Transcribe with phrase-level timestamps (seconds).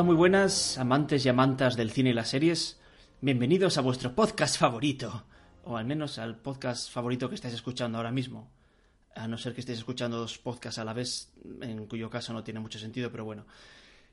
[0.00, 2.80] Hola, muy buenas, amantes y amantas del cine y las series.
[3.20, 5.26] Bienvenidos a vuestro podcast favorito,
[5.64, 8.50] o al menos al podcast favorito que estáis escuchando ahora mismo.
[9.14, 12.42] A no ser que estéis escuchando dos podcasts a la vez, en cuyo caso no
[12.42, 13.44] tiene mucho sentido, pero bueno.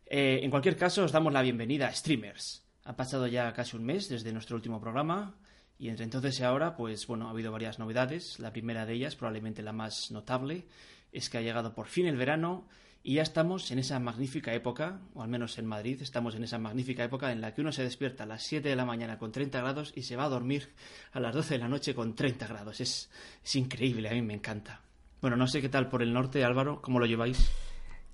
[0.06, 2.66] Eh, en cualquier caso, os damos la bienvenida a Streamers.
[2.84, 5.38] Ha pasado ya casi un mes desde nuestro último programa,
[5.80, 8.40] y entre entonces y ahora, pues bueno, ha habido varias novedades.
[8.40, 10.68] La primera de ellas, probablemente la más notable,
[11.14, 12.68] es que ha llegado por fin el verano
[13.08, 16.60] y ya estamos en esa magnífica época, o al menos en Madrid, estamos en esa
[16.60, 19.32] magnífica época en la que uno se despierta a las 7 de la mañana con
[19.32, 20.74] 30 grados y se va a dormir
[21.14, 22.82] a las 12 de la noche con 30 grados.
[22.82, 23.10] Es,
[23.42, 24.82] es increíble, a mí me encanta.
[25.22, 27.50] Bueno, no sé qué tal por el norte, Álvaro, ¿cómo lo lleváis?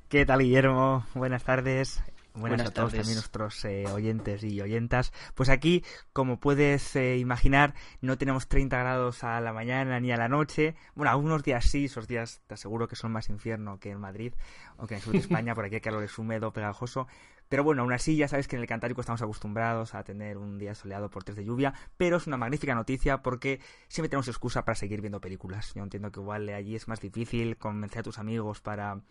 [0.10, 1.08] ¿Qué tal, Guillermo?
[1.16, 2.00] Buenas tardes.
[2.36, 5.14] Buenas, a todos también nuestros eh, oyentes y oyentas.
[5.36, 10.18] Pues aquí, como puedes eh, imaginar, no tenemos 30 grados a la mañana ni a
[10.18, 10.76] la noche.
[10.96, 14.34] Bueno, algunos días sí, esos días te aseguro que son más infierno que en Madrid,
[14.78, 17.08] aunque en el sur de España, por aquí el calor es húmedo, pegajoso.
[17.54, 20.58] Pero bueno, aún así ya sabes que en el Cantábrico estamos acostumbrados a tener un
[20.58, 24.66] día soleado por tres de lluvia, pero es una magnífica noticia porque siempre tenemos excusa
[24.66, 25.72] para seguir viendo películas.
[25.76, 29.02] Yo entiendo que igual allí es más difícil convencer a tus amigos para,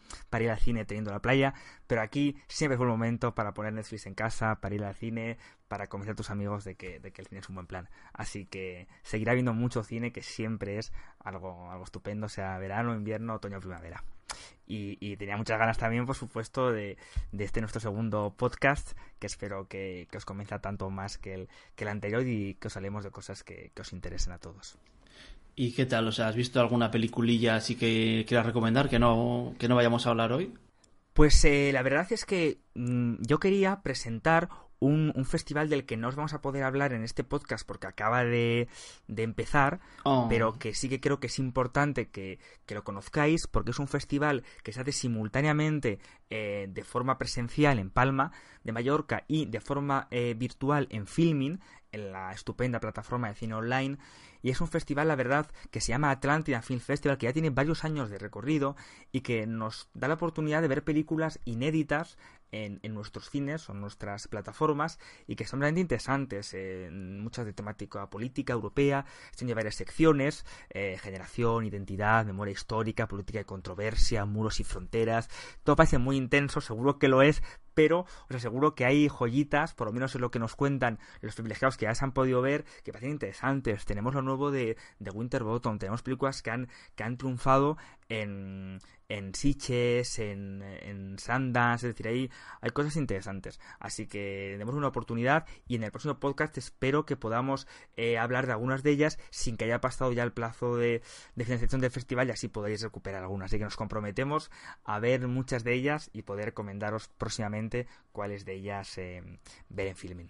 [0.41, 1.55] ir al cine teniendo la playa,
[1.87, 5.39] pero aquí siempre fue el momento para poner Netflix en casa, para ir al cine,
[5.69, 7.91] para convencer a tus amigos de que, el cine es un buen plan.
[8.13, 13.35] Así que seguirá viendo mucho cine que siempre es algo, algo estupendo, sea verano, invierno,
[13.35, 14.03] otoño primavera.
[14.67, 16.97] Y, tenía muchas ganas también, por supuesto, de,
[17.37, 21.91] este nuestro segundo podcast, que espero que, os convenza tanto más que el, que el
[21.91, 24.79] anterior y que os hablemos de cosas que, os interesen a todos.
[25.55, 26.09] ¿Y qué tal?
[26.09, 30.07] O sea, ¿has visto alguna peliculilla así que quieras recomendar que no, que no vayamos
[30.07, 30.55] a hablar hoy?
[31.13, 34.49] Pues eh, la verdad es que mm, yo quería presentar
[34.83, 38.25] un, festival del que no os vamos a poder hablar en este podcast porque acaba
[38.25, 38.69] de,
[39.09, 40.27] empezar, oh.
[40.29, 42.39] pero que sí que creo que es importante que,
[42.69, 45.99] lo conozcáis porque es un festival que se hace simultáneamente
[46.35, 48.33] eh, de forma presencial en Palma
[48.65, 51.61] de Mallorca y de forma eh, virtual en Filming,
[51.93, 53.99] en la estupenda plataforma de cine online.
[54.41, 57.51] Y es un festival, la verdad, que se llama Atlántida Film Festival, que ya tiene
[57.51, 58.77] varios años de recorrido
[59.13, 62.17] y que nos da la oportunidad de ver películas inéditas
[62.53, 66.55] en, nuestros cines o en nuestras plataformas y que son realmente interesantes,
[66.93, 69.07] muchas de temática política europea,
[69.37, 75.29] tiene varias secciones, eh, generación, identidad, memoria histórica, política de controversia, muros y fronteras,
[75.65, 77.43] todo parece muy intenso, seguro que lo es,
[77.75, 81.35] pero os aseguro que hay joyitas, por lo menos es lo que nos cuentan los
[81.35, 83.85] privilegiados que ya se han podido ver, que parecen interesantes.
[83.85, 87.77] Tenemos lo nuevo de, de Winterbottom, tenemos películas que han, que han triunfado
[88.09, 88.81] en,
[89.13, 92.31] en Siches, en, en es decir, ahí
[92.61, 93.61] hay cosas interesantes.
[93.79, 98.47] Así que demos una oportunidad y en el próximo podcast espero que podamos eh, hablar
[98.47, 101.03] de algunas de ellas sin que haya pasado ya el plazo de,
[101.37, 103.51] financiación del festival y así podéis recuperar algunas.
[103.51, 104.51] Así que nos comprometemos
[104.85, 109.23] a ver muchas de ellas y poder recomendaros próximamente cuáles de ellas eh,
[109.69, 110.29] ver en filming.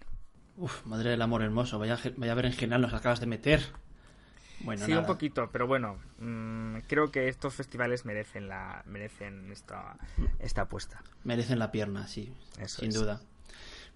[0.57, 3.61] Uf, madre del amor hermoso, vaya, vaya ver en general nos acabas de meter.
[4.63, 9.97] Bueno, sí, un poquito, pero bueno, mm, creo que estos festivales merecen la merecen esta,
[10.39, 11.03] esta apuesta.
[11.23, 12.33] Merecen la pierna, sí,
[12.65, 13.21] sin duda.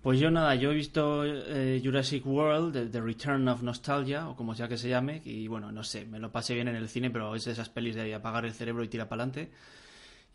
[0.01, 4.53] Pues yo nada, yo he visto eh, Jurassic World, the, Return of Nostalgia, o como
[4.55, 7.09] sea que se llame, y bueno, no sé, me lo pasé bien en el cine,
[7.09, 9.51] pero es de esas pelis de apagar el cerebro y tirar para adelante.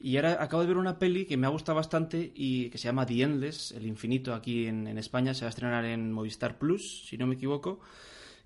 [0.00, 2.86] Y ahora acabo de ver una peli que me ha gustado bastante y que se
[2.86, 6.58] llama The Endless, El Infinito, aquí en, en España, se va a estrenar en Movistar
[6.58, 7.80] Plus, si no me equivoco.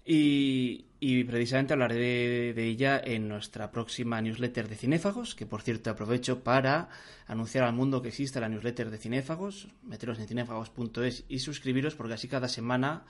[0.08, 6.44] Y, precisamente hablaré de, ella en nuestra próxima newsletter de Cinéfagos, que por cierto aprovecho
[6.44, 6.88] para
[7.26, 12.14] anunciar al mundo que existe la newsletter de Cinéfagos, meteros en cinéfagos.es y suscribiros porque
[12.14, 13.04] así cada semana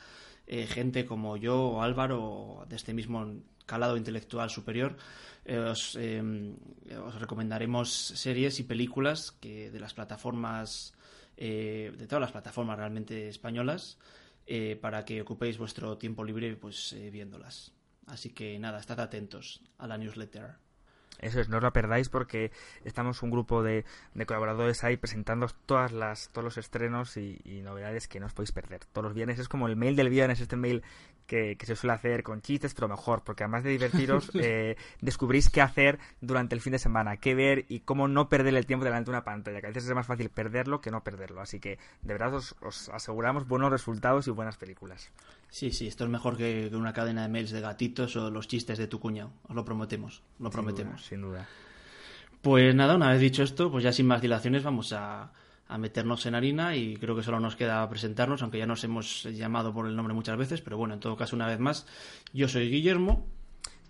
[0.46, 4.96] eh, gente como yo o Álvaro de este mismo calado intelectual superior
[5.44, 6.56] eh, os, em,
[7.04, 10.94] os, recomendaremos series y películas que de las plataformas
[11.36, 13.98] eh, de todas las plataformas realmente españolas
[14.46, 17.72] eh, para que ocupéis vuestro tiempo libre pues eh, viéndolas.
[18.06, 20.54] Así que nada, estad atentos a la newsletter.
[21.18, 22.52] Eso es, no os la perdáis porque
[22.84, 23.84] estamos un grupo de,
[24.26, 28.84] colaboradores ahí presentando todas las, todos los estrenos y, novedades que no os podéis perder.
[28.84, 30.82] Todos los viernes es como el mail del viernes, este mail
[31.26, 35.60] que, se suele hacer con chistes, pero mejor, porque además de divertiros, eh, descubrís qué
[35.60, 39.10] hacer durante el fin de semana, qué ver y cómo no perder el tiempo delante
[39.10, 41.40] de una pantalla, que a veces es más fácil perderlo que no perderlo.
[41.40, 42.54] Así que de verdad os,
[42.92, 45.10] aseguramos buenos resultados y buenas películas.
[45.48, 48.78] Sí, sí, esto es mejor que, una cadena de mails de gatitos o los chistes
[48.78, 49.32] de tu cuñado.
[49.48, 51.04] Os lo prometemos, lo prometemos.
[51.04, 51.46] sin duda.
[52.42, 55.32] Pues nada, una vez dicho esto, pues ya sin más dilaciones vamos a,
[55.68, 59.24] a meternos en harina y creo que solo nos queda presentarnos, aunque ya nos hemos
[59.24, 61.86] llamado por el nombre muchas veces, pero bueno, en todo caso, una vez más,
[62.32, 63.26] yo soy Guillermo.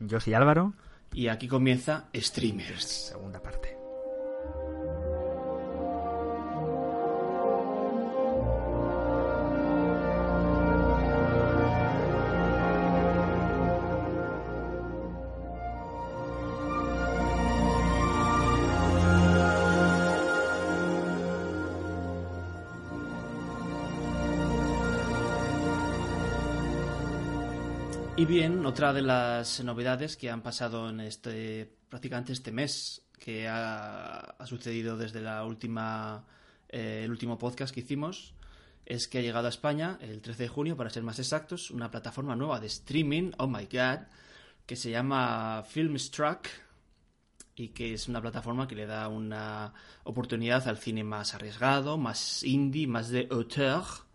[0.00, 0.75] Yo soy Álvaro.
[1.12, 2.84] Y aquí comienza Streamers.
[2.84, 3.75] Segunda parte.
[28.18, 33.46] Y bien, otra de las novedades que han pasado en este prácticamente este mes que
[33.46, 36.24] ha, sucedido desde la última
[36.70, 38.32] eh, el último podcast que hicimos
[38.86, 41.90] es que ha llegado a España el 13 de junio, para ser más exactos, una
[41.90, 44.06] plataforma nueva de streaming, oh my god,
[44.64, 46.48] que se llama Filmstruck
[47.54, 49.74] y que es una plataforma que le da una
[50.04, 54.05] oportunidad al cine más arriesgado, más indie, más de auteur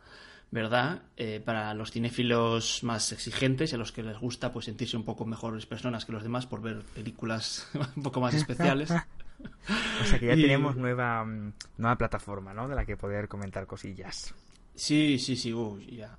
[0.52, 1.04] ¿verdad?
[1.16, 5.06] Eh, para los cinéfilos más exigentes y a los que les gusta pues sentirse un
[5.06, 8.92] poco mejores personas que los demás por ver películas un poco más especiales.
[10.02, 12.68] o sea que ya tenemos nueva, mm, nueva plataforma, ¿no?
[12.68, 14.36] De la que poder comentar cosillas.
[14.76, 15.54] Sí, sí, sí,
[15.90, 16.18] ya.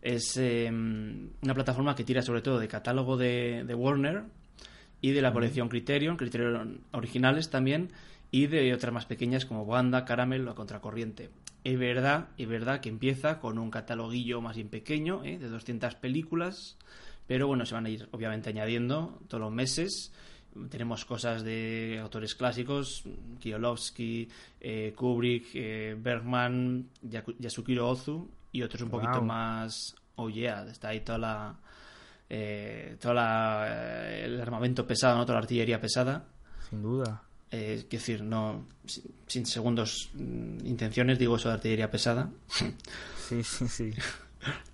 [0.00, 4.24] Es em, una plataforma que tira sobre todo de catálogo de, de Warner
[5.00, 7.90] y de la colección Criterion, Criterion originales también,
[8.30, 11.30] y de otras más pequeñas como Wanda, Caramel o Contracorriente.
[11.64, 15.38] Es verdad, es verdad que empieza con un cataloguillo más bien pequeño, ¿eh?
[15.38, 16.76] de 200 películas,
[17.26, 20.12] pero bueno, se van a ir obviamente añadiendo todos los meses.
[20.68, 23.04] Tenemos cosas de autores clásicos,
[23.40, 24.28] Kielovsky,
[24.60, 31.00] eh, Kubrick, eh, Bergman, Yasukiro Ozu y otros un poquito más, oh yeah, está ahí
[31.00, 31.58] toda la,
[33.00, 35.24] toda el armamento pesado, ¿no?
[35.24, 36.26] toda la artillería pesada.
[36.68, 37.22] Sin duda.
[37.54, 38.66] Eh, es decir, no
[39.28, 42.30] sin, segundos mm, intenciones, digo eso de artillería pesada.
[42.48, 43.90] Sí, sí, sí.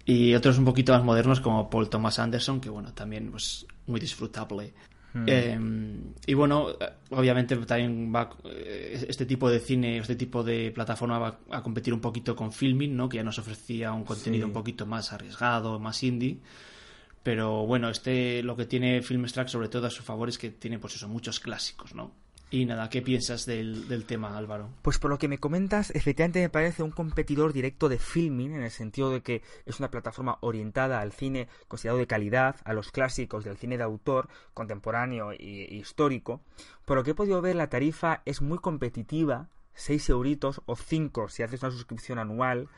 [0.04, 4.00] Y otros un poquito más modernos como Paul Thomas Anderson, que bueno, también pues muy
[4.00, 4.74] disfrutable.
[5.12, 5.24] Hmm.
[5.28, 6.70] Em, y bueno,
[7.10, 11.94] obviamente también va eh, este tipo de cine, este tipo de plataforma va a competir
[11.94, 13.08] un poquito con Filming, ¿no?
[13.08, 16.40] Que ya nos ofrecía un contenido un poquito más arriesgado, más indie.
[17.22, 20.80] Pero bueno, este lo que tiene Filmstruck sobre todo a su favor es que tiene
[20.80, 22.10] pues eso, muchos clásicos, ¿no?
[22.52, 24.70] Y nada, ¿qué piensas del, tema, Álvaro?
[24.82, 28.62] Pues por lo que me comentas, efectivamente me parece un competidor directo de filming, en
[28.62, 32.90] el sentido de que es una plataforma orientada al cine considerado de calidad, a los
[32.90, 36.40] clásicos del cine de autor, contemporáneo e histórico.
[36.84, 41.28] Por lo que he podido ver, la tarifa es muy competitiva, 6 euritos o 5
[41.28, 42.68] si haces una suscripción anual,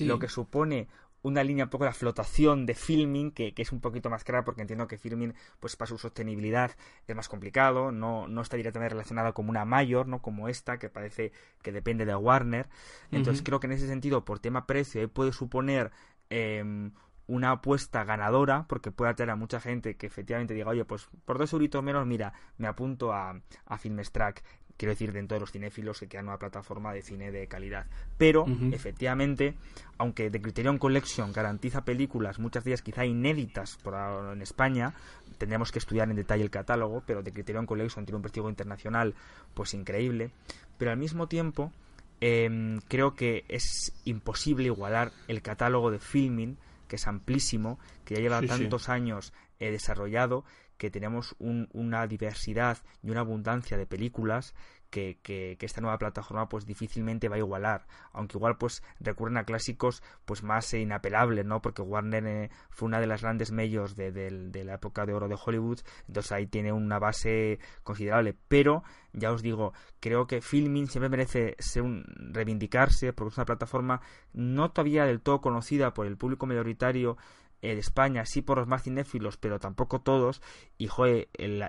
[0.00, 0.88] lo que supone
[1.22, 4.60] una línea un poco de flotación de filming que, es un poquito más cara porque
[4.60, 6.72] entiendo que filming pues para su sostenibilidad
[7.06, 10.88] es más complicado no, no está directamente relacionada con una mayor no como esta que
[10.88, 11.32] parece
[11.62, 12.68] que depende de Warner.
[13.10, 15.90] Entonces creo que en ese sentido por tema precio puede suponer
[16.30, 16.92] em,
[17.26, 21.38] una apuesta ganadora porque puede atraer a mucha gente que efectivamente diga oye pues por
[21.38, 24.42] dos euritos menos mira me apunto a, a Filmstrack
[24.78, 27.86] quiero decir, dentro de los cinéfilos que quedan una plataforma de cine de calidad.
[28.16, 29.54] Pero, efectivamente,
[29.98, 33.94] aunque The Criterion Collection garantiza películas, muchas de ellas quizá inéditas por
[34.32, 34.94] en España,
[35.36, 39.14] tendríamos que estudiar en detalle el catálogo, pero The Criterion Collection tiene un prestigio internacional
[39.52, 40.30] pues increíble.
[40.78, 41.72] Pero al mismo tiempo,
[42.20, 46.56] em, creo que es imposible igualar el catálogo de filming,
[46.86, 50.44] que es amplísimo, que ya lleva tantos años eh, desarrollado
[50.78, 54.54] que tenemos una diversidad y una abundancia de películas
[54.90, 57.86] que, que, esta nueva plataforma pues difícilmente va a igualar.
[58.12, 63.00] Aunque igual pues recurren a clásicos pues más inapelables no porque Warner eh, fue una
[63.00, 66.72] de las grandes medios de, de, la época de oro de Hollywood entonces ahí tiene
[66.72, 68.34] una base considerable.
[68.48, 68.82] Pero
[69.12, 74.00] ya os digo creo que Filming siempre merece ser un, reivindicarse porque es una plataforma
[74.32, 77.16] no todavía del todo conocida por el público mayoritario
[77.62, 80.42] en España sí por los más cinéfilos, pero tampoco todos.
[80.76, 81.64] Y joder, el,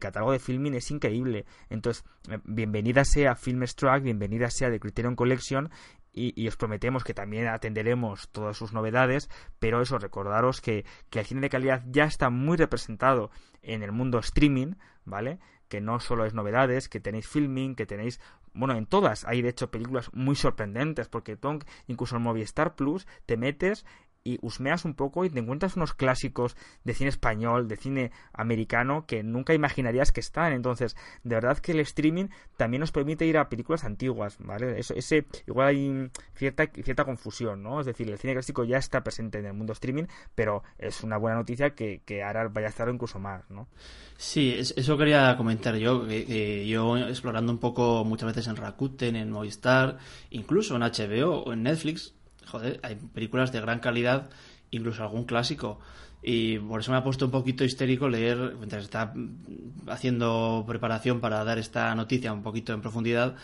[0.00, 1.44] catálogo de filming es increíble.
[1.70, 5.70] Entonces, eh, bienvenida sea Filmstruck, bienvenida sea The Criterion Collection.
[6.14, 11.24] Y, os prometemos que también atenderemos todas sus novedades, pero eso, recordaros que, que el
[11.24, 13.30] cine de calidad ya está muy representado
[13.62, 14.74] en el mundo streaming,
[15.06, 15.38] ¿vale?
[15.68, 18.20] Que no solo es novedades, que tenéis filming, que tenéis
[18.54, 21.38] bueno, en todas hay de hecho películas muy sorprendentes, porque
[21.86, 23.86] incluso en Movistar Plus, te metes
[24.24, 29.04] y husmeas un poco y te encuentras unos clásicos de cine español, de cine americano
[29.06, 30.52] que nunca imaginarías que están.
[30.52, 32.26] Entonces, de verdad que el streaming
[32.56, 34.78] también nos permite ir a películas antiguas, ¿vale?
[34.78, 37.80] Eso, ese, igual hay cierta, cierta confusión, ¿no?
[37.80, 41.16] Es decir, el cine clásico ya está presente en el mundo streaming, pero es una
[41.16, 43.68] buena noticia que, que ahora vaya a estar incluso más, ¿no?
[44.16, 49.30] Sí, eso quería comentar yo, que, yo explorando un poco muchas veces en Rakuten, en
[49.30, 49.98] Movistar,
[50.30, 52.14] incluso en HBO o en Netflix,
[52.46, 54.30] joder, hay películas de gran calidad,
[54.70, 55.80] incluso algún clásico.
[56.22, 59.12] Y por eso me ha puesto un poquito histérico leer, mientras está
[59.88, 63.34] haciendo preparación para dar esta noticia un poquito en profundidad,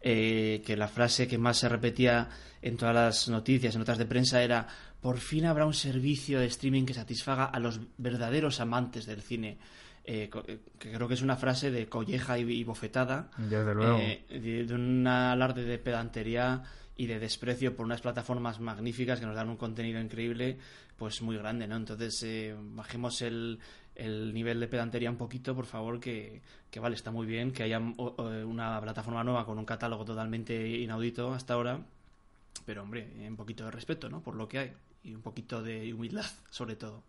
[0.00, 2.28] eh, que la frase que más se repetía
[2.62, 4.68] en todas las noticias, en notas de prensa, era
[5.00, 9.58] por fin habrá un servicio de streaming que satisfaga a los verdaderos amantes del cine.
[10.04, 13.98] Eh, eh, que creo que es una frase de colleja y, bofetada, Desde luego.
[13.98, 16.62] de, de, un alarde de pedantería
[16.98, 20.58] y de desprecio por unas plataformas magníficas que nos dan un contenido increíble,
[20.96, 21.76] pues muy grande, ¿no?
[21.76, 23.60] Entonces, eh, bajemos el,
[23.94, 27.62] el nivel de pedantería un poquito, por favor, que, que vale, está muy bien que
[27.62, 31.80] haya una plataforma nueva con un catálogo totalmente inaudito hasta ahora,
[32.66, 34.20] pero hombre, un poquito de respeto, ¿no?
[34.20, 34.72] Por lo que hay
[35.04, 37.04] y un poquito de humildad, sobre todo.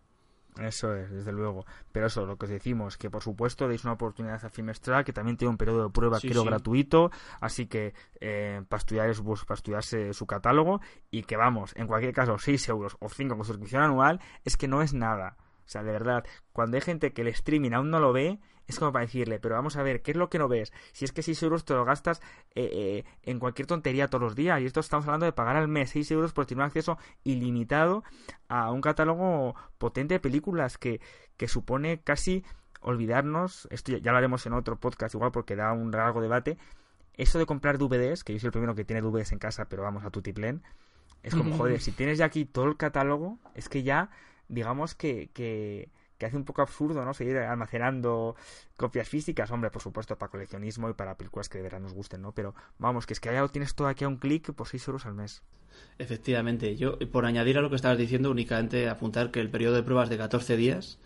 [0.58, 1.65] Eso es, desde luego.
[1.91, 5.13] Pero eso, lo que os decimos, que por supuesto deis una oportunidad a Filmestral, que
[5.13, 9.56] también tiene un periodo de prueba, creo, gratuito, así que eh, para, estudiar, pues, para
[9.56, 13.84] estudiarse su catálogo, y que vamos, en cualquier caso, 6 euros o 5 con suscripción
[13.84, 15.38] anual, es que no es nada.
[15.70, 18.80] O sea, de verdad, cuando hay gente que el streaming aún no lo ve, es
[18.80, 20.74] como para decirle, pero vamos a ver, ¿qué es lo que no ves?
[20.94, 22.22] Si es que 6 euros te lo gastas
[22.56, 24.60] eh, eh, en cualquier tontería todos los días.
[24.62, 28.04] Y esto estamos hablando de pagar al mes 6 euros por tener un acceso ilimitado
[28.48, 31.02] a un catálogo potente de películas que,
[31.38, 32.44] que supone casi
[32.82, 36.58] olvidarnos, esto ya lo haremos en otro podcast igual porque da un largo debate,
[37.14, 39.84] eso de comprar DVDs, que yo soy el primero que tiene DVDs en casa, pero
[39.84, 40.64] vamos a tutiplen,
[41.22, 44.10] es como, joder, si tienes ya aquí todo el catálogo, es que ya
[44.50, 45.89] digamos que, que,
[46.25, 47.13] hace un poco absurdo, ¿no?
[47.13, 48.36] Seguir almacenando
[48.75, 52.22] copias físicas, hombre, por supuesto, para coleccionismo y para películas que de verdad nos gusten,
[52.22, 52.34] ¿no?
[52.34, 54.88] Pero vamos, que es que ya lo tienes todo aquí a un clic por 6
[54.89, 55.41] euros al mes.
[55.98, 59.84] Efectivamente, yo por añadir a lo que estabas diciendo, únicamente apuntar que el periodo de
[59.84, 61.00] pruebas de 14 días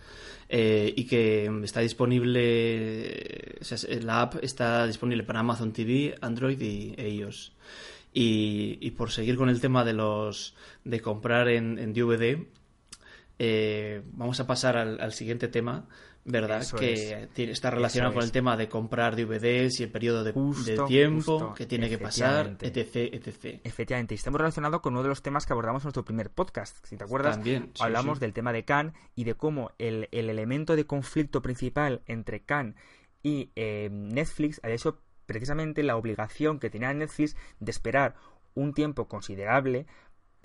[0.49, 3.59] eh, y que está disponible,
[4.01, 7.53] la app está disponible para Amazon TV, Android y e iOS.
[8.15, 12.45] Y, por seguir con el tema de los de comprar en, en DVD,
[13.45, 15.85] eh, vamos a pasar al, siguiente tema,
[16.23, 16.65] ¿verdad?
[16.79, 20.31] que está relacionado con el tema de comprar DVDs y el periodo de,
[20.87, 23.59] tiempo que tiene que pasar, etc, etc.
[23.65, 26.77] Efectivamente, y estamos relacionados con uno de los temas que abordamos en nuestro primer podcast.
[26.85, 27.37] Si te acuerdas,
[27.81, 32.77] hablamos del tema de Khan y de cómo el, elemento de conflicto principal entre Khan
[33.23, 38.15] y eh, Netflix había sido precisamente la obligación que tenía Netflix de esperar
[38.55, 39.85] un tiempo considerable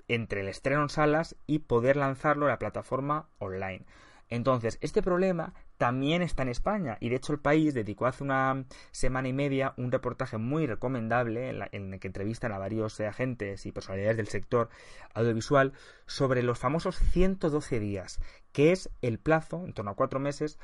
[0.09, 3.85] entre el estreno en salas y poder lanzarlo a la plataforma online.
[4.29, 8.65] Entonces, este problema también está en España y de hecho el país dedicó hace una
[8.91, 13.71] semana y media un reportaje muy recomendable en, el que entrevistan a varios agentes y
[13.71, 14.69] personalidades del sector
[15.13, 15.73] audiovisual
[16.05, 18.19] sobre los famosos 112 días,
[18.51, 20.59] que es el plazo, en torno a cuatro meses,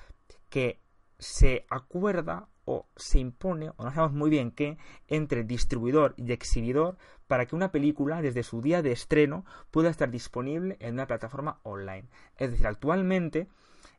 [0.49, 0.79] que
[1.17, 6.97] se acuerda o se impone, o no sabemos muy bien qué, entre distribuidor y exhibidor
[7.27, 11.59] para que una película desde su día de estreno pueda estar disponible en una plataforma
[11.63, 12.07] online.
[12.37, 13.47] Es decir, actualmente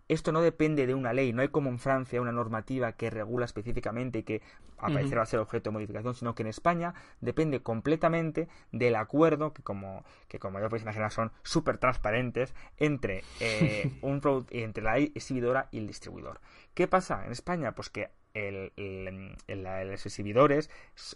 [0.08, 3.44] esto no depende de una ley, no hay como en Francia una normativa que regula
[3.44, 4.40] específicamente y que
[4.78, 9.62] aparecerá a ser objeto de modificación, sino que en España depende completamente del acuerdo que
[9.62, 15.68] como que como ya podéis imaginar son súper transparentes entre eh, un entre la exhibidora
[15.72, 16.40] y el distribuidor.
[16.74, 17.72] ¿Qué pasa en España?
[17.72, 20.70] Pues que el, los exhibidores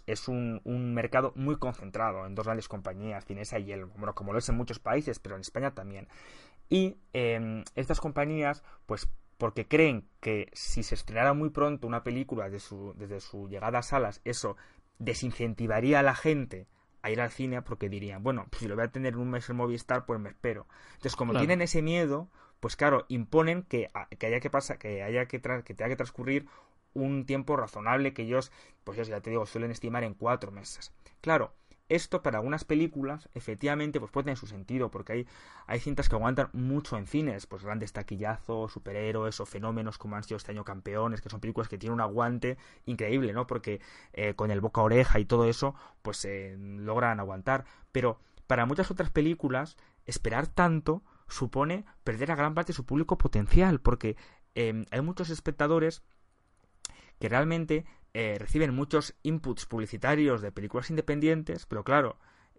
[0.07, 4.33] es un, un, mercado muy concentrado en dos grandes compañías, Cinesa y el bueno, como
[4.33, 6.07] lo es en muchos países, pero en España también.
[6.69, 12.45] Y em, estas compañías, pues porque creen que si se estrenara muy pronto una película
[12.45, 14.55] desde su, desde su llegada a salas, eso
[14.99, 16.67] desincentivaría a la gente
[17.01, 19.49] a ir al cine porque dirían, bueno, si lo voy a tener en un mes
[19.49, 20.67] en Movistar, pues me espero.
[20.93, 25.25] Entonces, como tienen ese miedo, pues claro, imponen que, que haya que pasar, que haya
[25.25, 26.45] que, que tenga que transcurrir
[26.93, 28.51] un tiempo razonable que ellos,
[28.83, 30.93] pues ya te digo, suelen estimar en cuatro meses.
[31.21, 31.53] Claro,
[31.91, 35.27] esto para algunas películas, efectivamente, pues puede tener su sentido, porque hay,
[35.67, 40.23] hay cintas que aguantan mucho en cines, pues grandes taquillazos, superhéroes o fenómenos como han
[40.23, 43.45] sido este año campeones, que son películas que tienen un aguante increíble, ¿no?
[43.45, 43.81] Porque
[44.13, 47.65] eh, con el boca oreja y todo eso, pues eh, logran aguantar.
[47.91, 53.17] Pero para muchas otras películas, esperar tanto supone perder a gran parte de su público
[53.17, 54.15] potencial, porque
[54.55, 56.03] eh, hay muchos espectadores
[57.21, 62.17] que realmente eh, reciben muchos inputs publicitarios de películas independientes, pero claro,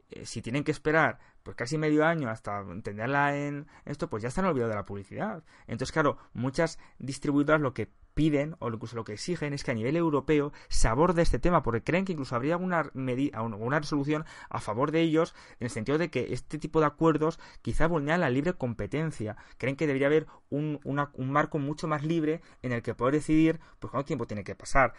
[0.09, 4.29] eh, si tienen que esperar pues casi medio año hasta entenderla en esto, pues ya
[4.29, 5.43] están olvidados de la publicidad.
[5.67, 9.75] Entonces, claro, muchas distribuidoras lo que piden o incluso lo que exigen es que a
[9.75, 14.25] nivel europeo se aborde este tema porque creen que incluso habría alguna medida alguna resolución
[14.49, 18.21] a favor de ellos en el sentido de que este tipo de acuerdos quizá vulneran
[18.21, 19.37] la libre competencia.
[19.59, 23.61] Creen que debería haber un, un marco mucho más libre en el que poder decidir
[23.79, 24.95] pues cuánto tiempo tiene que pasar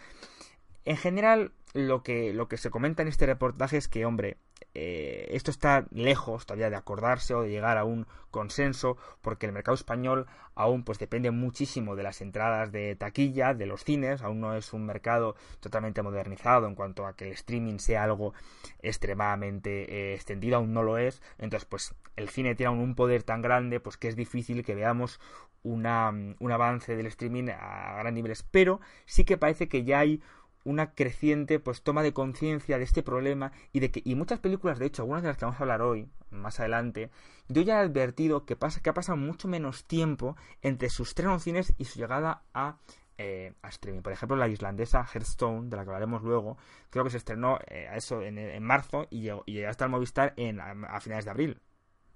[0.84, 4.36] en general lo que, lo que se comenta en este reportaje es que, hombre,
[4.74, 9.52] eh, esto está lejos todavía de acordarse o de llegar a un consenso, porque el
[9.52, 10.26] mercado español
[10.56, 14.72] aún pues depende muchísimo de las entradas de taquilla, de los cines, aún no es
[14.72, 18.34] un mercado totalmente modernizado en cuanto a que el streaming sea algo
[18.82, 23.42] extremadamente eh, extendido, aún no lo es, entonces pues el cine tiene un poder tan
[23.42, 25.20] grande pues que es difícil que veamos
[25.62, 30.20] una, un avance del streaming a gran niveles, pero sí que parece que ya hay
[30.64, 34.78] una creciente pues toma de conciencia de este problema y de que y muchas películas
[34.78, 37.10] de hecho algunas de las que vamos a hablar hoy más adelante
[37.48, 41.42] yo ya he advertido que pasa que ha pasado mucho menos tiempo entre sus estrenos
[41.42, 42.78] cines y su llegada a
[43.16, 44.02] eh, a streaming.
[44.02, 46.58] Por ejemplo, la islandesa Hearthstone, de la que hablaremos luego,
[46.90, 50.60] creo que se estrenó eh, eso en, marzo y llegó, y hasta el Movistar en,
[50.60, 51.60] a, finales de abril.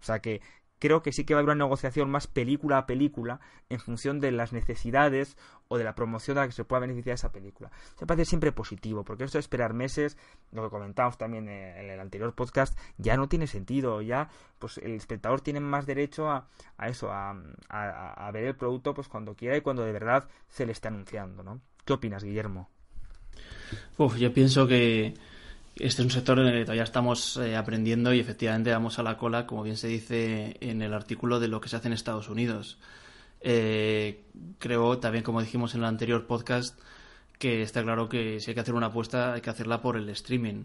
[0.01, 0.41] O sea que
[0.79, 4.21] creo que sí que va a haber una negociación más película a película en función
[4.21, 5.37] de las necesidades
[5.69, 7.71] o de la promoción de la que se pueda beneficiar esa película.
[7.97, 10.17] Se parece siempre positivo, porque esto de esperar meses,
[10.53, 14.93] lo que comentamos también en el anterior podcast, ya no tiene sentido, ya pues el
[14.93, 17.31] espectador tiene más derecho a, a eso, a,
[17.69, 21.43] a, ver el producto pues cuando quiera y cuando de verdad se le está anunciando,
[21.43, 21.61] ¿no?
[21.85, 22.69] ¿Qué opinas, Guillermo?
[23.97, 25.15] Uf, yo pienso que
[25.79, 29.03] este es un sector en el que todavía estamos eh, aprendiendo y efectivamente vamos a
[29.03, 31.95] la cola, como bien se dice en el artículo, de lo que se hace en
[31.95, 32.79] Estados Unidos.
[33.41, 34.23] Eh,
[34.59, 36.79] creo también, como dijimos en el anterior podcast,
[37.39, 40.09] que está claro que si hay que hacer una apuesta hay que hacerla por el
[40.11, 40.65] streaming.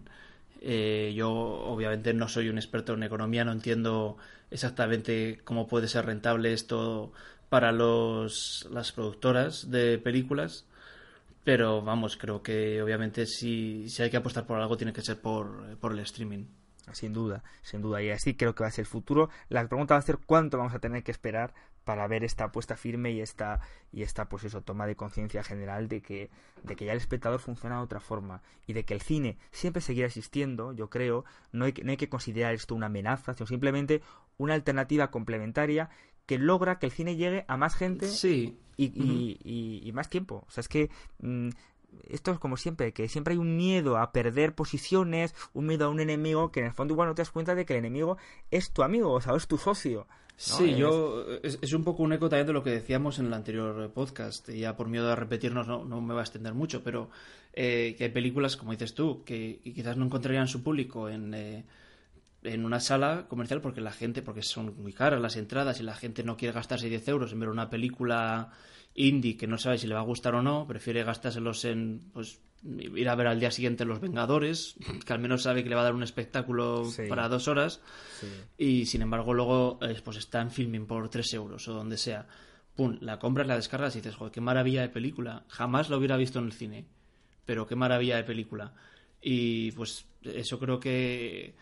[0.62, 4.17] Eh, yo obviamente no soy un experto en economía, no entiendo
[4.50, 7.12] exactamente cómo puede ser rentable esto
[7.50, 10.65] para los, las productoras de películas,
[11.44, 15.22] pero vamos, creo que obviamente si, si hay que apostar por algo tiene que ser
[15.22, 16.46] por, por el streaming.
[16.92, 18.02] Sin duda, sin duda.
[18.02, 19.30] Y así creo que va a ser el futuro.
[19.48, 21.54] La pregunta va a ser cuánto vamos a tener que esperar
[21.86, 25.88] para ver esta apuesta firme y esta, y esta pues eso, toma de conciencia general
[25.88, 26.30] de que,
[26.64, 29.82] de que ya el espectador funciona de otra forma y de que el cine siempre
[29.82, 34.02] seguirá existiendo, yo creo, no hay, no hay que considerar esto una amenaza, sino simplemente
[34.38, 35.89] una alternativa complementaria
[36.26, 38.58] que logra que el cine llegue a más gente sí.
[38.78, 40.46] y, y, más tiempo.
[40.48, 41.50] O sea, es que mm,
[42.10, 45.90] esto es como siempre, que siempre hay un miedo a perder posiciones, un miedo a
[45.90, 48.18] un enemigo, que en el fondo igual no te das cuenta de que el enemigo
[48.52, 50.08] es tu amigo, o sea, es tu socio.
[50.36, 53.92] Sí, yo es, un poco un eco también de lo que decíamos en el anterior
[53.92, 54.50] podcast.
[54.50, 57.10] Y ya por miedo a repetirnos no, no me va a extender mucho, pero
[57.54, 61.66] eh, que hay películas, como dices tú, que, quizás no encontrarían su público en, eh,
[62.43, 65.95] en una sala comercial porque la gente, porque son muy caras las entradas y la
[65.95, 68.51] gente no quiere gastarse 10 euros en ver una película
[68.95, 72.39] indie que no sabe si le va a gustar o no, prefiere gastárselos en pues
[72.63, 74.75] ir a ver al día siguiente Los Vengadores,
[75.06, 77.82] que al menos sabe que le va a dar un espectáculo para dos horas,
[78.58, 82.27] y sin embargo luego eh, pues está en filming por 3 euros o donde sea.
[82.75, 85.43] Pum, la compras, la descargas y dices, joder, qué maravilla de película.
[85.47, 86.88] Jamás lo hubiera visto en el cine,
[87.45, 88.73] pero qué maravilla de película.
[89.21, 91.53] Y pues eso creo que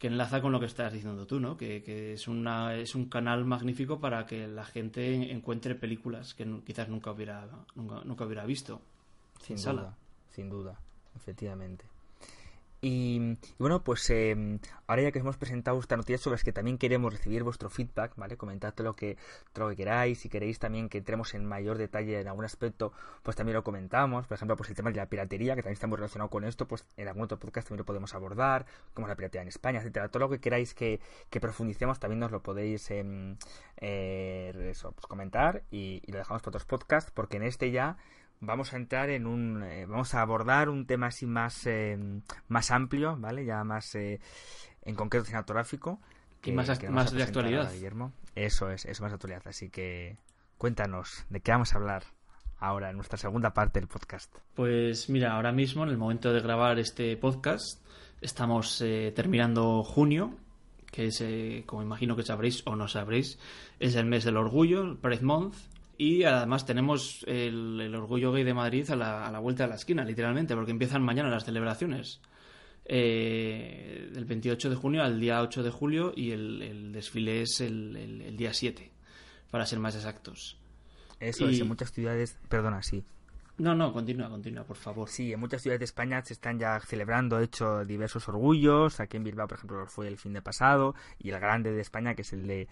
[0.00, 1.58] que enlaza con lo que estás diciendo tú, ¿no?
[1.58, 6.88] Que, es, una, es un canal magnífico para que la gente encuentre películas que quizás
[6.88, 8.80] nunca hubiera, nunca, hubiera visto.
[9.42, 9.94] Sin duda,
[10.32, 10.80] sin duda,
[11.14, 11.84] efectivamente.
[12.82, 16.78] Y, bueno, pues eh, ahora ya que hemos presentado esta noticia sobre las que también
[16.78, 18.38] queremos recibir vuestro feedback, ¿vale?
[18.38, 19.18] Comentad lo que,
[19.54, 23.36] lo que queráis, si queréis también que entremos en mayor detalle en algún aspecto, pues
[23.36, 24.26] también lo comentamos.
[24.26, 26.66] Por ejemplo, pues el tema de la piratería, que también está muy relacionado con esto,
[26.66, 28.64] pues en algún otro podcast también lo podemos abordar,
[28.94, 30.08] como la piratería en España, etcétera.
[30.08, 33.36] Todo lo que queráis que, que profundicemos también nos lo podéis em,
[33.76, 37.98] eh, pues comentar y, y lo dejamos para otros podcasts, porque en este ya
[38.40, 41.98] vamos a entrar en un eh, vamos a abordar un tema así más eh,
[42.48, 44.20] más amplio vale ya más eh,
[44.82, 46.00] en concreto cinematográfico
[46.42, 47.70] y más, más de actualidad.
[47.70, 48.12] Guillermo.
[48.34, 49.42] Eso es eso más de actualidad.
[49.44, 50.16] Así que
[50.56, 52.04] cuéntanos de qué vamos a hablar
[52.58, 56.40] ahora en nuestra segunda parte del podcast pues mira ahora mismo en el momento de
[56.40, 57.82] grabar este podcast
[58.20, 60.36] estamos terminando junio
[60.90, 61.24] que es
[61.64, 63.38] como imagino que sabréis o no sabréis
[63.78, 65.54] es el mes del orgullo el Pride Month
[66.00, 70.54] y además tenemos el, Orgullo Gay de Madrid a la, vuelta de la esquina, literalmente,
[70.54, 72.22] porque empiezan mañana las celebraciones.
[72.86, 78.34] Eh, del 28 de junio al día 8 de julio y el, desfile es el,
[78.34, 78.90] día 7,
[79.50, 80.56] para ser más exactos.
[81.20, 83.04] Eso es, en muchas ciudades, perdona, sí.
[83.58, 85.06] No, no, continúa, continúa, por favor.
[85.06, 89.00] Sí, en muchas ciudades de España se están ya celebrando, de hecho, diversos orgullos.
[89.00, 90.94] Aquí en Bilbao, por ejemplo, fue el fin de pasado.
[91.18, 92.68] Y el grande de España, que es el de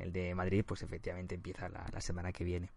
[0.00, 2.70] el de Madrid, pues efectivamente empieza la, semana que viene.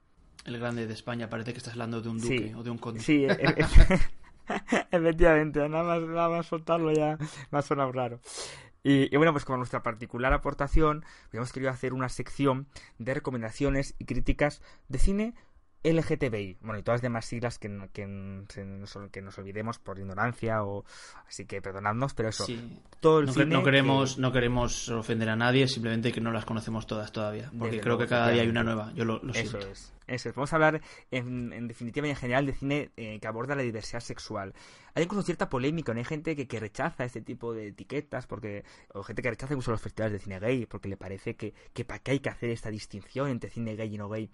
[0.46, 3.00] El grande de España, parece que estás hablando de un duque o de un conde.
[3.00, 3.56] Sí, e, e,
[4.92, 7.18] efectivamente, nada más, nada más soltarlo ya
[7.52, 8.20] me ha sonado raro.
[8.86, 14.06] Y, bueno, pues como nuestra particular aportación, hemos querido hacer una sección de recomendaciones y
[14.06, 15.34] críticas de cine
[15.84, 18.46] LGTBI, bueno, y todas las demás siglas que, que,
[19.12, 20.86] que, nos olvidemos por ignorancia o
[21.28, 22.46] así que perdonadnos, pero eso,
[23.02, 26.88] todo el no, no queremos no queremos ofender a nadie, simplemente que no las conocemos
[26.88, 29.94] todas todavía, porque creo que cada día hay una nueva, yo lo, lo Eso es.
[30.08, 30.36] Eso es.
[30.36, 34.02] Vamos a hablar en, definitiva y en general de cine eh, que aborda la diversidad
[34.02, 34.54] sexual.
[34.96, 36.00] Hay incluso cierta polémica, ¿no?
[36.00, 38.64] hay gente que, que, rechaza este tipo de etiquetas, porque
[38.94, 41.86] o gente que rechaza incluso los festivales de cine gay, porque le parece que, que
[41.86, 44.30] para qué hay que hacer esta distinción entre cine gay y no gay.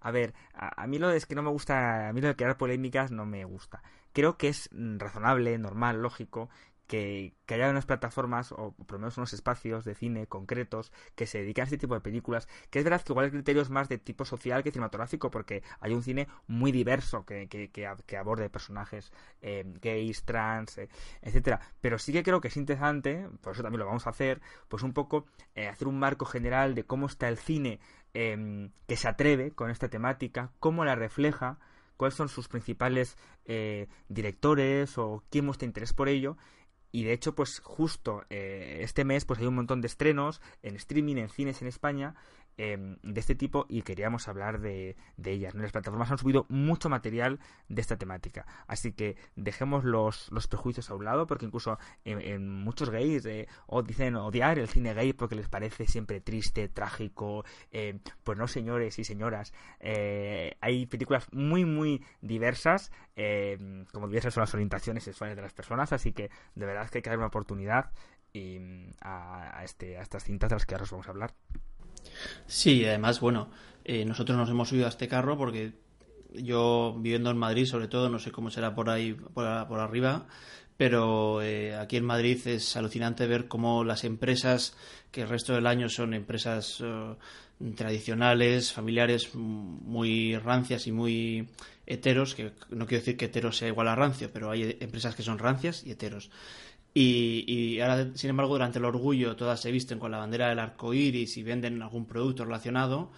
[0.00, 2.56] A ver, a, mí lo es que no me gusta, a mí lo de crear
[2.56, 3.82] polémicas no me gusta.
[4.12, 6.50] creo que es razonable, normal, lógico
[6.92, 11.38] que, haya unas plataformas o por lo menos unos espacios de cine concretos que se
[11.38, 13.88] dediquen a este tipo de películas, que es verdad que igual el criterio es más
[13.88, 19.10] de tipo social que cinematográfico porque hay un cine muy diverso que, que, aborde personajes
[19.40, 20.88] eh, gays, trans, eh,
[21.22, 21.60] etcétera.
[21.80, 24.82] Pero sí que creo que es interesante, por eso también lo vamos a hacer, pues
[24.82, 27.80] un poco eh, hacer un marco general de cómo está el cine
[28.12, 31.58] em, que se atreve con esta temática, cómo la refleja,
[31.96, 33.16] cuáles son sus principales
[34.08, 36.36] directores o quién muestra interés por ello
[36.92, 40.76] y de hecho, pues justo eh, este mes pues hay un montón de estrenos en
[40.76, 42.14] streaming, en cines en España,
[42.58, 45.54] Em, de este tipo y queríamos hablar de, ellas.
[45.54, 50.90] Las plataformas han subido mucho material de esta temática, así que dejemos los, los prejuicios
[50.90, 55.14] a un lado, porque incluso en, muchos gays eh, o dicen odiar el cine gay
[55.14, 57.44] porque les parece siempre triste, trágico.
[57.70, 62.92] Eh, pues no, señores y señoras, eh, hay películas muy, muy diversas,
[63.92, 67.02] como diversas son las orientaciones sexuales de las personas, así que de verdad que hay
[67.02, 67.92] que dar una oportunidad
[68.32, 68.58] y,
[69.00, 71.34] a, a, este, a estas cintas de las que ahora os vamos a hablar.
[72.46, 73.50] Sí, además, bueno,
[73.84, 75.72] eh, nosotros nos hemos subido a este carro porque
[76.34, 80.26] yo viviendo en Madrid, sobre todo, no sé cómo será por ahí, por, arriba,
[80.76, 84.76] pero eh, aquí en Madrid es alucinante ver cómo las empresas,
[85.10, 87.14] que el resto del año son empresas eh,
[87.76, 91.48] tradicionales, familiares, muy rancias y muy
[91.86, 95.22] heteros, que no quiero decir que heteros sea igual a rancio, pero hay empresas que
[95.22, 96.30] son rancias y heteros.
[96.94, 100.92] Y, ahora, sin embargo, durante el orgullo todas se visten con la bandera del arco
[100.92, 103.10] iris y venden algún producto relacionado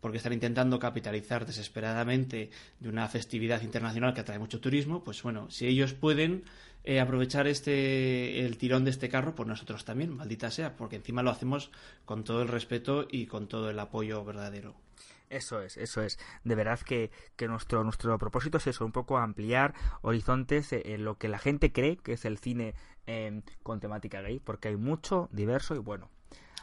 [0.00, 5.48] porque están intentando capitalizar desesperadamente de una festividad internacional que atrae mucho turismo, pues bueno,
[5.48, 6.42] si ellos pueden
[6.84, 11.22] eh, aprovechar este el tirón de este carro, pues nosotros también, maldita sea, porque encima
[11.22, 11.70] lo hacemos
[12.04, 14.74] con todo el respeto y con todo el apoyo verdadero.
[15.30, 16.18] Eso es, eso es.
[16.44, 21.16] De verdad que, que nuestro, nuestro propósito es eso, un poco ampliar horizontes en lo
[21.16, 22.74] que la gente cree que es el cine
[23.06, 26.10] em, con temática gay, porque hay mucho, diverso y bueno.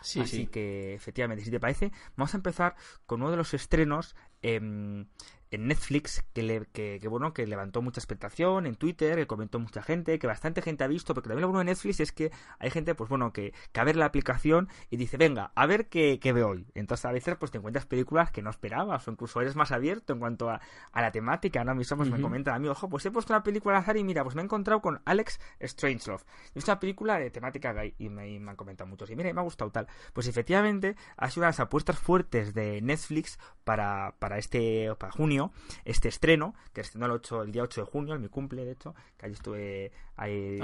[0.01, 4.15] Sí, Así que, efectivamente, si te parece, vamos a empezar con uno de los estrenos
[4.43, 5.05] eh,
[5.51, 9.81] en Netflix que, le, que, bueno que levantó mucha expectación en Twitter que comentó mucha
[9.81, 12.69] gente que bastante gente ha visto porque también lo bueno de Netflix es que hay
[12.69, 16.19] gente pues bueno que, que a ver la aplicación y dice venga a ver qué,
[16.21, 19.41] qué veo hoy entonces a veces pues te encuentras películas que no esperabas o incluso
[19.41, 21.63] eres más abierto en cuanto a, a la temática.
[21.63, 23.83] No a mis ojos me comentan a mí ojo pues he puesto una película al
[23.83, 27.73] azar y mira pues me he encontrado con Alex Strangelove es una película de temática
[27.73, 31.29] gay y me, han comentado muchos y mira me ha gustado tal pues efectivamente ha
[31.29, 35.38] sido una de las apuestas fuertes de Netflix para, para este para junio
[35.85, 38.71] este estreno, que estrenó el, 8, el día 8 de junio, en mi cumple, de
[38.71, 40.59] hecho, que allí estuve ahí.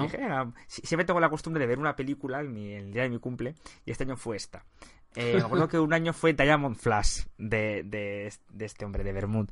[0.67, 3.91] siempre tengo la costumbre de ver una película el, el día de mi cumple, y
[3.91, 4.65] este año fue esta.
[5.15, 9.13] Eh, me acuerdo que un año fue Diamond Flash de, de, de este hombre, de
[9.13, 9.47] Bermud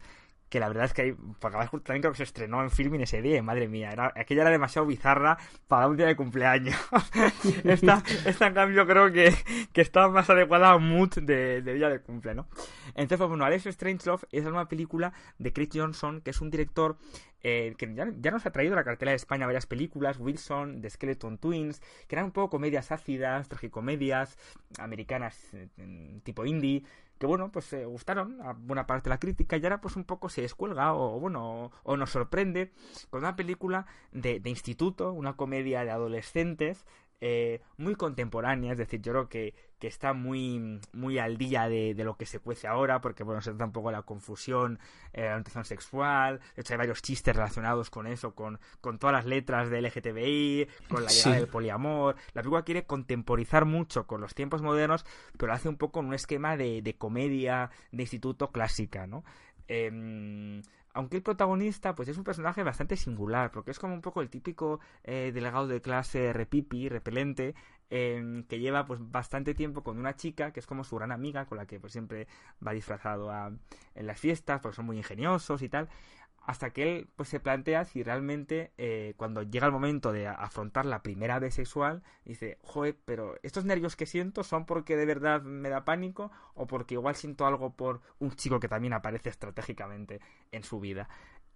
[0.53, 3.23] que la verdad es que hay, también creo que se estrenó en film en ese
[3.23, 6.75] día, madre mía, era, aquella era demasiado bizarra para un día de cumpleaños.
[7.63, 9.33] esta, esta, en cambio, creo que,
[9.73, 12.47] que está más adecuada a mood de, de día de cumple, ¿no?
[12.89, 16.97] Entonces, pues bueno, Alex Strangelove es una película de Chris Johnson, que es un director
[17.45, 20.89] eh, que ya, nos ha traído a la cartela de España varias películas, Wilson, The
[20.89, 24.37] Skeleton Twins, que eran un poco comedias ácidas, tragicomedias
[24.77, 26.83] americanas eh, tipo indie,
[27.23, 30.03] que bueno, pues se gustaron a buena parte de la crítica y ahora pues un
[30.03, 32.73] poco se descuelga o bueno, o, nos sorprende
[33.09, 36.86] con una película de, de instituto, una comedia de adolescentes
[37.25, 41.93] eh, muy contemporánea, es decir, yo creo que, que está muy, muy al día de,
[41.93, 44.80] de, lo que se cuece ahora, porque bueno, se trata un poco la confusión,
[45.12, 49.13] eh, la orientación sexual, de hecho hay varios chistes relacionados con eso, con, con todas
[49.13, 52.15] las letras de LGTBI, con la llegada del poliamor.
[52.34, 56.06] La película quiere contemporizar mucho con los tiempos modernos, pero lo hace un poco en
[56.06, 59.26] un esquema de, de comedia de instituto clásica, ¿no?
[59.67, 60.62] Eh,
[60.93, 64.29] aunque el protagonista pues es un personaje bastante singular, porque es como un poco el
[64.29, 67.56] típico eh, delegado de clase repipi, repelente,
[67.89, 71.45] em, que lleva pues bastante tiempo con una chica que es como su gran amiga,
[71.45, 72.27] con la que pues siempre
[72.65, 73.32] va disfrazado
[73.95, 75.89] en las fiestas, porque son muy ingeniosos y tal
[76.45, 80.86] hasta que él pues se plantea si realmente eh, cuando llega el momento de afrontar
[80.86, 85.41] la primera vez sexual dice joder pero estos nervios que siento son porque de verdad
[85.41, 90.19] me da pánico o porque igual siento algo por un chico que también aparece estratégicamente
[90.51, 91.08] en su vida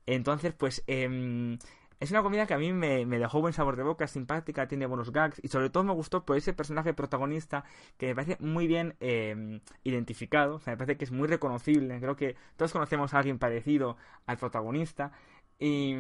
[0.05, 1.57] entonces pues eh,
[1.99, 5.11] es una comida que a mí me, dejó buen sabor de boca, simpática, tiene buenos
[5.11, 7.63] gags y sobre todo me gustó por ese personaje protagonista
[7.97, 11.99] que me parece muy bien em, identificado, o sea, me parece que es muy reconocible,
[11.99, 15.11] creo que todos conocemos a alguien parecido al protagonista
[15.59, 15.95] y,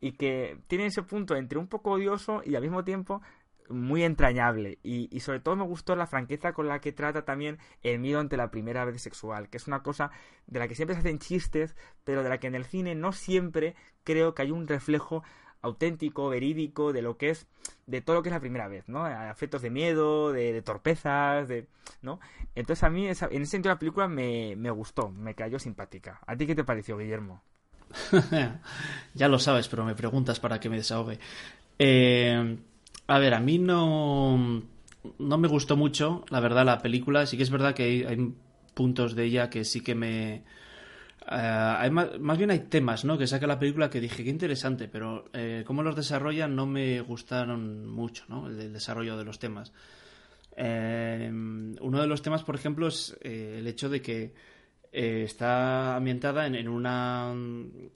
[0.00, 3.20] y que tiene ese punto entre un poco odioso y al mismo tiempo
[3.68, 7.98] muy entrañable y, sobre todo me gustó la franqueza con la que trata también el
[7.98, 10.10] miedo ante la primera vez sexual, que es una cosa
[10.46, 13.12] de la que siempre se hacen chistes, pero de la que en el cine no
[13.12, 15.22] siempre creo que hay un reflejo
[15.62, 17.46] auténtico, verídico de lo que es,
[17.86, 19.04] de todo lo que es la primera vez, ¿no?
[19.04, 21.68] Afectos de miedo, de, torpezas, de,
[22.02, 22.18] ¿no?
[22.54, 26.20] Entonces a mí en ese sentido la película me, me gustó, me cayó simpática.
[26.26, 27.42] ¿A ti qué te pareció, Guillermo?
[29.14, 31.18] ya lo sabes, pero me preguntas para que me desahogue.
[31.78, 32.58] Eh,
[33.06, 34.62] a ver, a mí no,
[35.18, 37.26] no me gustó mucho, la verdad, la película.
[37.26, 38.34] Sí que es verdad que hay,
[38.74, 40.44] puntos de ella que sí que me...
[41.30, 43.16] Eh, más, bien hay temas ¿no?
[43.16, 47.00] que saca la película que dije, qué interesante, pero eh, cómo los desarrollan no me
[47.00, 48.48] gustaron mucho, ¿no?
[48.48, 49.72] el, desarrollo de los temas.
[50.56, 54.34] Eh, uno de los temas, por ejemplo, es el hecho de que
[54.90, 57.32] está ambientada en, una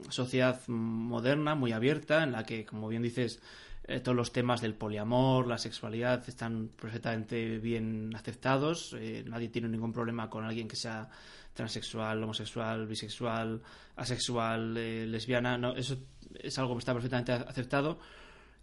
[0.08, 3.42] sociedad moderna, muy abierta, en la que, como bien dices,
[3.88, 8.96] eh, todos los temas del poliamor, la sexualidad están perfectamente bien aceptados.
[8.98, 11.08] Eh, nadie tiene ningún problema con alguien que sea
[11.54, 13.62] transexual, homosexual, bisexual,
[13.94, 15.56] asexual, eh, lesbiana.
[15.56, 15.98] No, eso
[16.34, 18.00] es algo que está perfectamente aceptado.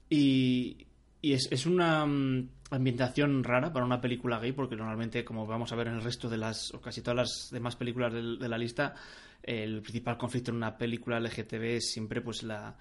[0.09, 0.87] Y,
[1.21, 5.87] es, una mm, ambientación rara para una película gay, porque normalmente, como vamos a ver
[5.87, 8.93] en el resto de las, o casi todas las demás películas de, la lista,
[9.41, 12.75] el principal conflicto en una película LGTB es siempre pues la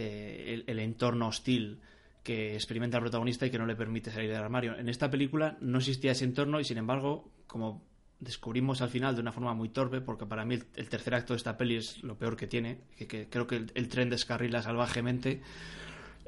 [0.00, 1.80] eh, el, entorno hostil
[2.22, 4.78] que experimenta el protagonista y que no le permite salir del armario.
[4.78, 7.82] En esta película no existía ese entorno y sin embargo, como
[8.20, 11.38] descubrimos al final de una forma muy torpe, porque para mí el, tercer acto de
[11.38, 15.42] esta peli es lo peor que tiene, que, creo que el, tren descarrila salvajemente.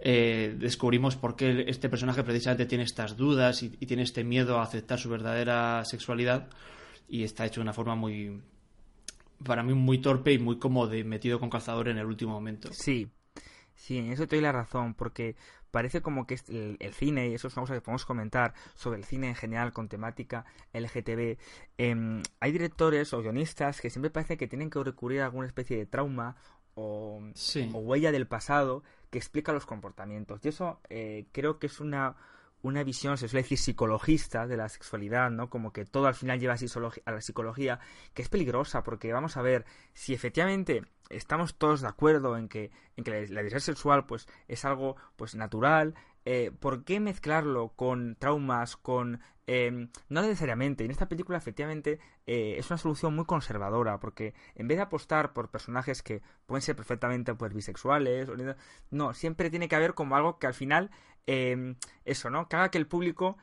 [0.02, 4.64] Eh, descubrimos por qué este personaje precisamente tiene estas dudas y, tiene este miedo a
[4.64, 6.48] aceptar su verdadera sexualidad
[7.08, 8.40] y está hecho de una forma muy
[9.44, 12.68] para mí muy torpe y muy como de metido con calzador en el último momento.
[12.72, 13.08] Sí,
[13.80, 15.36] Sí, en eso te doy la razón, porque
[15.70, 19.06] parece como que el, cine, y eso es una cosa que podemos comentar sobre el
[19.06, 21.38] cine en general con temática LGTB,
[21.78, 25.78] em, hay directores o guionistas que siempre parece que tienen que recurrir a alguna especie
[25.78, 26.36] de trauma
[26.74, 27.22] o,
[27.72, 30.44] huella del pasado que explica los comportamientos.
[30.44, 32.16] Y eso eh, creo que es una,
[32.60, 35.48] una visión, se suele decir, psicologista de la sexualidad, ¿no?
[35.48, 37.80] Como que todo al final lleva a la psicología,
[38.12, 39.64] que es peligrosa, porque vamos a ver,
[39.94, 44.64] si efectivamente estamos todos de acuerdo en que, en que la, diversidad sexual pues es
[44.64, 45.94] algo pues natural,
[46.24, 49.20] eh, ¿por qué mezclarlo con traumas, con...
[49.46, 54.68] Em, no necesariamente, en esta película efectivamente eh, es una solución muy conservadora, porque en
[54.68, 58.28] vez de apostar por personajes que pueden ser perfectamente pues bisexuales,
[58.90, 60.90] no, siempre tiene que haber como algo que al final,
[61.26, 62.48] em, eso, ¿no?
[62.48, 63.38] Que haga que el público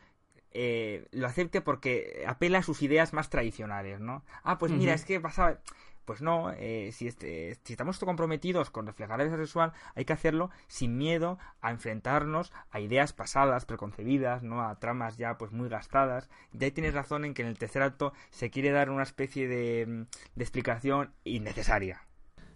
[0.52, 4.24] eh, lo acepte porque apela a sus ideas más tradicionales, ¿no?
[4.44, 5.60] Ah, pues mira, es que pasaba
[6.08, 10.14] pues no, eh, si, este, si estamos comprometidos con reflejar la vida sexual, hay que
[10.14, 14.62] hacerlo sin miedo a enfrentarnos a ideas pasadas, preconcebidas, ¿no?
[14.62, 16.30] a tramas ya pues muy gastadas.
[16.58, 19.50] Y ahí tienes razón en que en el tercer acto se quiere dar una especie
[19.50, 22.02] de, de explicación innecesaria.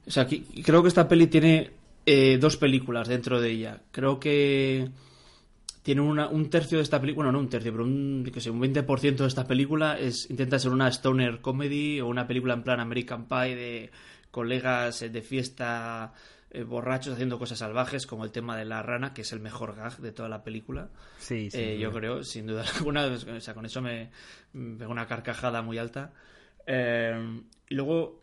[0.08, 0.26] O sea,
[0.64, 1.72] creo que esta peli tiene
[2.06, 3.82] eh, dos películas dentro de ella.
[3.92, 4.90] Creo que
[5.84, 8.50] tiene una, un tercio de esta película, bueno, no un tercio, pero un, que sé,
[8.52, 12.64] un 20% de esta película es intenta ser una stoner comedy o una película en
[12.64, 13.92] plan American Pie de
[14.30, 16.14] colegas eh, de fiesta
[16.52, 19.76] eh, borrachos haciendo cosas salvajes, como el tema de la rana, que es el mejor
[19.76, 20.90] gag de toda la película.
[21.18, 21.58] Sí, sí.
[21.58, 24.12] Eh, yo creo, sin duda alguna, o sea, con eso me,
[24.54, 26.14] pego una carcajada muy alta.
[26.68, 28.21] y luego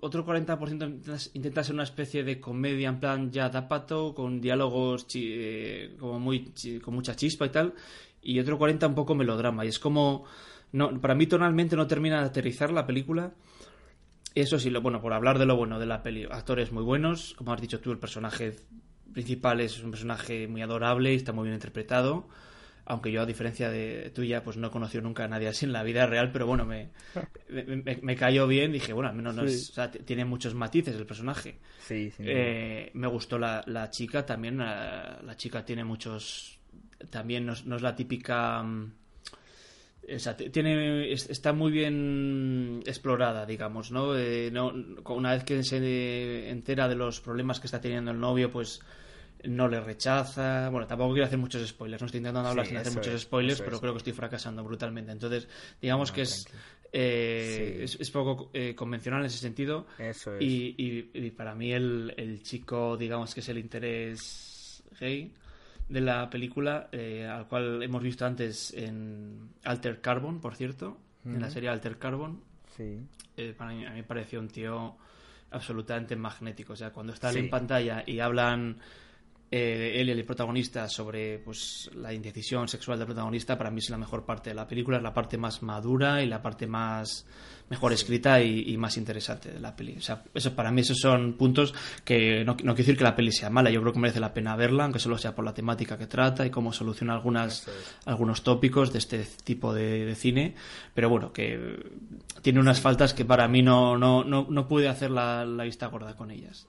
[0.00, 5.96] otro 40% intenta ser una especie de comedia en plan ya tapato, con diálogos eh,
[5.98, 7.74] como muy con mucha chispa y tal,
[8.22, 9.64] y otro 40% un poco melodrama.
[9.64, 10.24] Y es como,
[10.72, 13.32] no, para mí tonalmente no termina de aterrizar la película.
[14.34, 17.34] Eso sí, lo bueno, por hablar de lo bueno de la peli, actores muy buenos,
[17.34, 18.56] como has dicho tú, el personaje
[19.12, 22.26] principal es un personaje muy adorable y está muy bien interpretado
[22.86, 25.72] aunque yo a diferencia de tuya pues no he conocido nunca a nadie así en
[25.72, 26.90] la vida real, pero bueno, me,
[27.48, 31.58] me, cayó bien, dije, bueno, al menos no tiene muchos matices el personaje.
[31.80, 36.58] Sí, eh, me gustó la, la chica también, la, chica tiene muchos,
[37.10, 38.62] también no, es la típica...
[38.62, 38.92] Mm,
[40.14, 44.14] o sea, tiene, está muy bien explorada, digamos, ¿no?
[44.14, 44.70] Eh, no
[45.08, 48.82] una vez que se entera de los problemas que está teniendo el novio, pues
[49.46, 50.68] no le rechaza.
[50.70, 53.80] Bueno, tampoco quiero hacer muchos spoilers, no estoy intentando hablar sin hacer muchos spoilers, pero
[53.80, 55.12] creo que estoy fracasando brutalmente.
[55.12, 55.48] Entonces,
[55.80, 56.46] digamos que es,
[56.92, 59.86] eh, es, poco eh, convencional en ese sentido.
[59.98, 60.42] Eso es.
[60.42, 65.32] Y, para mí, el, chico, digamos que es el interés gay
[65.88, 71.40] de la película, eh, al cual hemos visto antes en Alter Carbon, por cierto, en
[71.40, 72.42] la serie Alter Carbon.
[72.76, 73.00] Sí.
[73.56, 74.96] para mí, a mí me pareció un tío
[75.50, 76.74] absolutamente magnético.
[76.74, 78.76] O sea, cuando está en pantalla y hablan
[79.56, 83.88] eh, él y el protagonista sobre pues la indecisión sexual del protagonista para mí es
[83.88, 87.24] la mejor parte de la película es la parte más madura y la parte más
[87.70, 89.94] mejor escrita y, más interesante de la peli.
[89.96, 93.30] O sea eso para mí esos son puntos que no, quiero decir que la peli
[93.30, 95.96] sea mala yo creo que merece la pena verla aunque solo sea por la temática
[95.96, 97.68] que trata y cómo soluciona algunas
[98.06, 100.56] algunos tópicos de este tipo de, cine.
[100.94, 101.78] Pero bueno que
[102.42, 106.16] tiene unas faltas que para mí no no, no, no pude hacer la vista gorda
[106.16, 106.66] con ellas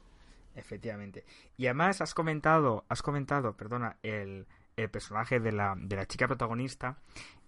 [0.56, 1.26] Efectivamente.
[1.58, 6.28] Y además has comentado, has comentado, perdona, el, el personaje de la, de la chica
[6.28, 6.98] protagonista.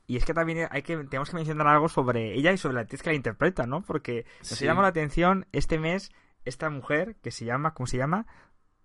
[0.07, 2.81] Y es que también hay que, tenemos que mencionar algo sobre ella y sobre la
[2.81, 3.81] actriz que la interpreta, ¿no?
[3.81, 6.11] Porque nos llama la atención este mes
[6.45, 8.25] esta mujer que se llama, ¿cómo se llama?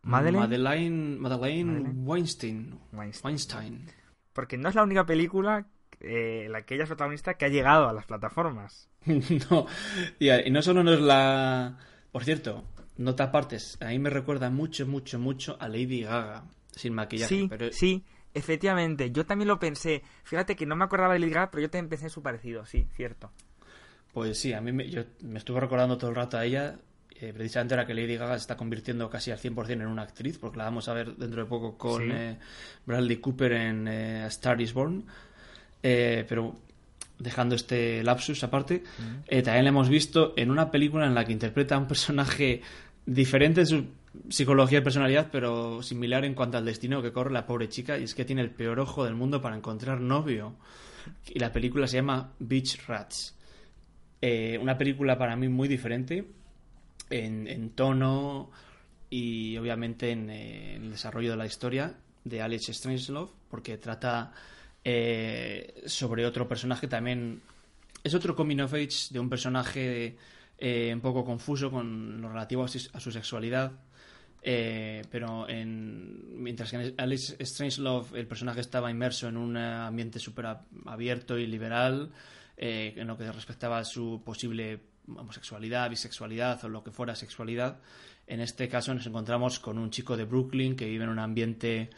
[0.03, 1.19] Madeleine.
[1.19, 2.81] Madeleine, Weinstein.
[2.93, 3.87] Weinstein.
[4.33, 5.67] Porque no es la única película
[6.01, 8.89] eh, la que ella es protagonista que ha llegado a las plataformas.
[9.07, 9.67] no,
[10.19, 11.79] y no solo no es la...
[12.11, 12.65] Por cierto,
[12.97, 17.49] nota partes, a mí me recuerda mucho, mucho, mucho a Lady Gaga, sin maquillaje.
[17.49, 20.03] Sí, sí, efectivamente, yo también lo pensé.
[20.25, 22.87] Fíjate que no me acordaba de Lady Gaga, pero yo también pensé su parecido, sí,
[22.95, 23.31] cierto.
[24.13, 26.79] Pues sí, a mí me, yo me estuve recordando todo el rato a ella,
[27.23, 30.39] eh, precisamente ahora que Lady Gaga se está convirtiendo casi al 100% en una actriz,
[30.39, 32.39] porque la vamos a ver dentro de poco con eh,
[32.85, 35.05] Bradley Cooper en eh, Star is Born.
[35.81, 36.57] pero
[37.23, 38.83] dejando este lapsus aparte,
[39.29, 42.63] también la hemos visto en una película en la que interpreta a un personaje
[43.07, 43.87] diferente en su
[44.29, 48.05] psicología y personalidad, pero similar en cuanto al destino que corre la pobre chica, y
[48.05, 50.57] es que tiene el peor ojo del mundo para encontrar novio.
[51.29, 53.37] Y la película se llama Beach Rats.
[54.21, 56.29] Eh, una película para mí muy diferente
[57.11, 58.51] en, tono
[59.11, 64.33] y obviamente en, eh, en, el desarrollo de la historia de Alex Strangelove, porque trata
[64.85, 67.41] eh, sobre otro personaje también.
[68.03, 70.17] Es otro coming of age de un personaje
[70.65, 73.73] eh, un poco confuso con lo relativo a su, sexualidad.
[74.45, 80.21] Eh, pero en, mientras que en Alice Strangelove el personaje estaba inmerso en un ambiente
[80.21, 80.47] súper
[80.87, 82.11] abierto y liberal
[82.57, 87.81] eh, en lo que respectaba a su posible homosexualidad, bisexualidad o lo que fuera sexualidad.
[88.29, 91.91] En este caso nos encontramos con un chico de Brooklyn que vive en un ambiente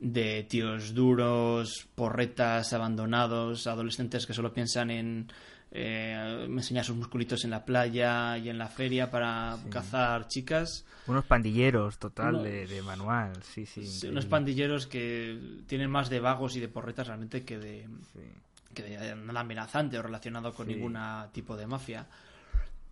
[0.00, 5.32] de tíos duros, porretas, abandonados, adolescentes que solo piensan en
[5.72, 10.84] eh, enseñar sus musculitos en la playa y en la feria para cazar chicas.
[11.06, 14.08] Unos pandilleros total de, manual, sí, sí.
[14.08, 17.86] unos pandilleros que tienen más de vagos y de porretas realmente que de,
[18.74, 20.98] que de nada amenazante o relacionado con ningún
[21.32, 22.06] tipo de mafia.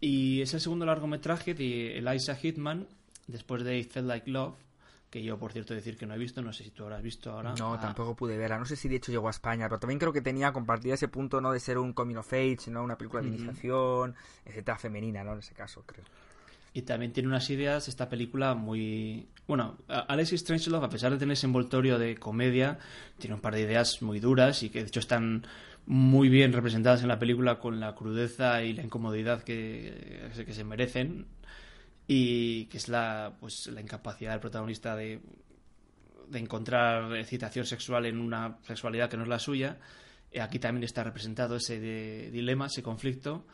[0.00, 2.86] Y es el segundo largometraje de Eliza Hitman,
[3.26, 4.54] después de It Felt Like Love,
[5.10, 7.30] que yo, por cierto, decir que no he visto, no sé si tú habrás visto
[7.30, 7.54] ahora.
[7.58, 7.80] No, ah.
[7.80, 10.20] tampoco pude verla, no sé si de hecho llegó a España, pero también creo que
[10.20, 11.52] tenía compartida ese punto, ¿no?
[11.52, 12.82] De ser un coming of age, ¿no?
[12.82, 15.32] Una película de iniciación, etcétera, femenina, ¿no?
[15.32, 16.04] En ese caso, creo.
[16.74, 19.26] Y también tiene unas ideas, esta película, muy...
[19.46, 22.78] Bueno, Alexis Strangelove, a pesar de tener ese envoltorio de comedia,
[23.18, 25.46] tiene un par de ideas muy duras y que de hecho están
[25.86, 30.64] muy bien representadas en la película con la crudeza y la incomodidad que, que se
[30.64, 31.26] merecen
[32.10, 35.20] y que es la, pues, la incapacidad del protagonista de,
[36.26, 39.78] de encontrar excitación sexual en una sexualidad que no es la suya.
[40.32, 41.78] Eh, aquí también está representado ese
[42.30, 43.46] dilema, ese conflicto,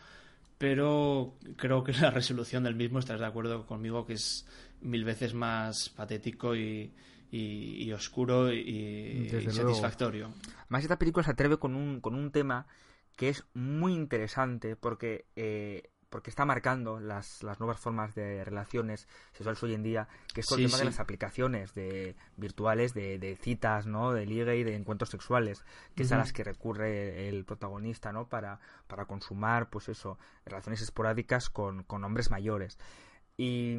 [0.56, 4.46] pero creo que la resolución del mismo, estás de acuerdo conmigo, que es
[4.80, 6.92] mil veces más patético y,
[7.32, 10.32] y, oscuro y, satisfactorio.
[10.68, 12.68] Más esta película se atreve con un, con un tema
[13.16, 19.08] que es muy interesante porque eh, porque está marcando las, las nuevas formas de relaciones
[19.32, 23.34] sexuales hoy en día, que es el tema de las aplicaciones de virtuales de, de,
[23.34, 24.12] citas, ¿no?
[24.12, 25.64] De ligue y de encuentros sexuales,
[25.96, 28.28] que es a las que recurre el protagonista, ¿no?
[28.28, 32.78] Para, para consumar, pues eso, relaciones esporádicas con, con hombres mayores.
[33.36, 33.74] Y,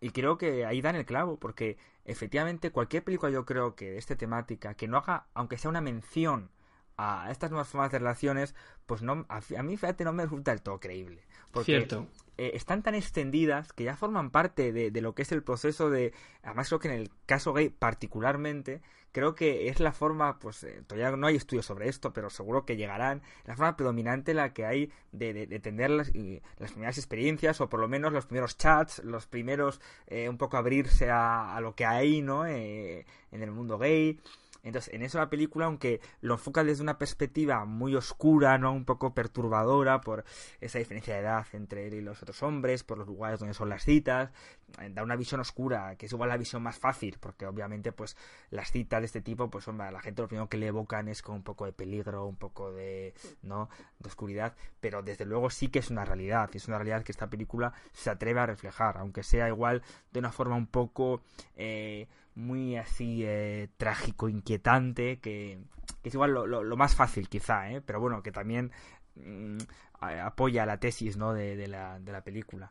[0.00, 3.98] y, creo que ahí dan el clavo, porque efectivamente cualquier película yo creo que de
[3.98, 6.48] esta temática, que no haga, aunque sea una mención
[6.96, 8.54] a estas nuevas formas de relaciones,
[8.86, 11.22] pues no, a, mí, fíjate, no me resulta del todo creíble.
[11.50, 12.06] Porque Cierto.
[12.38, 15.88] Eh, están tan extendidas que ya forman parte de, de, lo que es el proceso
[15.88, 18.82] de, además creo que en el caso gay particularmente,
[19.12, 22.66] creo que es la forma, pues eh, todavía no hay estudios sobre esto, pero seguro
[22.66, 26.12] que llegarán, la forma predominante la que hay de, de, tener las,
[26.58, 30.58] las, primeras experiencias o por lo menos los primeros chats, los primeros eh, un poco
[30.58, 32.46] abrirse a, a, lo que hay, ¿no?
[32.46, 34.20] en el mundo gay.
[34.66, 38.72] Entonces, en eso la película, aunque lo enfoca desde una perspectiva muy oscura, ¿no?
[38.72, 40.24] Un poco perturbadora por
[40.60, 43.68] esa diferencia de edad entre él y los otros hombres, por los lugares donde son
[43.68, 44.32] las citas,
[44.80, 48.16] eh, da una visión oscura, que es igual la visión más fácil, porque obviamente, pues,
[48.50, 51.22] las citas de este tipo, pues, hombre, la gente lo primero que le evocan es
[51.22, 53.68] con un poco de peligro, un poco de, ¿no?
[54.00, 57.12] De oscuridad, pero desde luego sí que es una realidad, y es una realidad que
[57.12, 61.22] esta película se atreve a reflejar, aunque sea igual de una forma un poco,
[61.54, 65.58] eh, muy así eh, trágico, inquietante, que,
[66.04, 67.82] es igual lo, más fácil quizá, ¿eh?
[67.84, 68.70] pero bueno, que también
[69.16, 69.58] mm,
[70.00, 71.32] apoya la tesis ¿no?
[71.34, 72.70] de, la, de la película.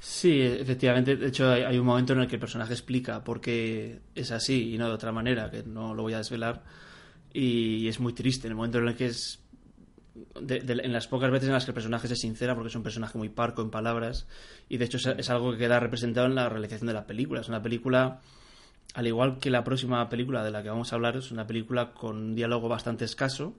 [0.00, 1.16] Sí, efectivamente.
[1.16, 4.74] De hecho, hay, un momento en el que el personaje explica por qué es así
[4.74, 6.62] y no de otra manera, que no lo voy a desvelar.
[7.32, 9.40] Y es muy triste en el momento en el que es.
[10.36, 13.16] en las pocas veces en las que el personaje se sincera, porque es un personaje
[13.16, 14.26] muy parco en palabras,
[14.68, 17.40] y de hecho es, algo que queda representado en la realización de la película.
[17.40, 18.20] Es una película,
[18.94, 21.92] al igual que la próxima película de la que vamos a hablar, es una película
[21.92, 23.54] con un diálogo bastante escaso.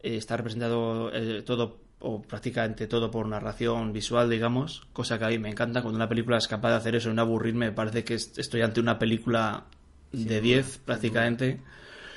[0.00, 5.28] Eh, está representado eh, todo o prácticamente todo por narración visual, digamos, cosa que a
[5.28, 5.82] mí me encanta.
[5.82, 8.80] Cuando una película es capaz de hacer eso, en aburrirme, me parece que estoy ante
[8.80, 9.64] una película
[10.12, 11.60] de 10 prácticamente.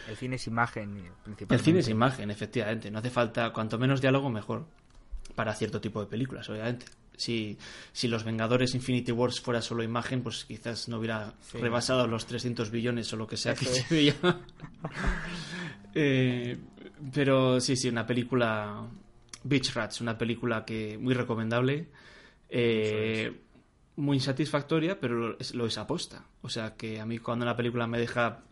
[0.09, 1.55] El cine es imagen, principalmente.
[1.55, 2.91] El cine es imagen, efectivamente.
[2.91, 4.65] No hace falta, cuanto menos diálogo, mejor.
[5.35, 6.85] Para cierto tipo de películas, obviamente.
[7.19, 7.57] Si,
[7.91, 12.71] si Los Vengadores Infinity Wars fuera solo imagen, pues quizás no hubiera rebasado los 300
[12.71, 14.15] billones o lo que sea que se veía.
[15.95, 16.55] Eh,
[17.11, 18.87] pero sí, sí, una película
[19.43, 21.87] Beach Rats, una película que muy recomendable,
[22.47, 23.41] eh,
[23.95, 26.25] muy insatisfactoria, pero lo es, aposta.
[26.41, 28.43] O sea que a mí cuando una película me deja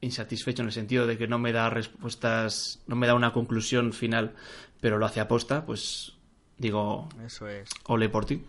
[0.00, 3.92] insatisfecho en el sentido de que no me da respuestas, no me da una conclusión
[3.92, 4.34] final,
[4.80, 6.14] pero lo hace aposta, pues
[6.60, 7.68] digo, eso es.
[7.86, 8.44] Ole por ti.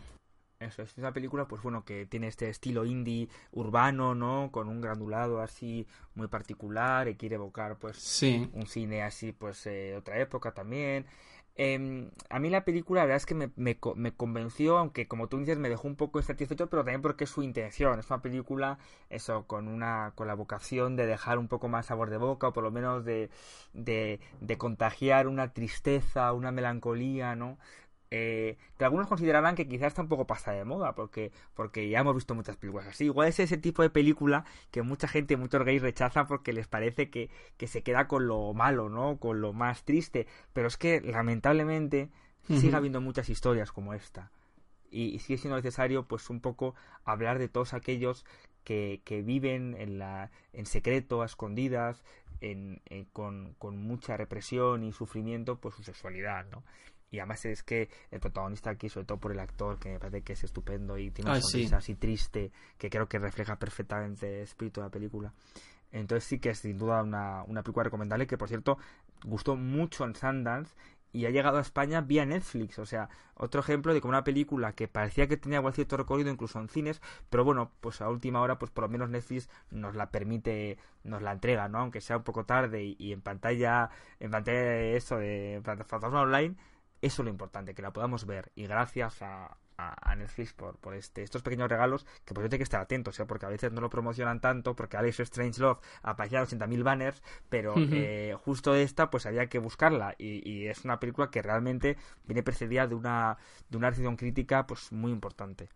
[0.60, 4.50] Eso es, una película, pues bueno, que tiene este estilo indie urbano, ¿no?
[4.52, 8.22] Con un granulado así muy particular y quiere evocar, pues,
[8.54, 11.08] un cine así, pues, eh, otra época también.
[11.56, 13.76] Em, a mí la película la verdad es que me, me,
[14.16, 17.44] convenció, aunque como tú dices me dejó un poco insatisfecho, pero también porque es su
[17.44, 18.00] intención.
[18.00, 22.10] Es una película, eso, con una con la vocación de dejar un poco más sabor
[22.10, 23.30] de boca, o por lo menos de,
[23.74, 27.58] de, de contagiar una tristeza, una melancolía, ¿no?
[28.14, 32.00] Eh, que algunos considerarán que quizás está un poco pasada de moda, porque, porque ya
[32.00, 33.06] hemos visto muchas películas así.
[33.06, 37.10] Igual es ese tipo de película que mucha gente, muchos gays rechazan porque les parece
[37.10, 39.18] que, que se queda con lo malo, ¿no?
[39.18, 40.28] Con lo más triste.
[40.52, 42.10] Pero es que, lamentablemente,
[42.48, 44.30] sigue habiendo muchas historias como esta.
[44.90, 48.26] Y, sigue siendo necesario, pues, un poco hablar de todos aquellos
[48.66, 52.04] que, que viven en, la, en secreto, a escondidas,
[52.42, 52.82] en,
[53.14, 56.64] con, con, mucha represión y sufrimiento, pues su sexualidad, ¿no?
[57.12, 60.22] Y además es que el protagonista aquí, sobre todo por el actor, que me parece
[60.22, 64.44] que es estupendo y tiene una sonrisa así triste, que creo que refleja perfectamente el
[64.44, 65.34] espíritu de la película.
[65.92, 68.78] Entonces sí que es sin duda una, una película recomendable que, por cierto,
[69.26, 70.74] gustó mucho en Sundance
[71.14, 72.80] y ha llegado a España vía Netflix.
[72.80, 76.32] O sea, otro ejemplo de como una película que parecía que tenía igual cierto recorrido
[76.32, 79.96] incluso en cines, pero bueno, pues a última hora, pues por lo menos Netflix nos
[79.96, 81.80] la permite, nos la entrega, ¿no?
[81.80, 83.90] Aunque sea un poco tarde y, en pantalla,
[84.20, 86.56] en pantalla de eso, de plataforma online,
[87.02, 88.52] eso es lo importante, que la podamos ver.
[88.56, 92.60] Y gracias a, a, Netflix por, por este, estos pequeños regalos que pues yo tengo
[92.60, 93.26] que estar atentos, ¿eh?
[93.26, 97.74] porque a veces no lo promocionan tanto, porque Alex Strange Love aparecía 80.000 banners, pero
[97.78, 102.44] eh, justo esta pues había que buscarla y, y, es una película que realmente viene
[102.44, 103.38] precedida de una,
[103.70, 105.70] de una recepción crítica pues muy importante.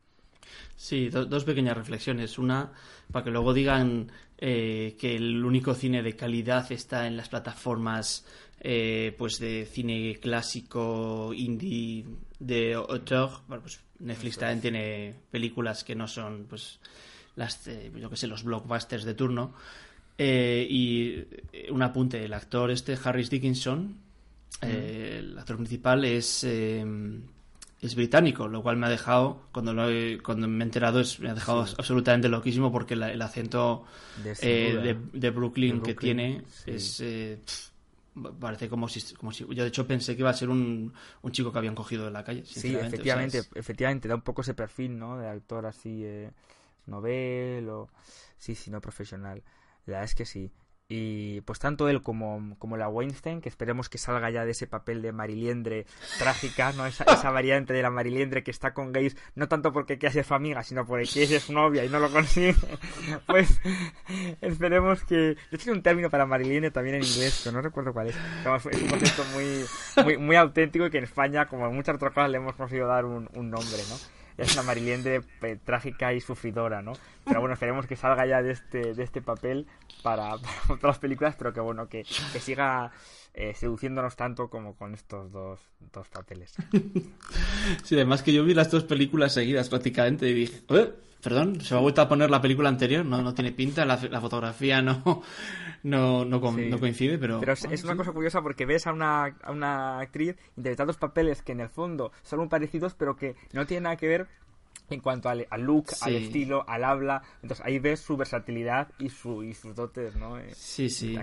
[0.76, 2.38] Sí, dos pequeñas reflexiones.
[2.38, 2.72] Una,
[3.12, 8.26] para que luego digan eh, que el único cine de calidad está en las plataformas
[8.60, 12.06] eh, pues de cine clásico indie
[12.39, 13.41] de autor.
[13.47, 16.80] pues Netflix también tiene películas que no son pues
[17.36, 19.53] las yo que sé los blockbusters de turno.
[20.18, 21.26] Eh, y
[21.70, 23.97] un apunte, el actor este Harris Dickinson,
[24.62, 26.45] el actor principal es
[27.86, 29.88] es británico, lo cual me ha dejado, cuando, lo
[30.24, 33.86] cuando me he enterado, es, me ha dejado absolutamente loquísimo porque el acento
[34.24, 37.03] de, de, Brooklyn que tiene es...
[38.39, 41.32] parece como si, como si yo de hecho pensé que iba a ser un, un
[41.32, 44.97] chico que habían cogido de la calle sí efectivamente efectivamente da un poco ese perfil
[44.97, 46.32] no de actor así eh,
[46.86, 47.89] novel o
[48.38, 49.43] sí sí no profesional.
[49.86, 50.51] La verdad es que sí
[50.88, 54.68] y pues tanto él como, como la Weinstein, que esperemos que salga ya de ese
[54.68, 55.88] papel de Mariliendre
[56.20, 56.86] trágica, ¿no?
[56.86, 60.26] Esa, esa variante de la Mariliendre que está con gays, no tanto porque quiere ser
[60.26, 62.56] su amiga, sino porque es su novia y no lo consigue.
[63.26, 63.60] Pues
[64.42, 65.36] esperemos que...
[65.52, 68.16] Yo tengo un término para Mariliendre también en inglés, pero no recuerdo cuál es.
[68.16, 69.66] Es un concepto muy,
[70.04, 72.88] muy, muy auténtico y que en España, como en muchas otras cosas, le hemos conseguido
[72.88, 74.14] dar un, un nombre, ¿no?
[74.38, 76.94] Es una Mariliendre eh, trágica y sufridora, ¿no?
[77.24, 79.68] Pero bueno, esperemos que salga ya de este, de este papel
[80.04, 80.36] para,
[80.70, 82.92] otras películas, pero que bueno, que, que siga
[83.34, 85.60] eh, seduciéndonos tanto como con estos dos,
[85.94, 86.54] dos papeles.
[87.84, 90.62] Sí, además que yo vi las dos películas seguidas prácticamente y dije,
[91.26, 93.98] Perdón, se me ha vuelto a poner la película anterior, no, no tiene pinta, la,
[93.98, 95.24] fotografía no,
[95.82, 97.40] no, no, coincide, pero...
[97.40, 101.54] Pero es, una cosa curiosa porque ves a una, a una actriz interpretando papeles que
[101.54, 104.28] en el fondo son muy parecidos, pero que no tienen nada que ver
[104.92, 107.24] en cuanto al, look, al estilo, al habla.
[107.42, 110.38] Entonces ahí ves su versatilidad y, su, y sus dotes, ¿no?
[110.38, 111.18] Eh, sí, sí.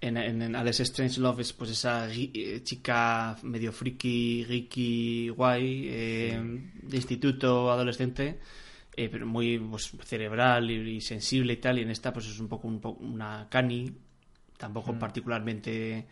[0.00, 6.40] En, en, Alex Strange Love es pues esa eh, chica medio friki, geeky, guay, eh,
[6.82, 8.38] de instituto, adolescente,
[8.94, 11.78] pero muy pues, cerebral y, sensible y tal.
[11.78, 13.92] Y en esta pues es un poco, un una cani,
[14.56, 14.98] tampoco mm.
[14.98, 16.06] particularmente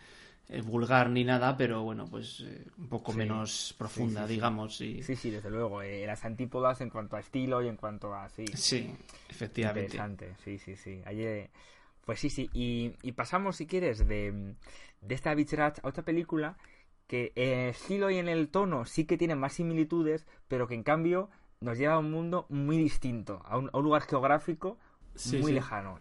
[0.48, 4.80] eh, vulgar ni nada, pero bueno, pues eh, un poco menos profunda, digamos.
[4.80, 5.02] Y...
[5.02, 5.82] Sí, sí, desde luego.
[5.82, 8.28] Eh, las antípodas en cuanto a estilo y en cuanto a...
[8.28, 8.94] Sí, sí
[9.28, 9.96] efectivamente.
[9.96, 11.02] Interesante, sí, sí, sí.
[12.06, 12.48] Pues sí, sí.
[12.54, 14.54] Y, pasamos, si quieres, de,
[15.02, 16.56] de esta Beach Rat a otra película
[17.06, 20.74] que en el estilo y en el tono sí que tiene más similitudes, pero que
[20.74, 21.28] en cambio
[21.60, 24.78] nos lleva a un mundo muy distinto, a un, lugar geográfico
[25.40, 25.98] muy lejano.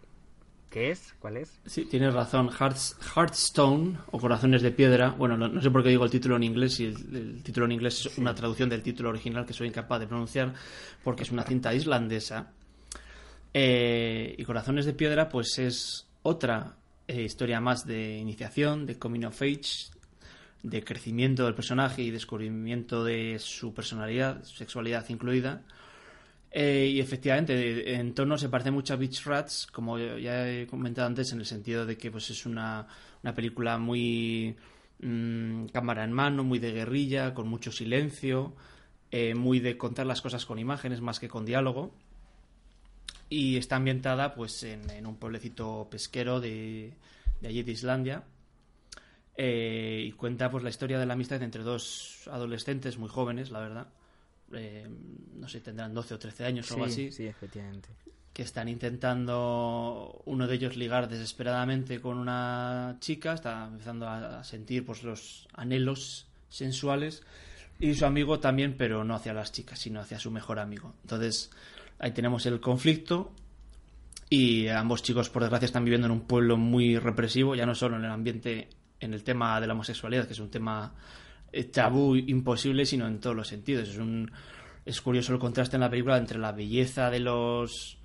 [0.70, 1.16] ¿Qué es?
[1.20, 1.60] ¿Cuál es?
[1.66, 2.50] Sí, tienes razón.
[2.50, 5.12] Hearthstone o Corazones de Piedra.
[5.12, 8.06] Bueno, no, sé por qué digo el título en inglés y el, título en inglés
[8.06, 10.54] es una traducción del título original que soy incapaz de pronunciar
[11.04, 12.52] porque es una cinta islandesa.
[13.58, 16.76] Eh, y Corazones de Piedra, pues es otra
[17.08, 19.94] eh, historia más de iniciación, de coming of age,
[20.62, 25.62] de crecimiento del personaje y descubrimiento de su personalidad, sexualidad incluida.
[26.52, 31.08] Eh, y efectivamente, en tono se parece mucho a Beach Rats, como ya he comentado
[31.08, 32.86] antes, en el sentido de que pues, es una,
[33.34, 34.58] película muy
[35.00, 38.54] mm, cámara en mano, muy de guerrilla, con mucho silencio,
[39.12, 41.94] eh, muy de contar las cosas con imágenes más que con diálogo.
[43.30, 46.94] Y está ambientada pues en, un pueblecito pesquero de,
[47.44, 48.24] allí de Islandia.
[49.38, 53.60] Eh, y cuenta pues la historia de la amistad entre dos adolescentes muy jóvenes, la
[53.60, 53.88] verdad
[54.54, 54.88] eh,
[55.36, 57.12] no sé, tendrán 12 o 13 años o algo así.
[57.12, 57.90] Sí, efectivamente.
[58.34, 64.86] Que están intentando uno de ellos ligar desesperadamente con una chica, está empezando a sentir
[64.86, 67.24] pues los anhelos sensuales
[67.80, 70.94] y su amigo también, pero no hacia las chicas, sino hacia su mejor amigo.
[71.04, 71.50] Entonces,
[72.00, 73.34] ahí tenemos el conflicto
[74.30, 77.98] y ambos chicos, por desgracia, están viviendo en un pueblo muy represivo, ya no solo
[77.98, 78.70] en el ambiente,
[79.00, 80.94] en el tema de la homosexualidad, que es un tema
[81.72, 83.90] tabú imposible, sino en todos los sentidos.
[83.90, 84.32] Es, un,
[84.86, 87.98] es curioso el contraste en la película entre la belleza de los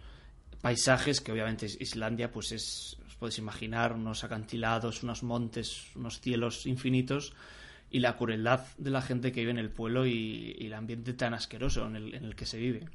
[0.61, 6.67] paisajes, que obviamente Islandia, pues es, os podéis imaginar, unos acantilados, unos montes, unos cielos
[6.67, 7.33] infinitos,
[7.91, 11.35] y la crueldad de la gente que vive en el pueblo y, el ambiente tan
[11.35, 12.87] asqueroso en el, en el, que se vive.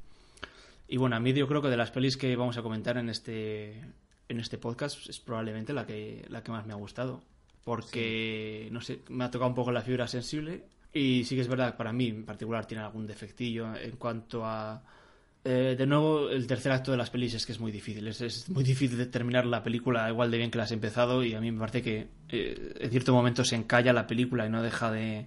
[0.87, 3.09] Y bueno, a mí yo creo que de las pelis que vamos a comentar en
[3.09, 3.81] este,
[4.29, 7.23] en este podcast es probablemente la que, la que más me ha gustado.
[7.63, 10.65] Porque, no sé, me ha tocado un poco la fibra sensible.
[10.93, 14.81] Y sí que es verdad para mí en particular tiene algún defectillo en cuanto a...
[15.43, 18.07] Eh, de nuevo, el tercer acto de las pelis es que es muy difícil.
[18.07, 21.23] Es, muy difícil de terminar la película igual de bien que la has empezado.
[21.23, 24.49] Y a mí me parece que eh, en cierto momento se encalla la película y
[24.49, 25.25] no deja de...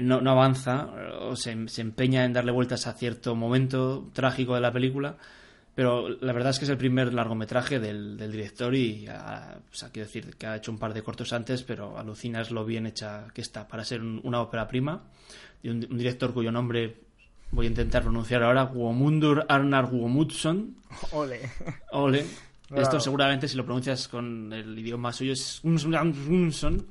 [0.00, 0.88] No, no avanza
[1.20, 5.16] o se, se empeña en darle vueltas a cierto momento trágico de la película
[5.74, 10.06] pero la verdad es que es el primer largometraje del, director y, o sea, quiero
[10.06, 13.40] decir que ha hecho un par de cortos antes, pero alucinas lo bien hecha que
[13.40, 15.02] está para ser una ópera prima.
[15.62, 16.96] Y un, director cuyo nombre
[17.52, 20.76] voy a intentar pronunciar ahora, Guomundur Arnar Guomudsson.
[21.12, 21.40] Ole.
[21.92, 22.26] Ole.
[22.74, 26.86] Esto seguramente si lo pronuncias con el idioma suyo es Gunsson.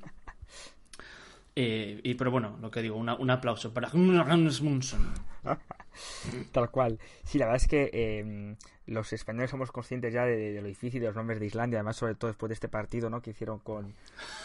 [1.56, 5.14] Eh, y pero bueno, lo que digo, un aplauso para Gunsson.
[6.52, 7.00] Tal cual.
[7.24, 11.08] Sí, la verdad es que em, los españoles somos conscientes ya de, lo difícil de
[11.08, 13.22] los nombres de Islandia, además sobre todo después de este partido ¿no?
[13.22, 13.94] que hicieron con,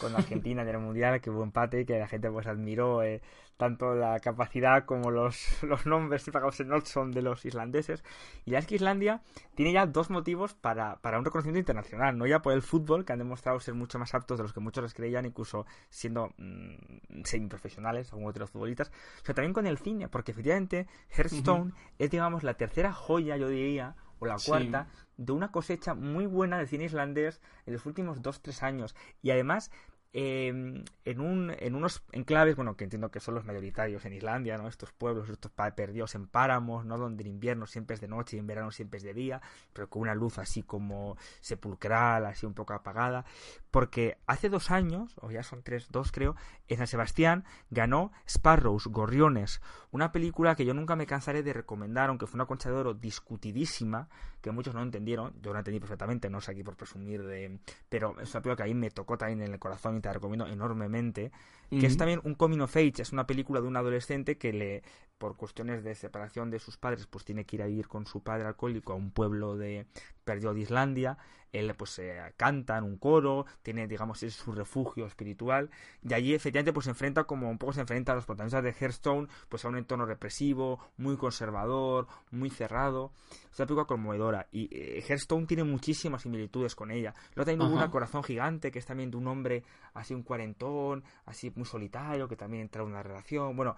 [0.01, 3.21] con Argentina en el Mundial, que hubo empate y que la gente pues admiró eh,
[3.57, 8.05] tanto la capacidad como los, los nombres pagados en son de los islandeses.
[8.45, 9.23] Y la es que Islandia
[9.55, 13.13] tiene ya dos motivos para, para un reconocimiento internacional, no ya por el fútbol, que
[13.13, 17.23] han demostrado ser mucho más aptos de los que muchos les creían, incluso siendo mmm,
[17.25, 18.93] semiprofesionales, algunos de los futbolistas,
[19.23, 23.97] pero también con el cine, porque efectivamente Hearthstone es, digamos, la tercera joya, yo diría,
[24.19, 28.43] o la cuarta, de una cosecha muy buena de cine islandés en los últimos dos,
[28.43, 28.95] tres años.
[29.23, 29.71] Y además
[30.13, 30.85] En,
[31.21, 34.67] un, en unos enclaves, bueno, que entiendo que son los mayoritarios en Islandia, ¿no?
[34.67, 36.97] Estos pueblos, estos perdidos en páramos, ¿no?
[36.97, 39.43] Donde en invierno siempre es de noche y en verano siempre es de día,
[39.75, 43.27] pero con una luz así como sepulcral, así un poco apagada.
[43.71, 46.35] Porque hace dos años, o ya son tres, dos creo,
[46.69, 52.09] en San Sebastián ganó Sparrows, Gorriones, una película que yo nunca me cansaré de recomendar,
[52.09, 54.09] aunque fue una concha de oro discutidísima,
[54.47, 57.59] que muchos no entendieron, yo no entendí perfectamente, no sé aquí por presumir de...
[57.89, 60.47] Pero es una película que a mí me tocó también en el corazón te recomiendo
[60.47, 61.33] enormemente,
[61.69, 64.85] que es también un coming of age, es una película de un adolescente que le,
[65.19, 68.23] por cuestiones de separación de sus padres, pues tiene que ir a vivir con su
[68.23, 69.87] padre alcohólico a un pueblo de
[70.25, 71.19] perdido de Islandia,
[71.57, 75.71] él pues eh, canta en un coro, tiene digamos es su refugio espiritual
[76.03, 78.75] y allí efectivamente pues se enfrenta como un poco se enfrenta a los protagonistas de
[78.79, 83.13] Hearthstone pues a un entorno represivo, muy conservador, muy cerrado,
[83.51, 87.15] es una película conmovedora y eh, Hearthstone tiene muchísimas similitudes con ella.
[87.35, 91.05] Luego también hubo una Corazón Gigante que es también de un hombre así un cuarentón,
[91.25, 93.77] así muy solitario que también entra en una relación, bueno,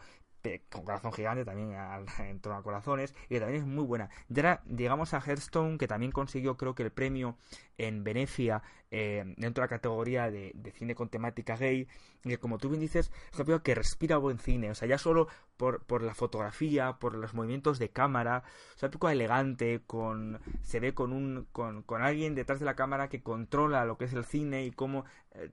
[0.68, 1.74] con corazón gigante también
[2.18, 4.08] en torno a corazones y que también es muy buena.
[4.28, 7.36] Y ahora llegamos a Hearthstone que también consiguió creo que el premio
[7.76, 11.86] en Venecia eh, dentro de la categoría de, cine con temática gay
[12.24, 14.98] y que como tú bien dices es una que respira buen cine, o sea ya
[14.98, 18.42] solo por, por la fotografía, por los movimientos de cámara,
[18.74, 22.74] es una película elegante, con se ve con un con, con alguien detrás de la
[22.74, 25.04] cámara que controla lo que es el cine y cómo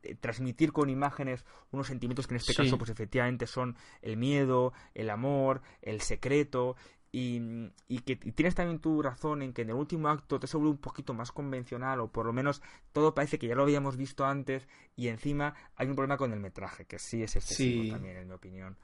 [0.03, 4.73] eh, transmitir con imágenes unos sentimientos que en este caso pues efectivamente son el miedo,
[4.93, 6.75] el amor, el secreto
[7.11, 10.71] y, y que tienes también tu razón en que en el último acto te vuelve
[10.71, 12.61] un poquito más convencional o por lo menos
[12.91, 14.67] todo parece que ya lo habíamos visto antes
[14.97, 18.33] y encima hay un problema con el metraje que sí es excesivo también en mi
[18.33, 18.77] opinión.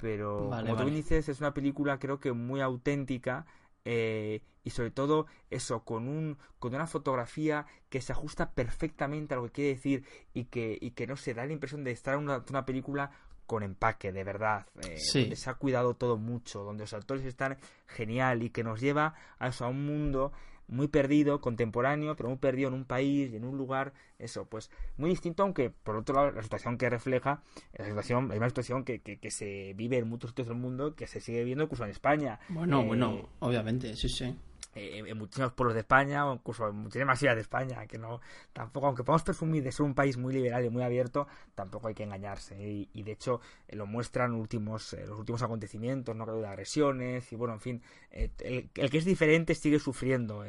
[0.00, 3.46] Pero como tú dices es una película creo que muy auténtica
[3.88, 9.36] eh, y sobre todo eso con un con una fotografía que se ajusta perfectamente a
[9.36, 12.14] lo que quiere decir y que y que no se da la impresión de estar
[12.14, 13.12] en una, una película
[13.46, 17.58] con empaque de verdad eh, donde se ha cuidado todo mucho donde los actores están
[17.86, 20.32] genial y que nos lleva a eso a un mundo
[20.68, 24.70] muy perdido, contemporáneo, pero muy perdido en un país y en un lugar, eso, pues
[24.96, 27.42] muy distinto, aunque por otro lado la situación que refleja
[27.72, 30.94] es la situación, es una situación que, que, se vive en muchos sitios del mundo,
[30.94, 32.40] que se sigue viendo incluso en España.
[32.48, 34.34] Bueno, bueno, eh, obviamente, sí, sí.
[34.76, 38.20] Eh, en muchísimos pueblos de España o incluso en muchísimas ciudades de España que no
[38.52, 41.94] tampoco aunque podamos presumir de ser un país muy liberal y muy abierto tampoco hay
[41.94, 42.54] que engañarse
[42.92, 47.36] y, de hecho eh, lo muestran últimos eh, los últimos acontecimientos no de agresiones y
[47.36, 50.44] bueno en fin el, que es diferente sigue sufriendo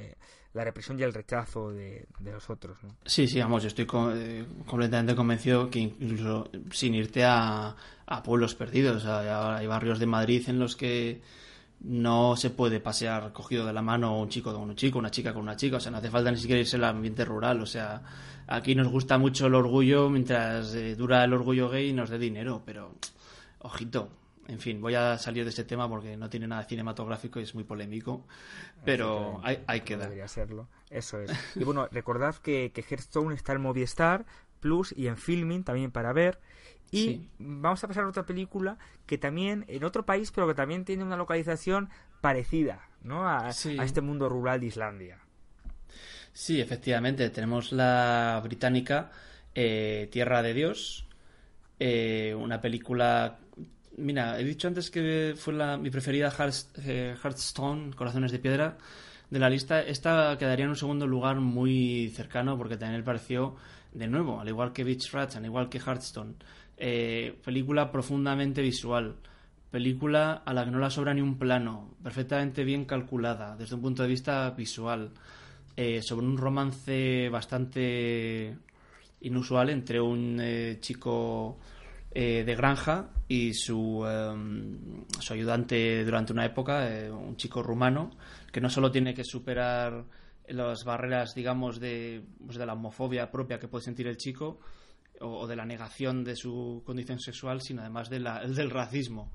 [0.52, 2.90] la represión y el rechazo de, los otros ¿no?
[3.06, 9.06] sí sí vamos yo estoy completamente convencido que incluso sin irte a, a pueblos perdidos
[9.06, 11.22] hay barrios de Madrid en los que
[11.82, 15.34] no se puede pasear cogido de la mano un chico con un chico, una chica
[15.34, 17.66] con una chica, o sea, no hace falta ni siquiera irse al ambiente rural, o
[17.66, 18.02] sea,
[18.48, 22.18] aquí nos gusta mucho el orgullo mientras eh, dura el orgullo gay y nos dé
[22.18, 22.96] dinero, pero
[23.60, 24.10] ojito,
[24.48, 27.54] en fin, voy a salir de este tema porque no tiene nada cinematográfico y es
[27.54, 28.26] muy polémico,
[28.84, 30.08] pero hay, hay, que dar.
[30.08, 31.32] Debería serlo, eso es.
[31.56, 34.26] Y bueno, recordad que, que Hearthstone está en Movistar
[34.60, 36.40] Plus y en Filming también para ver.
[36.92, 40.86] Y vamos a pasar a otra película que también, en otro país, pero que también
[40.86, 41.90] tiene una localización
[42.22, 43.28] parecida, ¿no?
[43.28, 45.20] A, este mundo rural de Islandia.
[46.32, 47.30] Sí, efectivamente.
[47.30, 49.12] Tenemos la británica
[49.54, 51.08] eh, Tierra de Dios,
[51.80, 53.40] eh, una película...
[53.98, 56.32] Mira, he dicho antes que fue la, mi preferida
[56.84, 58.78] eh, Hearthstone, Corazones de Piedra,
[59.30, 59.82] de la lista.
[59.82, 63.56] Esta quedaría en un segundo lugar muy cercano porque también me pareció,
[63.94, 66.36] de nuevo, al igual que Beach Rats, al igual que Hearthstone,
[66.78, 69.16] eh, película profundamente visual,
[69.72, 73.82] película a la que no la sobra ni un plano, perfectamente bien calculada desde un
[73.82, 75.12] punto de vista visual,
[75.76, 78.56] eh, sobre un romance bastante
[79.22, 81.58] inusual entre un eh, chico
[82.14, 88.10] de granja y su, em, su, ayudante durante una época, un chico rumano,
[88.52, 90.04] que no solo tiene que superar
[90.48, 94.60] las barreras, digamos, de, pues de la homofobia propia que puede sentir el chico,
[95.22, 99.32] o, de la negación de su condición sexual, sino además de la, del racismo.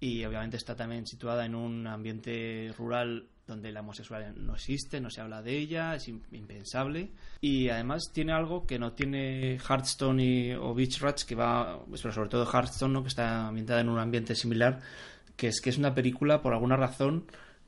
[0.00, 5.10] Y obviamente está también situada en un ambiente rural donde la homosexualidad no existe, no
[5.10, 7.10] se habla de ella, es impensable.
[7.40, 12.02] Y además tiene algo que no tiene Hearthstone y, o Beach Rats, que va, pues,
[12.02, 13.02] pero sobre todo Hearthstone, ¿no?
[13.02, 14.80] que está ambientada en un ambiente similar,
[15.34, 17.24] que es que es una película, por alguna razón,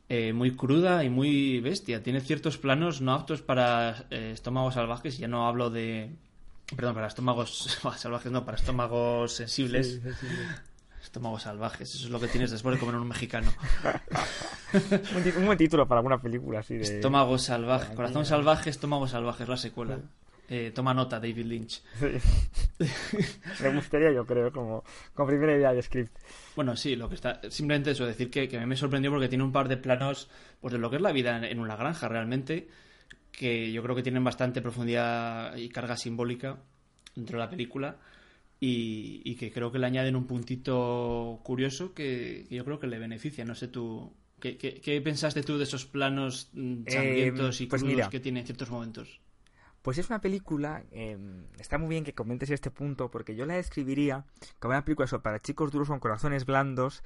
[0.09, 2.03] eh, muy cruda y muy bestia.
[2.03, 6.11] Tiene ciertos planos no aptos para eh, estómagos salvajes, ya no hablo de
[6.75, 10.01] Perdón, para estómagos salvajes, no, para estómagos sensibles.
[11.03, 13.53] Estómagos salvajes, eso es lo que tienes después de comer un mexicano.
[15.39, 16.83] un, buen título para alguna película así de...
[16.83, 19.99] Estómago salvaje, corazón salvaje, estómago salvaje, es la secuela.
[20.49, 21.83] Eh, toma nota, David Lynch.
[23.61, 26.17] Me gustaría, yo creo, como, como primera idea de script.
[26.55, 27.41] Bueno, sí, lo que está.
[27.51, 30.29] Simplemente eso, decir que, que me sorprendió porque tiene un par de planos
[30.61, 32.69] pues, de lo que es la vida en una granja realmente
[33.33, 36.59] que yo creo que tienen bastante profundidad y carga simbólica
[37.15, 37.99] dentro de la película
[38.61, 43.45] y, que creo que le añaden un puntito curioso que, yo creo que le beneficia.
[43.45, 48.21] No sé tú, ¿qué, qué, pensaste tú de esos planos mm, sangrientos y pues que
[48.21, 49.21] tiene en ciertos momentos?
[49.83, 53.55] Pues es una película, em, está muy bien que comentes este punto, porque yo la
[53.55, 54.27] describiría
[54.59, 57.03] como una película eso, para chicos duros con corazones blandos,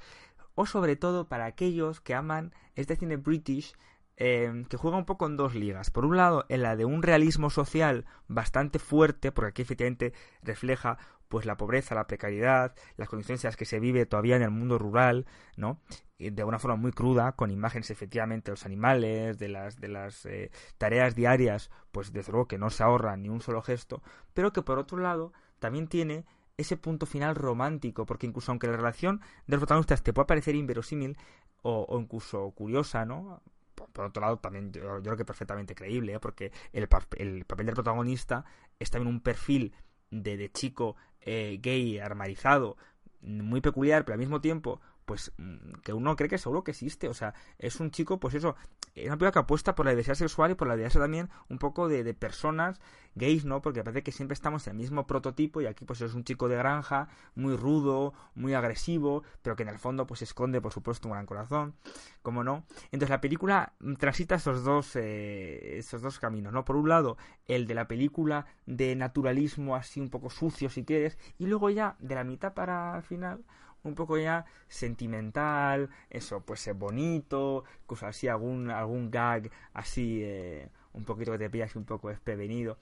[0.55, 3.73] o sobre todo para aquellos que aman este cine british
[4.17, 5.91] eh, que juega un poco en dos ligas.
[5.91, 10.97] Por un lado, en la de un realismo social bastante fuerte, porque aquí efectivamente refleja
[11.27, 14.51] pues la pobreza, la precariedad, las condiciones en las que se vive todavía en el
[14.51, 15.25] mundo rural,
[15.57, 15.79] ¿no?
[16.17, 20.25] de una forma muy cruda, con imágenes efectivamente de los animales, de las, de las
[20.25, 24.01] eh, tareas diarias, pues desde luego que no se ahorra ni un solo gesto,
[24.33, 26.25] pero que por otro lado también tiene
[26.57, 30.55] ese punto final romántico, porque incluso aunque la relación de los protagonistas te pueda parecer
[30.55, 31.17] inverosímil
[31.63, 33.41] o, incluso curiosa, ¿no?
[33.75, 36.19] Por, otro lado, también yo, creo que perfectamente creíble, ¿eh?
[36.19, 38.45] porque el, el, papel del protagonista
[38.79, 39.73] es también un perfil
[40.09, 42.77] de, de chico eh, gay armarizado
[43.21, 47.07] muy peculiar, pero al mismo tiempo pues mm, que uno cree que seguro que existe.
[47.07, 48.55] O sea, es un chico, pues eso,
[48.95, 51.57] es una película que apuesta por la diversidad sexual y por la diversidad también un
[51.59, 52.79] poco de, de, personas
[53.15, 53.61] gays, ¿no?
[53.61, 56.47] Porque parece que siempre estamos en el mismo prototipo y aquí pues es un chico
[56.47, 61.07] de granja, muy rudo, muy agresivo, pero que en el fondo pues esconde, por supuesto,
[61.07, 61.75] un gran corazón,
[62.21, 62.65] como no.
[62.85, 66.65] Entonces la película transita esos dos, eh, esos dos caminos, ¿no?
[66.65, 71.17] Por un lado, el de la película de naturalismo así un poco sucio, si quieres,
[71.37, 73.43] y luego ya de la mitad para el final
[73.85, 80.69] un poco ya sentimental, eso, pues es bonito, cosas así, algún, algún gag así, eh,
[80.93, 82.77] un poquito que te pillas un poco desprevenido.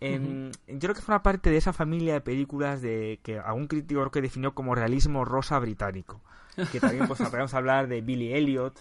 [0.00, 3.66] Em, yo creo que fue una parte de esa familia de películas de que algún
[3.66, 6.20] crítico creo que definió como realismo rosa británico.
[6.72, 8.78] Que también pues, podríamos hablar de Billy Elliot,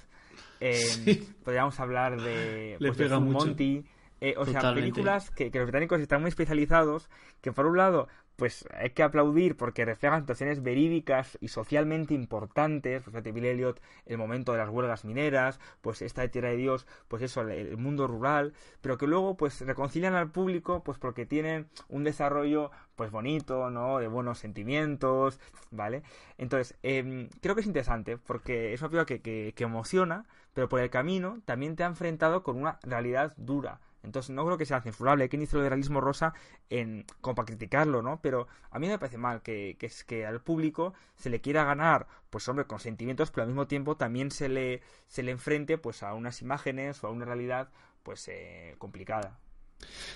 [0.60, 3.86] em, podríamos hablar de, pues, de Monty.
[4.20, 7.08] Eh, o sea, películas que, que, los británicos están muy especializados,
[7.42, 8.08] que por un lado
[8.38, 14.18] pues hay que aplaudir porque reflejan situaciones verídicas y socialmente importantes, pues Bill Elliot, el
[14.20, 18.08] momento de las huelgas mineras, pues esta de Tierra de Dios, pues eso, el, mundo
[18.08, 23.72] rural, pero que luego pues reconcilian al público pues porque tienen un desarrollo pues bonito,
[23.72, 23.98] ¿no?
[23.98, 25.40] De buenos sentimientos,
[25.72, 26.04] ¿vale?
[26.38, 30.70] Entonces, em, creo que es interesante porque es una película que, que, que emociona, pero
[30.70, 34.66] por el camino también te ha enfrentado con una realidad dura entonces no creo que
[34.66, 35.24] sea censurable.
[35.24, 35.70] Hay dice lo de
[36.00, 36.34] rosa
[36.70, 38.20] en, como para criticarlo, ¿no?
[38.22, 42.08] Pero a mí me parece mal que, que, que al público se le quiera ganar,
[42.30, 46.04] pues hombre, con sentimientos, pero al mismo tiempo también se le, se le enfrente pues
[46.04, 47.70] a unas imágenes o a una realidad
[48.04, 49.38] pues eh, complicada.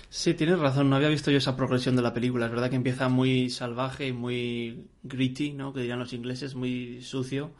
[0.08, 2.46] Sí, tienes razón, no había visto yo esa progresión de la película.
[2.46, 5.72] Es verdad que empieza muy salvaje y muy gritty, ¿no?
[5.72, 7.52] Que dirían los ingleses, muy sucio.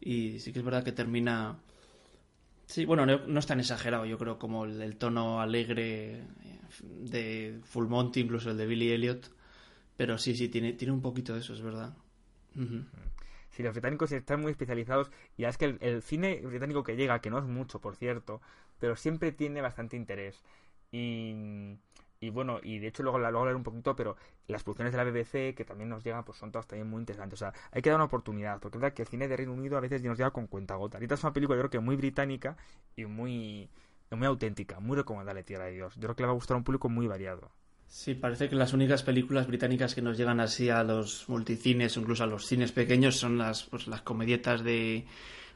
[0.00, 1.58] Y sí que es verdad que termina
[2.70, 6.22] Sí, bueno, no, es tan exagerado, yo creo, como el, tono alegre
[6.80, 9.28] de Full Monty, incluso el de Billy Elliot.
[9.96, 11.96] Pero sí, sí, tiene, tiene un poquito de eso, es verdad.
[13.50, 17.28] Sí, los británicos están muy especializados y es que el, cine británico que llega, que
[17.28, 18.40] no es mucho, por cierto,
[18.78, 20.40] pero siempre tiene bastante interés.
[20.92, 21.34] Y
[22.22, 24.16] y bueno, y de hecho luego, luego hablaré un poquito, pero
[24.46, 27.38] las producciones de la BBC que también nos llegan, pues son todas también muy interesantes.
[27.38, 29.54] O sea, hay que dar una oportunidad, porque es verdad que el cine de Reino
[29.54, 30.98] Unido a veces nos llega con cuenta gota.
[30.98, 32.58] Ahorita es una película yo creo que muy británica
[32.94, 33.70] y muy,
[34.10, 35.94] muy auténtica, muy recomendable, Tierra de Dios.
[35.94, 37.50] Yo creo que le va a gustar a un público muy variado.
[37.86, 42.00] Sí, parece que las únicas películas británicas que nos llegan así a los multicines o
[42.00, 45.06] incluso a los cines pequeños son las, pues, las comedietas de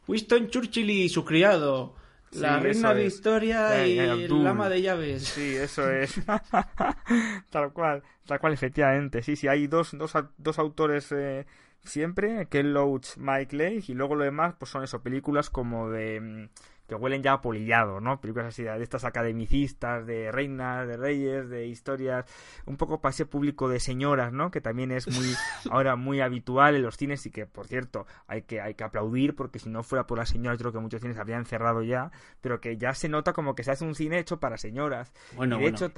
[0.09, 1.95] Winston Churchill y su criado
[2.35, 5.25] la reina Victoria y el ama de llaves.
[5.25, 6.15] Sí, eso es.
[7.51, 9.23] tal cual, tal cual, efectivamente.
[9.23, 11.47] Sí, sí, hay dos, dos, dos autores eh,
[11.85, 16.21] siempre, Ken Loach, Mike Leigh, y luego lo demás, pues son eso, películas como de
[16.21, 16.49] mm,
[16.89, 18.21] que huelen ya polillado, ¿no?
[18.21, 22.27] Películas así de estas academicistas, de reinas, de reyes, de historias,
[22.67, 24.51] un poco para ese público de señoras, ¿no?
[24.51, 25.35] Que también es muy
[25.71, 29.35] ahora muy habitual en los cines y que, por cierto, hay que, hay que aplaudir
[29.35, 32.11] porque si no fuera por las señoras, creo que muchos cines habrían cerrado ya,
[32.41, 35.13] pero que ya se nota como que se hace un cine hecho para señoras.
[35.37, 35.91] Bueno, y de hecho,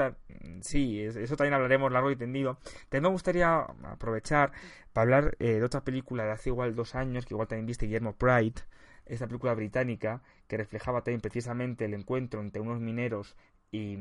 [0.60, 2.58] sí, eso también hablaremos largo y tendido.
[2.88, 4.52] También me gustaría aprovechar
[4.92, 7.86] para hablar eh, de otra película de hace igual dos años, que igual también viste
[7.86, 8.62] Guillermo Pride,
[9.06, 13.36] esta película británica que reflejaba también precisamente el encuentro entre unos mineros
[13.70, 13.94] y,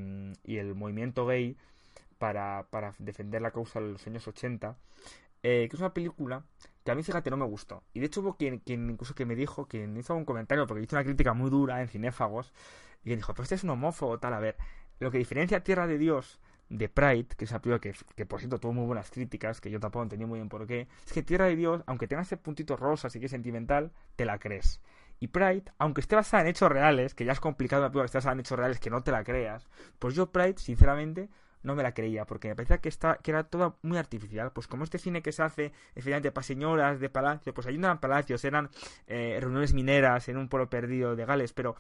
[0.45, 1.57] el movimiento gay
[2.17, 4.77] para, para, defender la causa de los años 80,
[5.43, 6.45] eh, que es una película
[6.83, 7.83] que a mí, fíjate, no me gustó.
[7.93, 10.83] Y de hecho hubo quien, quien incluso que me dijo, quien hizo un comentario, porque
[10.83, 12.53] hizo una crítica muy dura en Cinéfagos,
[13.03, 14.55] y que dijo, pues este es un homófobo, tal, a ver,
[14.99, 16.39] lo que diferencia Tierra de Dios
[16.69, 19.69] de Pride, que es una película que, que, por cierto tuvo muy buenas críticas, que
[19.69, 22.37] yo tampoco entendí muy bien por qué, es que Tierra de Dios, aunque tenga ese
[22.37, 24.81] puntito rosa, así que sentimental, te la crees.
[25.19, 28.07] Y Pride, aunque esté basada en hechos reales, que ya es complicado una película que
[28.07, 29.67] esté basada en hechos reales que no te la creas,
[29.99, 31.29] pues yo Pride, sinceramente,
[31.65, 34.51] no me la creía, porque me parecía que, está, que era todo muy artificial.
[34.53, 37.87] Pues como este cine que se hace, efectivamente, para señoras de palacio, pues allí no
[37.87, 38.69] eran palacios, eran
[39.07, 41.75] eh, reuniones mineras en un pueblo perdido de Gales, pero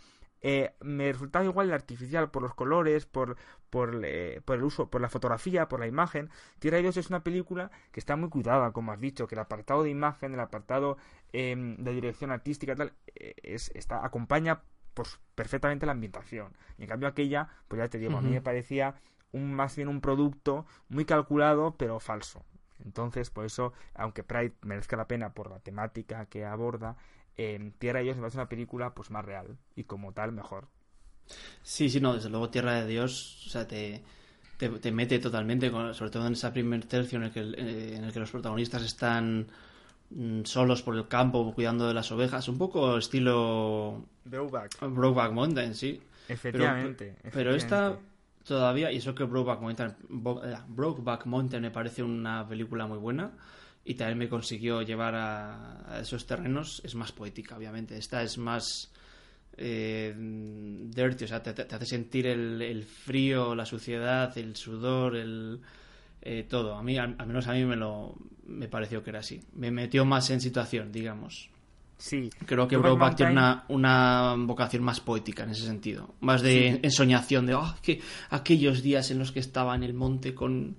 [0.47, 3.35] eh, me resultaba igual de artificial por los colores, por,
[3.71, 6.29] por, eh, por, el uso, por la fotografía, por la imagen.
[6.59, 9.41] Tierra de Dios es una película que está muy cuidada, como has dicho, que el
[9.41, 10.97] apartado de imagen, el apartado
[11.33, 14.61] em, de dirección artística, tal, es, está, acompaña
[14.93, 16.53] pues perfectamente la ambientación.
[16.77, 19.87] Y en cambio aquella, pues ya te digo, a mí me parecía un, más bien
[19.87, 22.45] un producto muy calculado, pero falso.
[22.83, 26.97] Entonces, por eso, aunque Pride merezca la pena por la temática que aborda,
[27.37, 30.67] eh, Tierra de Dios me parece una película pues más real y como tal mejor.
[31.63, 34.03] Sí, sí, no, desde luego Tierra de Dios, o sea, te,
[34.57, 38.13] te, mete totalmente, sobre todo en ese primer tercio en el que, eh, en el
[38.13, 39.47] que los protagonistas están
[40.11, 45.73] mm, solos por el campo cuidando de las ovejas, un poco estilo Brokeback, Brokeback Mountain,
[45.73, 46.01] sí.
[46.27, 47.99] Efectivamente, pero, esta
[48.43, 53.31] todavía, y eso que Brokeback Mountain, eh, Brokeback Mountain me parece una película muy buena
[53.85, 57.95] y también me consiguió llevar a, esos terrenos, es más poética, obviamente.
[57.95, 58.91] Esta es más
[59.57, 65.61] eh, dirty, o sea, te, hace sentir el, frío, la suciedad, el sudor, el
[66.23, 66.75] eh, todo.
[66.75, 68.15] A mí, al, menos a mí me lo
[68.47, 69.39] me pareció que era así.
[69.53, 71.51] Me metió más en situación, digamos.
[71.97, 72.31] Sí.
[72.47, 76.15] Creo que Brokeback tiene una, una, vocación más poética en ese sentido.
[76.21, 80.33] Más de ensoñación, de oh, que aquellos días en los que estaba en el monte
[80.33, 80.77] con,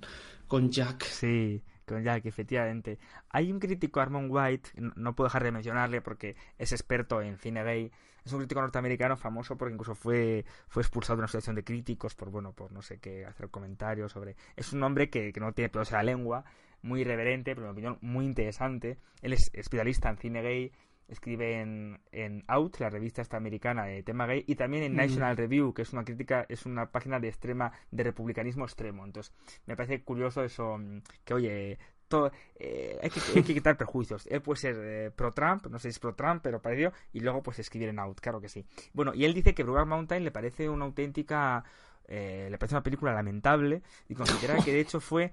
[0.49, 1.05] con Jack.
[1.05, 2.99] Sí con Jack, efectivamente.
[3.31, 7.63] Hay un crítico, Armond White, no puedo dejar de mencionarle porque es experto en cine
[7.65, 7.91] gay.
[8.25, 12.15] Es un crítico norteamericano famoso porque incluso fue, fue expulsado de una asociación de críticos
[12.15, 14.37] por, bueno, por no sé qué, hacer comentarios sobre...
[14.57, 16.45] Es un hombre que, no tiene pelos en la lengua,
[16.83, 18.99] muy irreverente, pero en mi opinión muy interesante.
[19.23, 20.73] Él es especialista en cine gay,
[21.09, 24.97] escribe en, en, Out, la revista esta americana de tema gay, y también en mm.
[24.97, 29.05] National Review, que es una crítica, es una página de extrema, de republicanismo extremo.
[29.05, 29.33] Entonces,
[29.67, 31.79] me parece curioso eso, mm, que oye,
[32.09, 34.27] todo, eh, hay, que, hay, que, quitar prejuicios.
[34.29, 37.59] Él puede ser eh, pro-Trump, no sé si es pro-Trump, pero pareció, y luego pues
[37.59, 38.65] escribir en Out, claro que sí.
[38.93, 41.65] Bueno, y él dice que Brokeback Mountain le parece una auténtica...
[42.09, 45.33] Eh, le parece una película lamentable y considera que de hecho fue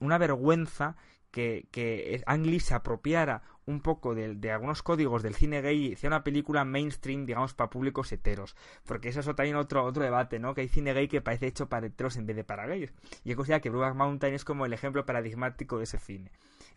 [0.00, 0.96] una vergüenza
[1.30, 5.76] que, que Ang Lee se apropiara un poco de, de, algunos códigos del cine gay
[5.76, 8.56] y hiciera una película mainstream, digamos, para públicos heteros.
[8.86, 10.54] Porque eso es también otro, otro debate, ¿no?
[10.54, 12.94] Que hay cine gay que parece hecho para heteros en vez de para gays.
[13.24, 16.30] Y he considera que Brokeback Mountain es como el ejemplo paradigmático de ese cine.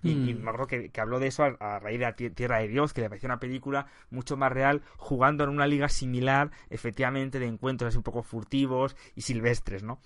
[0.03, 0.43] Y, mm.
[0.43, 3.27] me acuerdo que, habló de eso a, raíz de Tierra de Dios, que le pareció
[3.27, 8.03] una película mucho más real, jugando en una liga similar, efectivamente, de encuentros así un
[8.03, 9.99] poco furtivos y silvestres, ¿no?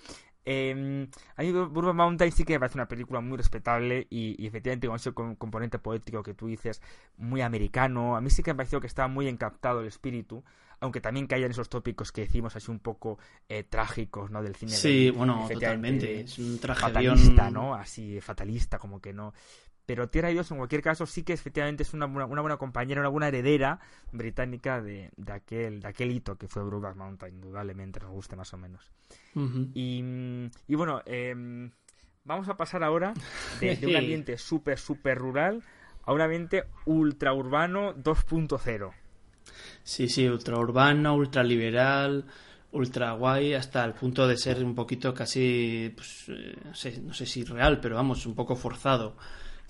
[0.46, 4.96] Eh, a mí Mountain sí que me parece una película muy respetable y, efectivamente con
[4.96, 6.82] ese componente poético que tú dices,
[7.18, 8.16] muy americano.
[8.16, 10.44] A mí sí que me pareció que estaba muy encaptado el espíritu,
[10.80, 13.18] aunque también caían esos tópicos que decimos así un poco
[13.50, 14.44] eh, trágicos, ¿no?
[14.44, 14.72] Del cine.
[14.72, 16.22] Sí, bueno, totalmente.
[16.22, 17.74] Es un Fatalista, ¿no?
[17.74, 19.34] Así, fatalista, como que no.
[19.86, 23.02] Pero Tierra de Dios, en cualquier caso, sí que efectivamente es una, una, buena compañera,
[23.02, 23.80] una buena heredera
[24.12, 28.52] británica de, de, aquel, de aquel hito que fue Brokeback Mountain, indudablemente, nos guste más
[28.54, 28.92] o menos.
[29.74, 30.04] y,
[30.68, 31.70] y, bueno, em,
[32.24, 33.14] vamos a pasar ahora
[33.60, 35.62] de, un ambiente súper, súper rural
[36.04, 38.92] a un ambiente ultra urbano 2.0.
[39.84, 42.26] Sí, sí, ultra urbano, ultra liberal,
[42.72, 47.14] ultra guay, hasta el punto de ser un poquito casi, pues, eh, no, sé, no
[47.14, 49.16] sé si real, pero vamos, un poco forzado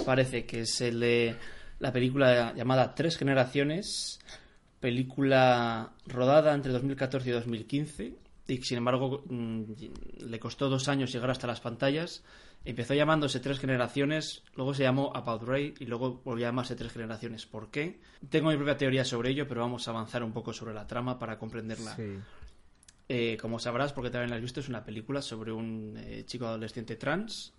[0.03, 1.35] parece que es el de
[1.79, 4.19] la película llamada Tres Generaciones,
[4.79, 8.15] película rodada entre 2014 y 2015
[8.47, 9.63] y sin embargo mm,
[10.27, 12.23] le costó dos años llegar hasta las pantallas.
[12.63, 16.93] Empezó llamándose Tres Generaciones, luego se llamó About Ray y luego volvió a llamarse Tres
[16.93, 17.45] Generaciones.
[17.45, 17.99] ¿Por qué?
[18.29, 21.19] Tengo mi propia teoría sobre ello, pero vamos a avanzar un poco sobre la trama
[21.19, 21.95] para comprenderla.
[23.07, 26.47] Eh, como sabrás, porque también la has visto, es una película sobre un eh, chico
[26.47, 27.54] adolescente trans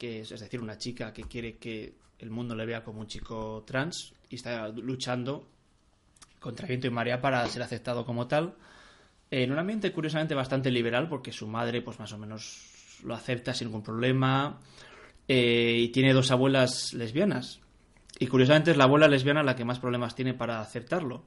[0.00, 3.62] que es, decir, una chica que quiere que el mundo le vea como un chico
[3.66, 5.46] trans y está luchando
[6.40, 8.56] contra viento y marea para ser aceptado como tal.
[9.30, 13.52] En un ambiente curiosamente bastante liberal, porque su madre, pues más o menos lo acepta
[13.52, 14.58] sin ningún problema.
[15.28, 17.60] Eh, y tiene dos abuelas lesbianas.
[18.18, 21.26] Y curiosamente es la abuela lesbiana la que más problemas tiene para aceptarlo.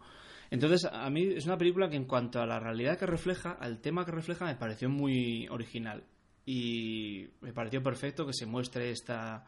[0.49, 3.80] Entonces, a mí es una película que en cuanto a la realidad que refleja, al
[3.82, 6.03] tema que refleja, me pareció muy original
[6.45, 9.45] y me pareció perfecto que se muestre esta,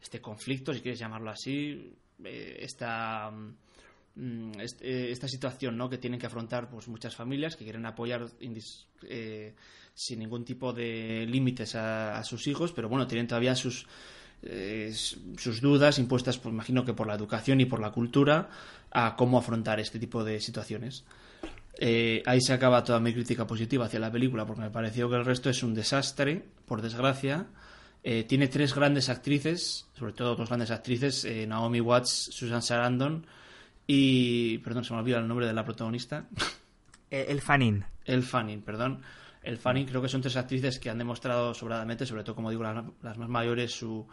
[0.00, 1.92] este conflicto, si quieres llamarlo así,
[2.24, 3.30] eh, esta,
[4.14, 5.88] mm, eh, esta situación ¿no?
[5.88, 8.26] que tienen que afrontar pues, muchas familias que quieren apoyar
[9.02, 9.54] eh,
[9.94, 13.86] sin ningún tipo de límites a, sus hijos, pero bueno, tienen todavía sus,
[15.36, 18.48] sus dudas impuestas, pues imagino que por la educación y por la cultura,
[18.90, 21.04] a cómo afrontar este tipo de situaciones.
[21.80, 25.14] Eh, ahí se acaba toda mi crítica positiva hacia la película, porque me pareció que
[25.14, 27.46] el resto es un desastre, por desgracia.
[28.02, 33.26] Eh, tiene tres grandes actrices, sobre todo dos grandes actrices, eh, Naomi Watts, Susan Sarandon
[33.86, 34.58] y...
[34.58, 36.26] Perdón, se me olvida el nombre de la protagonista.
[37.10, 37.84] El Fanning.
[38.04, 39.00] El Fanning, perdón.
[39.42, 42.62] El Fanning creo que son tres actrices que han demostrado sobradamente, sobre todo, como digo,
[42.64, 44.06] las, las más mayores, su,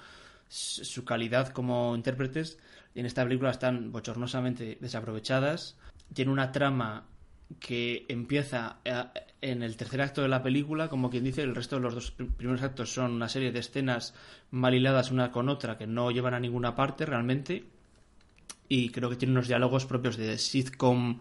[0.48, 2.58] su calidad como intérpretes.
[2.94, 5.76] Y en esta película están bochornosamente desaprovechadas.
[6.14, 7.06] Tiene una trama
[7.60, 8.78] que empieza
[9.42, 12.12] en el tercer acto de la película, como quien dice, el resto de los dos
[12.12, 14.14] primeros actos son una serie de escenas
[14.52, 17.66] mal hiladas una con otra que no llevan a ninguna parte realmente
[18.68, 21.20] y creo que tiene unos diálogos propios de sitcom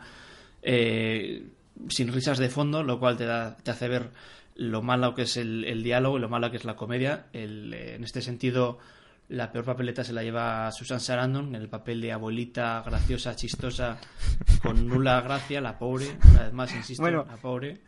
[0.63, 1.47] eh,
[1.89, 4.11] sin risas de fondo, lo cual te, da, te hace ver
[4.57, 7.27] lo malo que es el, diálogo y lo malo que es la comedia.
[7.33, 8.79] Eh, en este sentido,
[9.29, 13.99] la peor papeleta se la lleva Susan Sarandon en el papel de abuelita graciosa, chistosa,
[14.63, 17.81] con nula gracia, la pobre, una vez más, insisto, la pobre.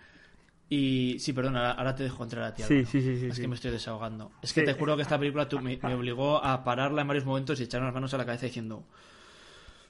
[0.68, 2.64] Y sí, perdona, ahora te dejo entrar a ti.
[2.64, 4.32] Sí, sí, sí, Es que me estoy desahogando.
[4.42, 7.60] Es que te juro que esta película me, me, obligó a pararla en varios momentos
[7.60, 8.84] y echar las manos a la cabeza diciendo...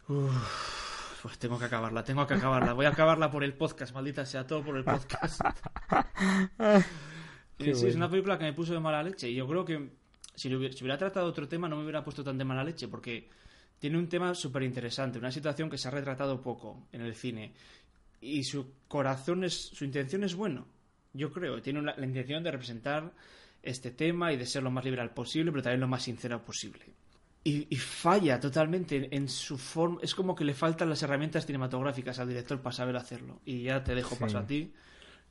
[0.07, 2.75] pues tengo que acabarla, tengo que acabarla.
[2.75, 5.41] Voy a acabarla por el podcast, maldita sea, todo por el podcast.
[7.59, 9.31] sí, es una película que me puso de mala leche.
[9.31, 9.96] Y yo creo que
[10.37, 13.29] si, hubiera, tratado otro tema no me hubiera puesto tan de mala leche, porque
[13.79, 17.53] tiene un tema súper interesante, una situación que se ha retratado poco en el cine.
[18.21, 20.67] Y su corazón es, su intención es bueno,
[21.13, 21.61] yo creo.
[21.61, 23.13] Tiene la intención de representar
[23.63, 26.85] este tema y de ser lo más liberal posible, pero también lo más sincero posible
[27.47, 30.01] y, falla totalmente en, su forma.
[30.03, 33.41] Es como que le faltan las herramientas cinematográficas al director para saber hacerlo.
[33.45, 34.73] Y ya te dejo paso a ti.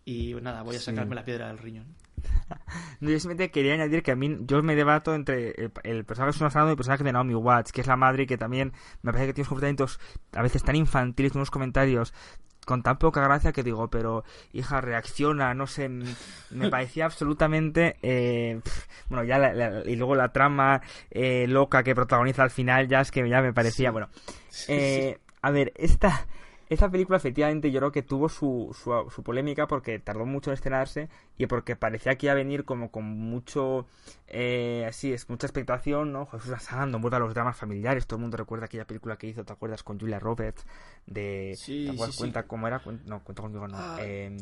[0.06, 1.96] Y nada, voy a sacarme la piedra del riñón.
[3.02, 5.54] yo simplemente quería añadir que a mí yo me debato entre
[5.84, 8.38] el, personaje de Susan y el personaje de Naomi Watts, que es la madre que
[8.38, 10.00] también me parece que tiene unos comportamientos
[10.34, 12.14] a veces tan infantiles, unos comentarios
[12.66, 18.60] con tan poca gracia que digo, pero hija, reacciona, no sé, me parecía absolutamente, eh,
[19.08, 20.82] bueno, ya y luego la trama
[21.12, 24.10] eh, loca que protagoniza al final, ya es que ya me parecía, bueno,
[24.68, 26.26] eh, a ver, esta,
[26.70, 28.76] esta película efectivamente yo creo que tuvo su,
[29.14, 32.92] su, polémica porque tardó mucho en estrenarse y porque parecía que iba a venir como
[32.92, 33.86] con mucho,
[34.28, 36.26] eh, así es, mucha expectación, ¿no?
[36.26, 39.44] Jesús Asando, muerto a los dramas familiares, todo el mundo recuerda aquella película que hizo,
[39.44, 39.84] ¿te acuerdas?
[39.84, 40.66] Con Julia Roberts,
[41.06, 41.58] de...
[41.66, 42.18] ¿Te acuerdas?
[42.18, 42.82] cuenta cómo era?
[43.06, 43.78] No, cuenta conmigo no.
[43.78, 43.98] Ah.
[44.00, 44.36] Eh,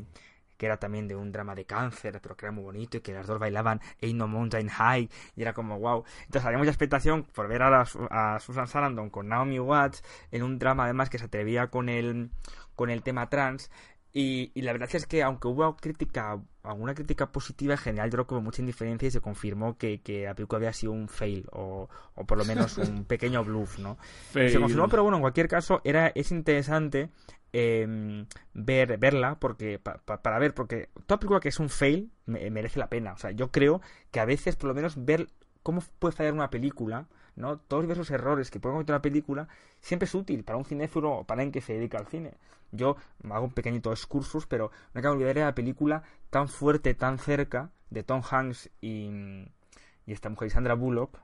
[0.64, 3.11] que era también de un drama de cáncer, pero que era muy bonito y que
[3.11, 6.05] las dos bailaban Ain't No Mountain High y era como wow.
[6.22, 10.59] Entonces había mucha expectación por ver a, a Susan Sarandon con Naomi Watts en un
[10.59, 12.30] drama además que se atrevía con el,
[12.78, 13.72] con el tema trans
[14.16, 18.28] y, la verdad es que aunque hubo crítica, alguna crítica positiva, en general yo creo
[18.28, 21.47] que hubo mucha indiferencia y se confirmó que, que la película había sido un fail
[21.51, 23.97] o, o por lo menos un pequeño bluff, ¿no?
[24.32, 27.09] Se confirmó, pero bueno, en cualquier caso era, es interesante
[27.53, 32.89] eh, ver, verla porque para ver, porque toda película que es un fail merece la
[32.89, 33.14] pena.
[33.14, 35.30] O sea, yo creo que a veces por lo menos ver
[35.64, 37.58] cómo puede fallar una película, ¿no?
[37.58, 39.48] Todos esos errores que puede cometer una película
[39.80, 42.34] siempre es útil para un cinéfilo o para alguien que se dedica al cine.
[42.72, 42.96] Yo
[43.30, 47.72] hago un pequeñito excursus, pero no que olvidar de la película tan fuerte, tan cerca
[47.90, 49.10] de Tom Hanks y,
[50.06, 51.20] y esta mujer, Sandra Bullock,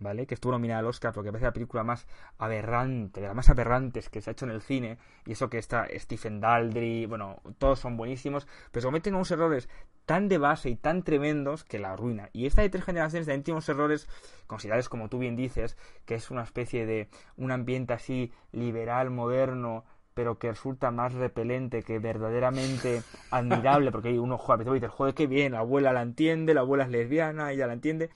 [0.00, 0.26] ¿vale?
[0.26, 4.08] Que estuvo nominada al Oscar porque parece la película más aberrante, de las más aberrantes
[4.08, 4.98] que se ha hecho en el cine.
[5.26, 9.68] Y eso que está Stephen Daldry, bueno, todos son buenísimos, pero se cometen unos errores
[10.06, 12.30] tan de base y tan tremendos que la arruina.
[12.32, 14.08] Y esta de tres generaciones tiene unos errores
[14.48, 19.84] considerables, como tú bien dices, que es una especie de un ambiente así liberal, moderno,
[20.14, 25.26] pero que resulta más repelente que verdaderamente admirable, porque hay uno, joder, dice, joder, qué
[25.26, 28.10] bien, la abuela la entiende, la abuela es lesbiana, ella la entiende,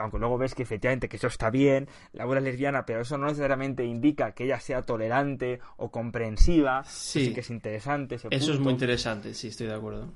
[0.00, 3.18] aunque luego ves que efectivamente que eso está bien, la abuela es lesbiana, pero eso
[3.18, 6.84] no necesariamente indica que ella sea tolerante o comprensiva.
[6.84, 8.16] Sí, que es interesante.
[8.16, 10.08] eso es muy interesante, sí, estoy de acuerdo.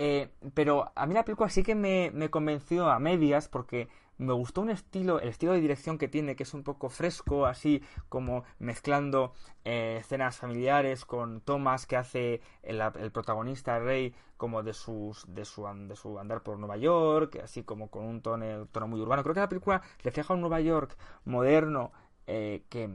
[0.00, 3.88] Eh, pero a mí la película sí que me, me convenció a medias porque
[4.18, 7.46] me gustó un estilo, el estilo de dirección que tiene, que es un poco fresco,
[7.46, 9.32] así como mezclando
[9.64, 12.80] eh, escenas familiares con Thomas que hace el,
[13.12, 17.90] protagonista Rey como de sus de su de su andar por Nueva York, así como
[17.90, 19.22] con un tono, tono muy urbano.
[19.22, 21.92] Creo que la película refleja un Nueva York moderno
[22.30, 22.90] eh, que,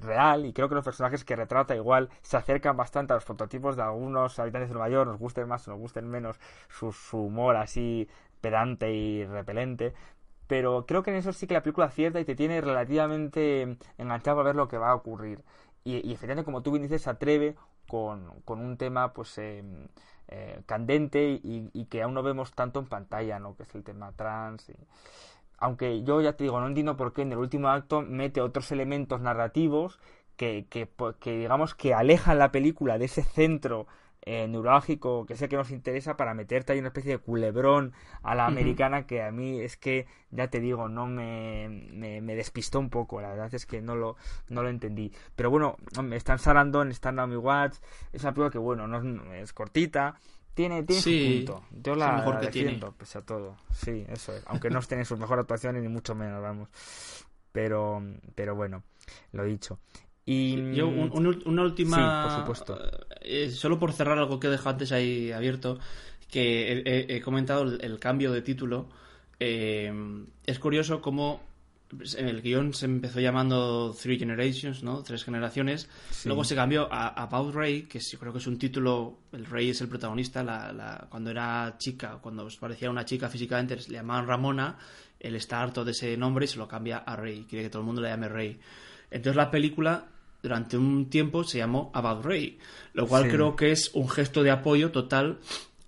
[0.00, 3.76] real y creo que los personajes que retrata igual se acercan bastante a los prototipos
[3.76, 7.18] de algunos habitantes de Nueva York, nos gusten más o nos gusten menos su, su
[7.18, 8.08] humor así
[8.40, 9.92] pedante y repelente,
[10.48, 14.40] pero creo que en eso sí que la película acierta y te tiene relativamente enganchado
[14.40, 15.44] a ver lo que va a ocurrir.
[15.84, 17.56] Y, y efectivamente, como tú bien dices, se atreve
[17.88, 19.64] con, un tema pues eh,
[20.28, 23.56] eh, candente y, que aún no vemos tanto en pantalla, ¿no?
[23.56, 24.70] Que es el tema trans.
[25.58, 28.70] Aunque yo ya te digo, no entiendo por qué en el último acto mete otros
[28.70, 29.98] elementos narrativos
[30.36, 30.88] que, que,
[31.18, 33.86] que digamos que alejan la película de ese centro
[34.22, 37.92] eh, neurológico que sé que nos interesa para meterte ahí una especie de culebrón
[38.22, 42.78] a la americana que a mí es que ya te digo no me, me, despistó
[42.80, 44.16] un poco la verdad es que no lo
[44.48, 45.76] no lo entendí pero bueno
[46.12, 47.80] están Sarandon están Naomi Watts
[48.12, 50.16] es una película que bueno no es, cortita
[50.54, 51.64] tiene, tiene su punto.
[51.70, 53.56] Yo la, mejor que defiendo, pese a todo.
[53.72, 54.42] Sí, eso es.
[54.46, 56.68] Aunque no estén en sus mejores actuaciones, ni mucho menos, vamos.
[57.52, 58.02] Pero,
[58.34, 58.82] pero bueno,
[59.30, 59.78] lo dicho.
[60.30, 60.74] Y...
[60.74, 61.96] Yo, una última...
[61.96, 63.06] Sí, por supuesto.
[63.22, 65.78] Eh, solo por cerrar algo que he dejado antes ahí abierto,
[66.30, 68.90] que he, comentado el, cambio de título.
[69.40, 69.90] Eh,
[70.44, 71.40] es curioso cómo
[72.18, 75.02] el guion se empezó llamando Three Generations, ¿no?
[75.02, 75.88] Tres generaciones.
[76.26, 79.20] Luego se cambió a About Ray, que creo que es un título.
[79.32, 80.42] El rey es el protagonista.
[80.42, 84.76] La, cuando era chica, cuando parecía una chica físicamente, le llamaban Ramona.
[85.18, 87.46] Él está harto de ese nombre y se lo cambia a Ray.
[87.48, 88.60] Quiere que todo el mundo le llame Ray.
[89.10, 90.04] Entonces la película
[90.42, 92.58] durante un tiempo se llamó About Ray,
[92.92, 95.38] lo cual creo que es un gesto de apoyo total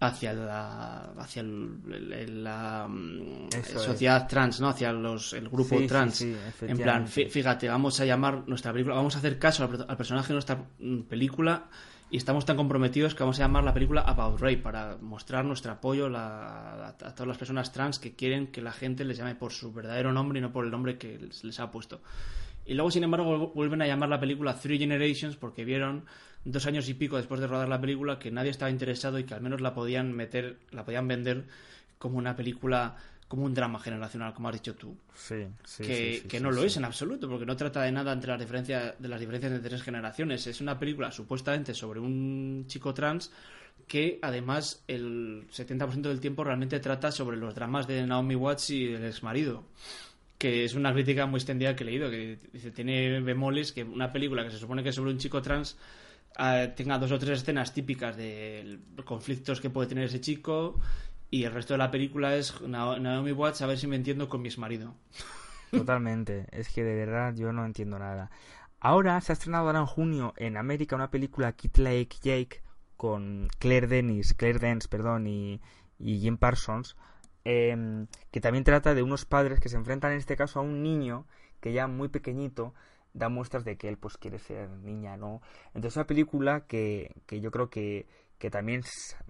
[0.00, 6.22] hacia la hacia la mm, sociedad trans no hacia los el grupo trans.
[6.22, 10.32] en plan fíjate vamos a llamar nuestra película vamos a hacer caso al, personaje de
[10.32, 11.66] nuestra mm, película
[12.10, 15.72] y estamos tan comprometidos que vamos a llamar la película About Ray para mostrar nuestro
[15.72, 19.70] apoyo a, todas las personas trans que quieren que la gente les llame por su
[19.70, 22.00] verdadero nombre y no por el nombre que les ha puesto
[22.70, 26.04] y luego, sin embargo, vuelven a llamar la película Three Generations porque vieron
[26.44, 29.34] dos años y pico después de rodar la película que nadie estaba interesado y que
[29.34, 31.46] al menos la podían meter, la podían vender
[31.98, 32.96] como una película
[33.26, 34.96] como un drama generacional, como has dicho tú.
[35.16, 38.30] Sí, sí, que, que no lo es en absoluto, porque no trata de nada entre
[38.30, 40.46] las diferencias de las diferencias de tres generaciones.
[40.46, 43.32] Es una película supuestamente sobre un chico trans
[43.88, 48.94] que además el 70% del tiempo realmente trata sobre los dramas de Naomi Watts y
[48.94, 49.64] el ex marido
[50.40, 54.10] que es una crítica muy extendida que he leído, que dice, tiene bemoles que una
[54.10, 55.76] película que se supone que es sobre un chico trans
[56.38, 60.80] eh, tenga dos o tres escenas típicas de conflictos que puede tener ese chico
[61.28, 64.40] y el resto de la película es Naomi Watts a ver si me entiendo con
[64.40, 64.94] mi marido.
[65.72, 68.30] Totalmente, es que de verdad yo no entiendo nada.
[68.80, 72.62] Ahora se ha estrenado ahora en junio en América una película Kid Lake Jake
[72.96, 75.60] con Claire Dennis, Claire Dance, perdón, y
[75.98, 76.96] Jim Parsons
[77.44, 80.82] Em, que también trata de unos padres que se enfrentan en este caso a un
[80.82, 81.26] niño
[81.60, 82.74] que ya muy pequeñito
[83.14, 85.40] da muestras de que él pues quiere ser niña, ¿no?
[85.68, 88.06] Entonces es una película que, que yo creo que
[88.40, 88.82] que también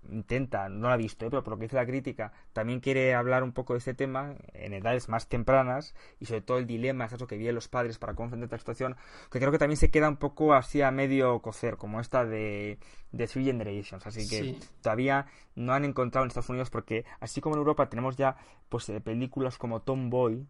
[0.09, 1.31] intenta, no la ha visto, ¿eh?
[1.31, 4.37] pero por lo que dice la crítica, también quiere hablar un poco de este tema
[4.55, 7.99] en edades más tempranas y sobre todo el dilema, es eso que viven los padres
[7.99, 8.97] para cómo enfrentar esta situación,
[9.29, 12.79] que creo que también se queda un poco así a medio cocer, como esta de,
[13.11, 14.07] de Three Generations.
[14.07, 18.17] Así que todavía no han encontrado en Estados Unidos, porque así como en Europa tenemos
[18.17, 18.37] ya
[18.69, 20.47] pues eh, películas como Tomboy,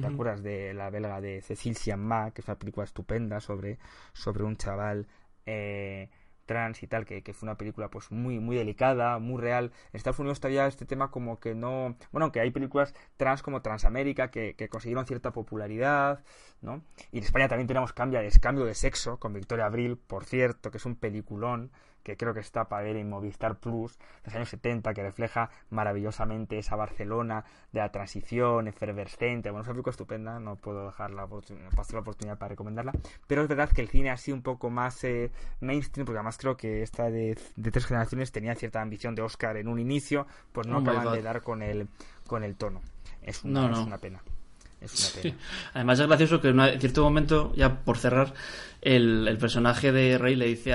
[0.00, 3.80] ¿Te acuerdas de la belga de Cecil Siamma, que es una película estupenda sobre,
[4.12, 5.08] sobre un chaval
[5.44, 6.08] eh,
[6.52, 9.72] trans y tal, que, fue una película pues muy, muy delicada, muy real.
[9.92, 11.96] En Estados Unidos todavía este tema como que no...
[12.12, 16.22] Bueno, que hay películas trans como Transamérica que, que consiguieron cierta popularidad,
[16.60, 16.82] ¿no?
[17.10, 20.70] Y en España también tenemos cambio de, cambio de sexo con Victoria Abril, por cierto,
[20.70, 21.70] que es un peliculón
[22.02, 25.50] que creo que está para ver en Movistar Plus, de los años 70, que refleja
[25.70, 29.50] maravillosamente esa Barcelona de la transición, efervescente.
[29.50, 32.92] Bueno, es una película estupenda, no puedo dejar la, pasar la oportunidad para recomendarla.
[33.26, 35.30] Pero es verdad que el cine ha sido un poco más eh,
[35.60, 37.38] mainstream, porque además creo que esta de,
[37.70, 41.42] tres generaciones tenía cierta ambición de Oscar en un inicio, pues no acaban de dar
[41.42, 41.88] con el,
[42.26, 42.80] con el tono.
[43.22, 44.22] Es una, es una pena.
[44.80, 45.36] Es una pena.
[45.74, 48.34] Además es gracioso que en cierto momento, ya por cerrar,
[48.80, 50.74] el, el personaje de Rey le dice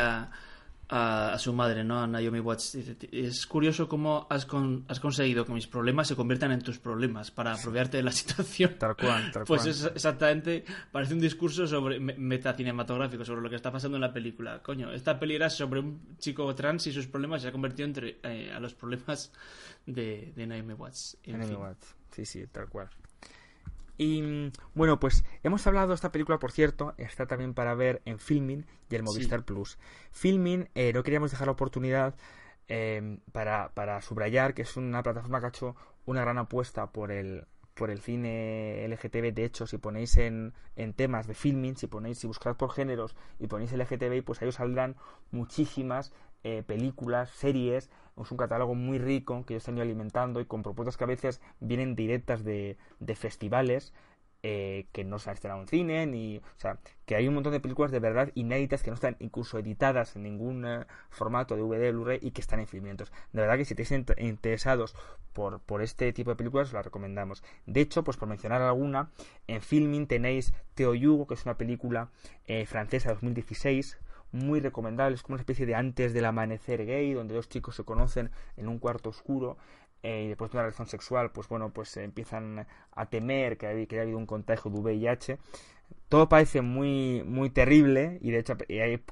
[0.90, 2.02] a, a, su madre, ¿no?
[2.02, 2.76] A Naomi Watts.
[3.12, 4.48] es curioso cómo has,
[4.88, 8.76] has conseguido que mis problemas se conviertan en tus problemas para apropiarte de la situación.
[8.80, 13.98] Tal cual, Pues es exactamente, parece un discurso sobre metacinematográfico, sobre lo que está pasando
[13.98, 14.62] en la película.
[14.62, 18.20] Coño, esta peli era sobre un chico trans y sus problemas se ha convertido entre,
[18.24, 19.32] eh, a los problemas
[19.86, 21.18] de, de Naomi Watts.
[21.26, 22.90] Naomi Watts, sí, sí, tal cual.
[23.98, 28.20] Y bueno, pues hemos hablado de esta película, por cierto, está también para ver en
[28.20, 29.78] Filming y el Movistar Plus.
[30.12, 32.16] Filming, eh, no queríamos dejar la oportunidad
[32.68, 35.76] eh, para, para subrayar que es una plataforma que ha hecho
[36.06, 39.34] una gran apuesta por el, por el cine LGTB.
[39.34, 43.16] De hecho, si ponéis en, en, temas de filming, si ponéis, si buscáis por géneros
[43.40, 44.96] y ponéis LGTB, pues ahí os saldrán
[45.32, 46.12] muchísimas
[46.44, 47.90] eh, películas, series,
[48.22, 51.42] es un catálogo muy rico que yo están alimentando y con propuestas que a veces
[51.60, 53.94] vienen directas de, de festivales
[54.44, 57.54] eh, que no se han estrenado en cine, ni, o sea, que hay un montón
[57.54, 61.64] de películas de verdad inéditas que no están incluso editadas en ningún eh, formato de
[61.64, 63.12] DVD, Blu-ray y que están en filmientos.
[63.34, 64.96] De verdad que si estáis interesados
[65.34, 67.44] por, este tipo de películas, os las recomendamos.
[67.66, 69.10] De hecho, pues por mencionar alguna,
[69.48, 72.10] en Filming tenéis Teo Yugo, que es una película
[72.68, 73.98] francesa de 2016
[74.32, 75.16] muy recomendable.
[75.16, 78.68] Es como una especie de antes del amanecer gay, donde dos chicos se conocen en
[78.68, 79.58] un cuarto oscuro
[80.04, 84.02] eh, y después de una relación sexual, pues bueno, pues empiezan a temer que, haya
[84.02, 85.40] habido un contagio de VIH.
[86.10, 88.58] Todo parece muy, muy terrible y de hecho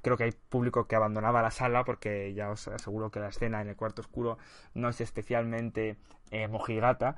[0.01, 3.61] creo que hay público que abandonaba la sala porque ya os aseguro que la escena
[3.61, 4.37] en el cuarto oscuro
[4.73, 5.97] no es especialmente
[6.31, 7.17] eh, mojigata.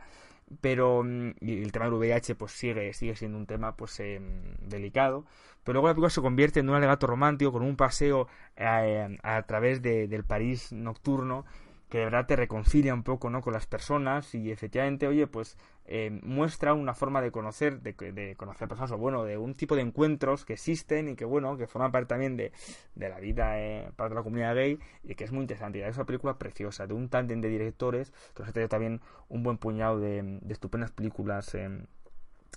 [0.61, 4.55] Pero mm, y el tema del VIH pues sigue, sigue siendo un tema pues em,
[4.61, 5.25] delicado.
[5.63, 9.41] Pero luego la película se convierte en un alegato romántico con un paseo eh, a
[9.43, 11.45] través del París nocturno
[11.89, 13.41] que de verdad te reconcilia un poco ¿no?
[13.41, 18.35] con las personas y efectivamente, oye, pues eh, muestra una forma de conocer, de, de,
[18.35, 21.67] conocer personas, o bueno, de un tipo de encuentros que existen y que, bueno, que
[21.67, 22.51] forman parte también de,
[22.95, 25.79] de la vida eh, para la comunidad gay y que es muy interesante.
[25.79, 29.01] Y es una película preciosa, de un tándem de directores que nos ha tenido también
[29.29, 31.55] un buen puñado de, estupendas películas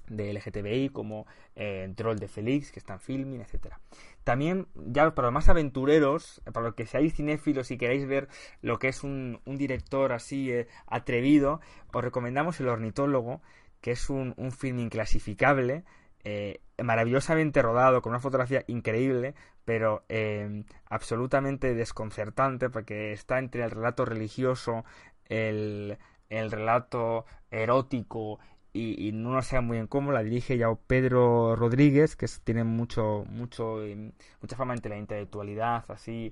[0.08, 3.80] de LGTBI como eh, Troll de Félix, que están filming, etcétera.
[4.24, 8.28] También, ya para los más aventureros, para los que seáis cinéfilos y queráis ver
[8.60, 11.60] lo que es un, director así eh, atrevido,
[11.92, 13.40] os recomendamos El Ornitólogo,
[13.80, 15.84] que es un, film inclasificable,
[16.24, 19.34] eh, maravillosamente rodado, con una fotografía increíble,
[19.64, 24.84] pero eh, absolutamente desconcertante, porque está entre el relato religioso,
[25.26, 25.98] el,
[26.28, 28.38] el relato erótico
[28.72, 33.24] y, no nos sea muy en cómo la dirige ya Pedro Rodríguez que tiene mucho
[33.28, 36.30] mucho eh, mucha fama entre la intelectualidad así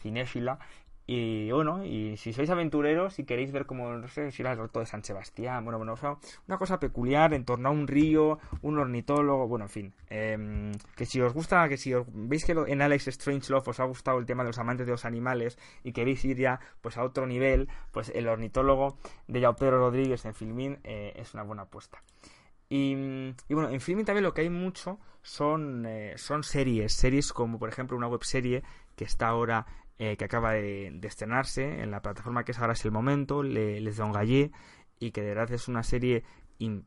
[0.00, 0.58] cinéfila
[1.08, 4.58] y bueno, y si sois aventureros y queréis ver como, no sé, si era el
[4.58, 5.94] roto de San Sebastián, bueno, bueno,
[6.48, 9.94] una cosa peculiar en torno a un río, un ornitólogo, bueno, en fin.
[10.10, 13.84] Em, que si os gusta, que si os veis que en Alex Strangelove os ha
[13.84, 17.04] gustado el tema de los amantes de los animales y queréis ir ya pues a
[17.04, 21.62] otro nivel, pues el ornitólogo de Yao Pedro Rodríguez en Filmin eh, es una buena
[21.62, 22.02] apuesta.
[22.68, 22.96] Y,
[23.48, 27.68] bueno, en Filmin también lo que hay mucho son, eh, son series, series como por
[27.68, 28.64] ejemplo una webserie
[28.96, 29.66] que está ahora
[29.98, 33.80] eh, que acaba de, estrenarse en la plataforma que es ahora es el momento, Le,
[33.80, 34.52] Les Don Gallé,
[34.98, 36.24] y que de verdad es una serie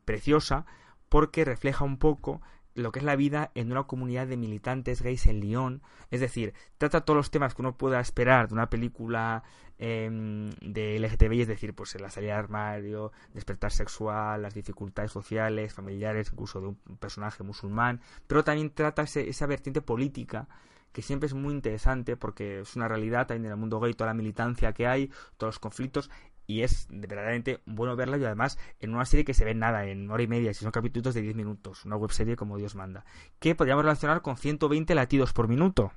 [0.04, 0.66] preciosa
[1.08, 2.40] porque refleja un poco
[2.74, 5.82] lo que es la vida en una comunidad de militantes gays en Lyon.
[6.10, 9.42] Es decir, trata todos los temas que uno pueda esperar de una película
[9.78, 15.74] em, de LGTBI, es decir, pues la salida del armario, despertar sexual, las dificultades sociales,
[15.74, 20.48] familiares, incluso de un personaje musulmán, pero también trata esa vertiente política
[20.92, 24.10] que siempre es muy interesante porque es una realidad también en el mundo gay, toda
[24.10, 26.10] la militancia que hay, todos los conflictos,
[26.50, 30.10] y es verdaderamente bueno verla y además en una serie que se ve nada, en
[30.10, 33.04] hora y media, si son capítulos de 10 minutos, una webserie como Dios manda,
[33.38, 35.92] que podríamos relacionar con 120 latidos por minuto.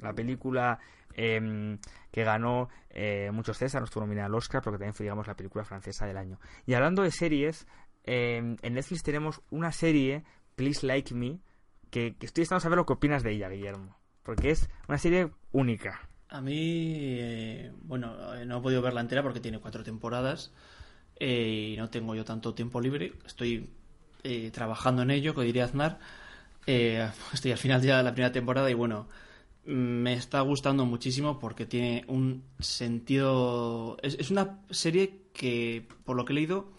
[0.00, 0.80] La película
[1.14, 1.78] em,
[2.10, 5.64] que ganó eh, muchos César, estuvo nominada al Oscar, porque también fue, digamos, la película
[5.64, 6.40] francesa del año.
[6.66, 7.66] Y hablando de series,
[8.04, 10.24] em, en Netflix tenemos una serie,
[10.56, 11.40] Please Like Me,
[11.90, 13.97] que, que estoy estando a saber lo que opinas de ella, Guillermo
[14.28, 16.06] porque es una serie única.
[16.28, 20.52] A mí, eh, bueno, eh, no he podido verla entera porque tiene cuatro temporadas
[21.18, 23.14] eh, y no tengo yo tanto tiempo libre.
[23.24, 23.70] Estoy
[24.52, 25.98] trabajando en ello, como diría Aznar.
[26.66, 29.08] estoy al final ya de la primera temporada y bueno,
[29.64, 33.96] me está gustando muchísimo porque tiene un sentido...
[34.02, 36.74] Es, una serie que, por lo que he leído,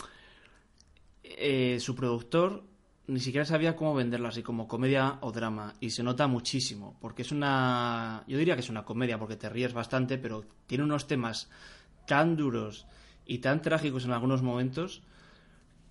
[1.79, 2.69] su productor
[3.09, 7.23] ni siquiera sabía cómo venderla así como comedia o drama y se nota muchísimo porque
[7.23, 11.07] es una yo diría que es una comedia porque te ríes bastante pero tiene unos
[11.07, 11.49] temas
[12.07, 12.85] tan duros
[13.25, 15.01] y tan trágicos en algunos momentos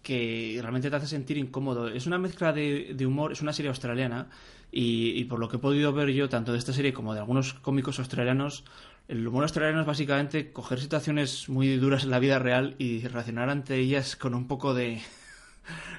[0.03, 1.89] que realmente te hace sentir incómodo.
[1.89, 4.29] Es una mezcla de, humor es una serie australiana
[4.73, 7.21] y, y, por lo que he podido ver yo tanto de esta serie como de
[7.21, 8.65] algunos cómicos australianos
[9.09, 13.49] el humor australiano es básicamente coger situaciones muy duras en la vida real y reaccionar
[13.49, 15.01] ante ellas con un poco de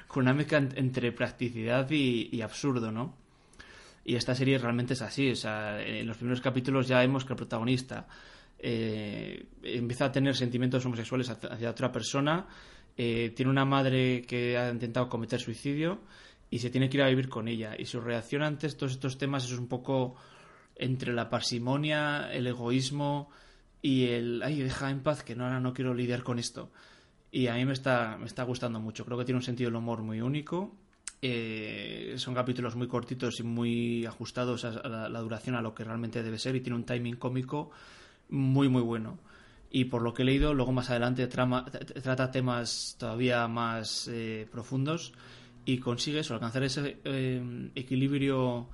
[0.06, 3.14] con una mezcla entre practicidad y, absurdo, ¿no?
[4.04, 7.34] Y esta serie realmente es así, o sea, en los primeros capítulos ya vemos que
[7.34, 8.06] el protagonista
[8.58, 12.46] eh, empieza a tener sentimientos homosexuales hacia otra persona,
[12.96, 16.00] eh, tiene una madre que ha intentado cometer suicidio
[16.50, 17.74] y se tiene que ir a vivir con ella.
[17.78, 20.16] Y su reacción ante todos estos temas es un poco
[20.76, 23.30] entre la parsimonia, el egoísmo
[23.82, 26.70] y el, ay, deja en paz que no, ahora no quiero lidiar con esto.
[27.32, 29.04] Y a mí me está, me está gustando mucho.
[29.04, 30.74] Creo que tiene un sentido del humor muy único.
[31.22, 36.22] Eh, son capítulos muy cortitos y muy ajustados a la, duración a lo que realmente
[36.22, 37.70] debe ser y tiene un timing cómico
[38.30, 39.18] muy muy bueno
[39.70, 45.12] y por lo que he leído luego más adelante trata temas todavía más eh, profundos
[45.66, 48.70] y consigue alcanzar ese eh, equilibrio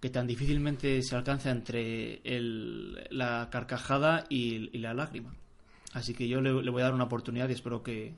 [0.00, 2.20] que tan difícilmente se alcanza entre
[3.10, 5.32] la carcajada y la lágrima
[5.92, 8.14] Así que yo le, voy a dar una oportunidad y espero que,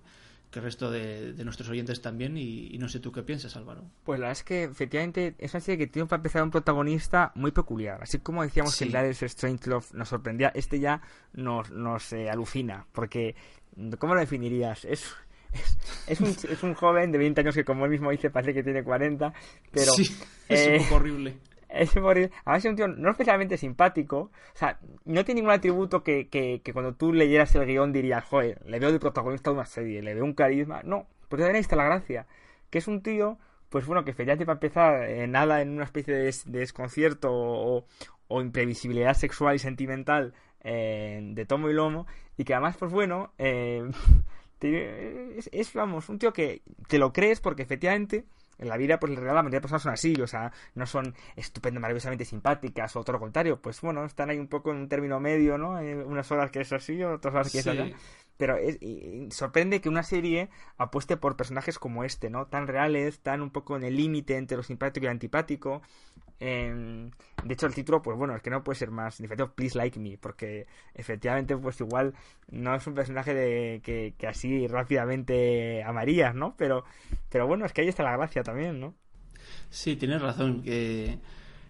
[0.55, 2.37] el resto de, nuestros oyentes también.
[2.37, 3.85] Y, no sé tú qué piensas, Álvaro.
[4.05, 7.33] Pues la verdad es que efectivamente es una serie que tiene para empezar un protagonista
[7.35, 8.03] muy peculiar.
[8.03, 11.01] Así como decíamos que el Darius Strange Love nos sorprendía, este ya
[11.33, 12.87] nos, nos eh, alucina.
[12.93, 13.35] Porque,
[13.99, 14.85] ¿cómo lo definirías?
[14.85, 15.15] Es.
[16.07, 18.63] Es, un, es un joven de 20 años que, como él mismo dice, parece que
[18.63, 19.35] tiene 40,
[19.71, 19.93] pero...
[19.93, 20.05] Sí,
[20.49, 21.37] es un eh, poco horrible
[21.73, 22.31] es morir.
[22.45, 24.31] Además es un tío no especialmente simpático.
[24.55, 28.61] O sea, no tiene ningún atributo que, que, cuando tú leyeras el guion dirías, joder,
[28.67, 30.83] le veo de protagonista de una serie, le veo un carisma.
[30.85, 32.27] No, porque también ahí está la gracia.
[32.71, 33.39] Que es un tío,
[33.69, 37.87] pues bueno, que efectivamente para empezar, nada en una especie de, desconcierto o,
[38.29, 40.35] o, imprevisibilidad sexual y sentimental
[40.65, 42.07] eh, de tomo y lomo.
[42.37, 43.91] Y que además, pues bueno, eh,
[44.61, 48.25] es, es, vamos, un tío que te lo crees porque efectivamente
[48.63, 50.87] en la vida, pues en realidad la mayoría de personas son así, o sea, no
[50.87, 53.61] son estupendo, maravillosamente simpáticas o todo lo contrario.
[53.61, 55.73] Pues bueno, están ahí un poco en un término medio, ¿no?
[56.07, 57.91] unas horas que es así, otras horas que es allá.
[58.37, 58.79] Pero es,
[59.35, 62.47] sorprende que una serie apueste por personajes como este, ¿no?
[62.47, 65.83] Tan reales, tan un poco en el límite entre lo simpático y lo antipático.
[66.45, 67.13] Em,
[67.45, 69.53] de hecho, el título, pues bueno, es que no puede ser más diferente.
[69.55, 72.15] Please Like Me, porque efectivamente, pues igual
[72.51, 76.57] no es un personaje de, que, que así rápidamente amarías, ¿no?
[76.57, 76.85] Pero,
[77.29, 78.95] pero bueno, es que ahí está la gracia también, ¿no?
[79.71, 80.63] Sí, tienes razón.
[80.63, 81.21] Que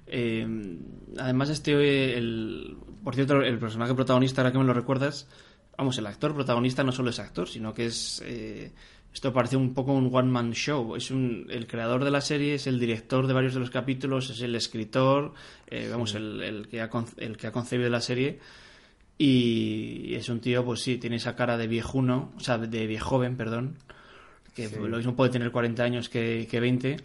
[0.07, 0.79] em,
[1.19, 5.29] además, este, el, por cierto, el personaje protagonista, ahora que me lo recuerdas,
[5.77, 8.73] vamos, el actor protagonista no solo es actor, sino que es eh,
[9.13, 10.97] esto parece un poco un one man show.
[10.97, 14.31] Es un, el creador de la serie, es el director de varios de los capítulos,
[14.31, 15.35] es el escritor,
[15.67, 18.39] eh, vamos, el, que ha, el que ha concebido la serie.
[19.19, 23.37] Y es un tío, pues sí, tiene esa cara de viejuno, o sea, de viejoven,
[23.37, 23.77] perdón,
[24.55, 26.97] que lo mismo puede tener 40 años que, que 20.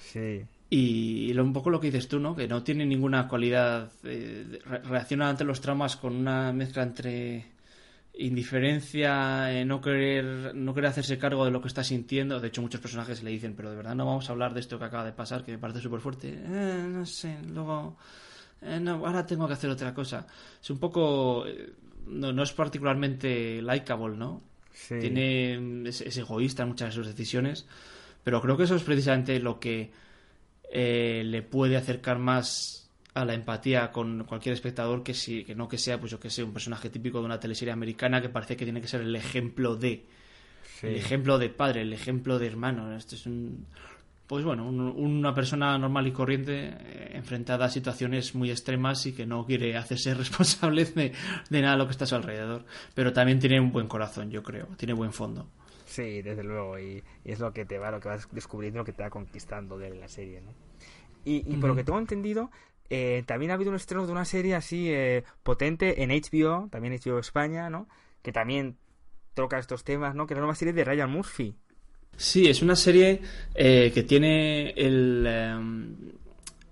[0.00, 0.42] Sí.
[0.70, 2.34] Y, un poco lo que dices tú, ¿no?
[2.34, 3.92] Que no tiene ninguna cualidad.
[4.04, 7.51] Eh, reacciona ante los traumas con una mezcla entre
[8.14, 12.40] indiferencia, eh, no querer no querer hacerse cargo de lo que está sintiendo.
[12.40, 14.78] De hecho, muchos personajes le dicen, pero de verdad no vamos a hablar de esto
[14.78, 16.28] que acaba de pasar, que me parece súper fuerte.
[16.28, 17.96] Eh, no sé, luego...
[18.60, 20.26] Eh, no, ahora tengo que hacer otra cosa.
[20.62, 21.44] Es un poco...
[22.06, 24.42] No, no es particularmente likeable, ¿no?
[24.88, 27.66] Tiene, es, egoísta en muchas de sus decisiones,
[28.24, 29.92] pero creo que eso es precisamente lo que
[30.72, 32.81] le puede acercar más
[33.14, 36.30] a la empatía con cualquier espectador que sí, que no que sea, pues yo que
[36.30, 39.14] sé, un personaje típico de una teleserie americana que parece que tiene que ser el
[39.14, 40.06] ejemplo de
[40.82, 42.96] el ejemplo de padre, el ejemplo de hermano.
[42.96, 43.66] Este es un
[44.32, 49.26] pues bueno, una persona normal y corriente eh, enfrentada a situaciones muy extremas y que
[49.26, 51.12] no quiere hacerse responsable de,
[51.50, 52.64] nada de lo que está a su alrededor.
[52.94, 55.48] Pero también tiene un buen corazón, yo creo, tiene buen fondo.
[55.84, 58.94] Sí, desde luego, y, es lo que te va, lo que vas descubriendo, lo que
[58.94, 60.54] te va conquistando de la serie, ¿no?
[61.26, 62.50] Y, y por lo que tengo entendido,
[62.94, 66.92] eh, también ha habido un estreno de una serie así eh, potente en HBO, también
[66.92, 67.88] HBO España, ¿no?
[68.20, 68.76] Que también
[69.32, 70.26] toca estos temas, ¿no?
[70.26, 71.54] Que la nueva serie de Ryan Murphy.
[72.18, 73.22] Sí, es una serie
[73.54, 75.26] eh, que tiene el,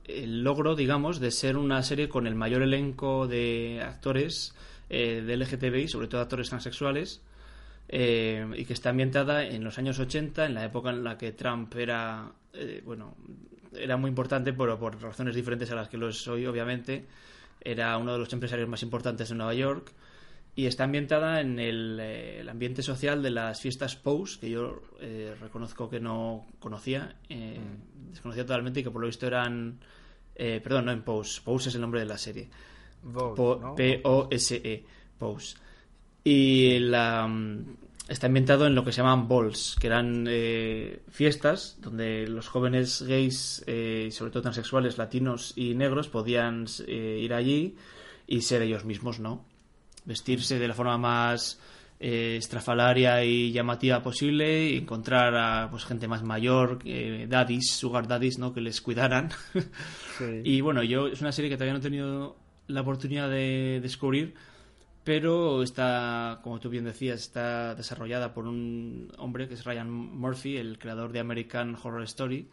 [0.04, 4.54] el, logro, digamos, de ser una serie con el mayor elenco de actores
[4.90, 7.22] de LGTBI, sobre todo actores transexuales,
[7.88, 11.74] y que está ambientada en los años 80, en la época en la que Trump
[11.76, 12.30] era,
[12.84, 13.16] bueno,
[13.74, 17.06] era muy importante, pero por razones diferentes a las que lo soy, obviamente.
[17.60, 19.92] Era uno de los empresarios más importantes de Nueva York
[20.56, 25.34] y está ambientada en el, eh, ambiente social de las fiestas Pose, que yo eh,
[25.40, 28.10] reconozco que no conocía, eh, mm.
[28.10, 29.78] desconocía totalmente y que por lo visto eran.
[30.34, 32.48] perdón, no en Pose, Pose es el nombre de la serie.
[33.76, 34.84] P-O-S-E,
[35.18, 35.56] Pose.
[36.24, 37.28] Y la
[38.10, 43.02] está ambientado en lo que se llaman balls, que eran eh, fiestas donde los jóvenes
[43.02, 47.76] gays, eh, sobre todo transexuales, latinos y negros, podían eh, ir allí
[48.26, 49.44] y ser ellos mismos, ¿no?
[50.04, 51.60] Vestirse de la forma más
[52.00, 56.78] estrafalaria y llamativa posible y encontrar a pues gente más mayor,
[57.28, 58.54] daddies, sugar daddies, ¿no?
[58.54, 59.28] Que les cuidaran.
[60.44, 62.36] y bueno, yo es una serie que todavía no he tenido
[62.68, 64.34] la oportunidad de descubrir
[65.04, 70.56] pero está, como tú bien decías, está desarrollada por un hombre que es Ryan Murphy,
[70.56, 72.48] el creador de American Horror Story,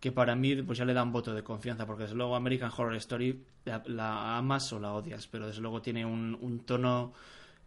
[0.00, 2.70] que para mí pues ya le da un voto de confianza, porque desde luego American
[2.76, 7.12] Horror Story la, amas o la odias, pero desde luego tiene un, tono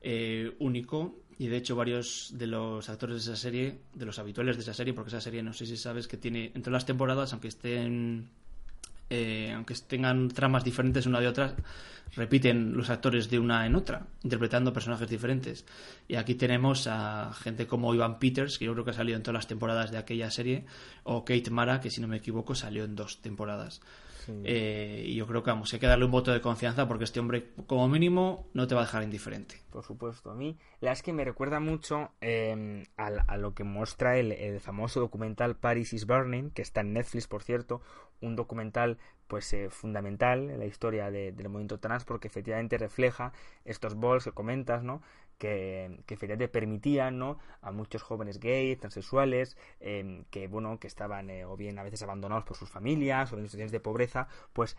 [0.01, 1.15] eh, único.
[1.39, 4.73] Y de hecho varios de los actores de esa serie, de los habituales de esa
[4.73, 8.27] serie, porque esa serie no sé si sabes que tiene entre las temporadas, aunque estén
[9.09, 11.55] eh, aunque tengan tramas diferentes una de otra,
[12.15, 15.65] repiten los actores de una en otra, interpretando personajes diferentes.
[16.07, 19.23] Y aquí tenemos a gente como Ivan Peters, que yo creo que ha salido en
[19.23, 20.65] todas las temporadas de aquella serie,
[21.03, 23.81] o Kate Mara, que si no me equivoco salió en dos temporadas.
[24.43, 27.19] Eh, y yo creo que vamos, hay que darle un voto de confianza porque este
[27.19, 29.55] hombre, como mínimo, no te va a dejar indiferente.
[29.69, 34.17] Por supuesto, a mí la es que me recuerda mucho em, a, lo que muestra
[34.17, 37.81] el, famoso documental Paris is Burning, que está en Netflix, por cierto,
[38.21, 38.97] un documental
[39.27, 43.33] pues eh, fundamental en la historia del movimiento trans porque efectivamente refleja
[43.65, 45.01] estos bols que comentas, ¿no?
[45.37, 47.39] Que, que permitían ¿no?
[47.61, 52.45] a muchos jóvenes gays, transexuales, em, que bueno, que estaban o bien a veces abandonados
[52.45, 54.77] por sus familias o en situaciones de pobreza, pues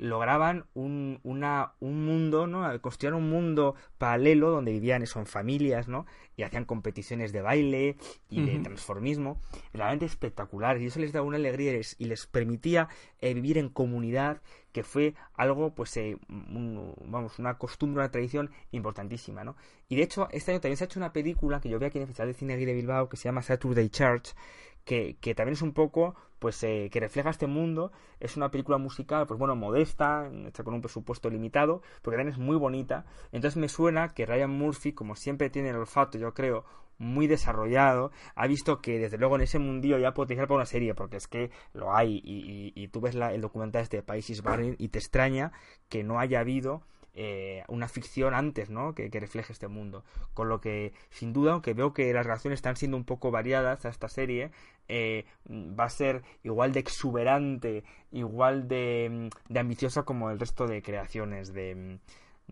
[0.00, 2.80] lograban un, una, un mundo, ¿no?
[2.80, 6.06] Construían un mundo paralelo donde vivían eso en familias, ¿no?
[6.36, 7.96] Y hacían competiciones de baile
[8.30, 9.38] y de transformismo,
[9.74, 10.80] realmente espectacular.
[10.80, 12.88] Y eso les daba una alegría y les, permitía
[13.20, 14.40] eh, vivir en comunidad,
[14.72, 19.54] que fue algo, pues, eh, vamos, una costumbre, una tradición importantísima, ¿no?
[19.88, 21.98] Y de hecho, este año también se ha hecho una película que yo vi aquí
[21.98, 24.34] en el Festival de Cine de Bilbao, que se llama Saturday Church,
[24.84, 27.92] que, que también es un poco pues eh, que refleja este mundo.
[28.18, 32.38] Es una película musical, pues bueno, modesta, hecha con un presupuesto limitado, porque también es
[32.38, 33.04] muy bonita.
[33.30, 36.64] Entonces me suena que Ryan Murphy, como siempre tiene el olfato, yo creo,
[36.98, 40.94] muy desarrollado, ha visto que desde luego en ese mundillo ya potencial para una serie,
[40.94, 44.88] porque es que lo hay, y, tú ves el documental este de Países Barren y
[44.88, 45.52] te extraña
[45.88, 46.82] que no haya habido
[47.14, 48.94] eh, una ficción antes, ¿no?
[48.94, 50.04] Que, refleje este mundo.
[50.34, 53.84] Con lo que, sin duda, aunque veo que las relaciones están siendo un poco variadas
[53.84, 54.50] a esta serie,
[54.88, 61.52] eh, va a ser igual de exuberante, igual de, ambiciosa como el resto de creaciones
[61.52, 61.98] de,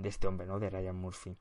[0.02, 0.58] este hombre, ¿no?
[0.58, 1.36] De Ryan Murphy.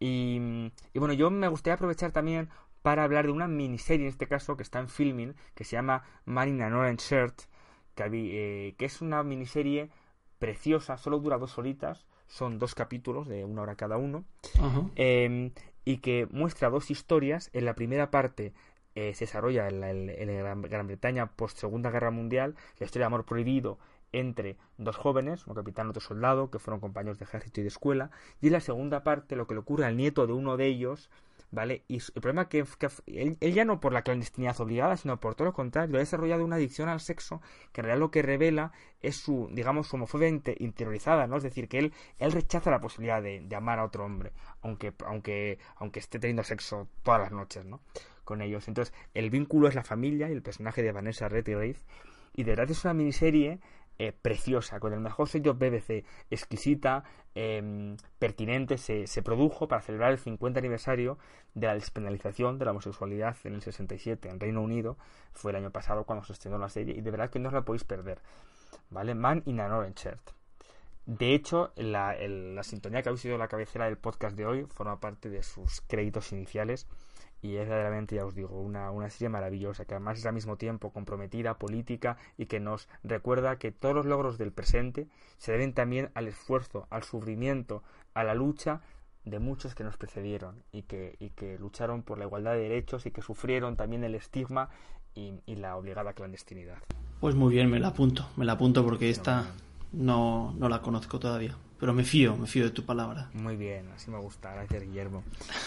[0.00, 2.48] Y, bueno, yo me gustaría aprovechar también
[2.82, 6.04] para hablar de una miniserie, en este caso, que está en filming, que se llama
[6.24, 7.42] Man in an Orange Shirt,
[7.94, 9.90] que, eh, que es una miniserie
[10.38, 14.24] preciosa, solo dura dos horitas, son dos capítulos de una hora cada uno,
[14.94, 15.50] em,
[15.84, 17.50] y que muestra dos historias.
[17.52, 18.52] En la primera parte
[18.94, 23.78] eh, se desarrolla en, Gran, Bretaña post Segunda Guerra Mundial, la historia de amor prohibido
[24.12, 27.68] entre dos jóvenes, un capitán y otro soldado, que fueron compañeros de ejército y de
[27.68, 28.10] escuela,
[28.40, 31.10] y en la segunda parte lo que le ocurre al nieto de uno de ellos,
[31.50, 31.84] ¿vale?
[31.88, 35.46] Y el problema que, que él, ya no por la clandestinidad obligada, sino por todo
[35.46, 37.40] lo contrario, ha desarrollado una adicción al sexo
[37.72, 41.36] que en realidad lo que revela es su, digamos, su homofobia interiorizada, ¿no?
[41.36, 45.58] Es decir, que él, él rechaza la posibilidad de, amar a otro hombre, aunque, aunque,
[45.76, 47.80] aunque esté teniendo sexo todas las noches, ¿no?
[48.24, 48.68] Con ellos.
[48.68, 51.76] Entonces, el vínculo es la familia y el personaje de Vanessa Redgrave.
[52.34, 53.58] Y de verdad es una miniserie
[53.98, 57.02] eh, preciosa, con el mejor sello BBC, exquisita,
[57.34, 61.18] em, pertinente, se, se, produjo para celebrar el 50 aniversario
[61.54, 64.96] de la despenalización de la homosexualidad en el 67 en Reino Unido.
[65.32, 67.54] Fue el año pasado cuando se estrenó la serie y de verdad que no os
[67.54, 68.20] la podéis perder.
[68.90, 69.14] ¿Vale?
[69.14, 70.30] Man in an Orange Shirt.
[71.06, 75.00] De hecho, la, la sintonía que habéis sido la cabecera del podcast de hoy forma
[75.00, 76.86] parte de sus créditos iniciales
[77.40, 80.56] y es verdaderamente, ya os digo, una, una serie maravillosa, que además es al mismo
[80.56, 85.72] tiempo comprometida, política y que nos recuerda que todos los logros del presente se deben
[85.72, 87.82] también al esfuerzo, al sufrimiento,
[88.14, 88.80] a la lucha
[89.24, 93.06] de muchos que nos precedieron y que, y que lucharon por la igualdad de derechos
[93.06, 94.70] y que sufrieron también el estigma
[95.14, 96.78] y, y la obligada clandestinidad.
[97.20, 99.46] Pues muy bien, me la apunto, me la apunto porque esta
[99.92, 101.56] no, no la conozco todavía.
[101.78, 103.30] Pero me fío, me fío de tu palabra.
[103.34, 105.22] Muy bien, así me gusta, gracias Guillermo.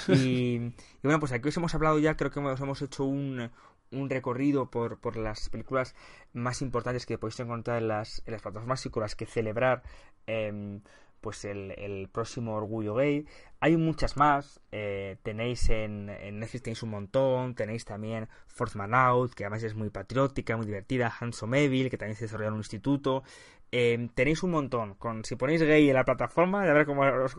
[0.08, 0.60] Y,
[1.04, 3.50] bueno, pues aquí os hemos hablado ya, creo que hemos, hemos hecho un,
[3.92, 5.96] un recorrido por, por, las películas
[6.34, 9.84] más importantes que podéis encontrar en las, en las plataformas y con las que celebrar
[10.28, 10.82] eh,
[11.22, 13.26] pues el, el, próximo Orgullo Gay.
[13.60, 18.96] Hay muchas más, eh, tenéis en, en, Netflix tenéis un montón, tenéis también Fourth Man
[18.96, 22.56] Out, que además es muy patriótica, muy divertida, Handsome Evil, que también se desarrolla en
[22.56, 23.24] un instituto,
[23.72, 24.95] eh, tenéis un montón.
[24.95, 27.38] Con, si ponéis gay en la plataforma, ya ver cómo os,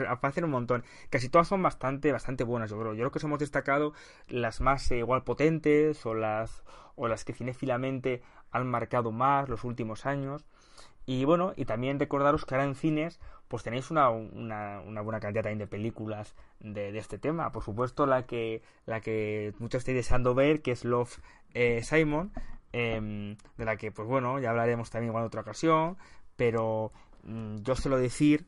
[0.08, 0.84] aparecen un montón.
[1.10, 2.94] Casi todas son bastante, bastante buenas, yo creo.
[2.94, 3.92] Yo creo que os hemos destacado
[4.28, 6.62] las más eh, igual potentes o las,
[6.94, 10.44] o las que cinéfilamente han marcado más los últimos años.
[11.04, 13.18] Y bueno, y también recordaros que ahora en cines
[13.48, 17.52] pues tenéis una, una, una buena cantidad también de películas de, de, este tema.
[17.52, 21.18] Por supuesto, la que, la que muchos estáis deseando ver, que es Love
[21.52, 22.32] eh, Simon,
[22.72, 25.98] Em, de la que, pues bueno, ya hablaremos también en otra ocasión,
[26.36, 26.92] pero
[27.24, 28.46] mm, yo suelo decir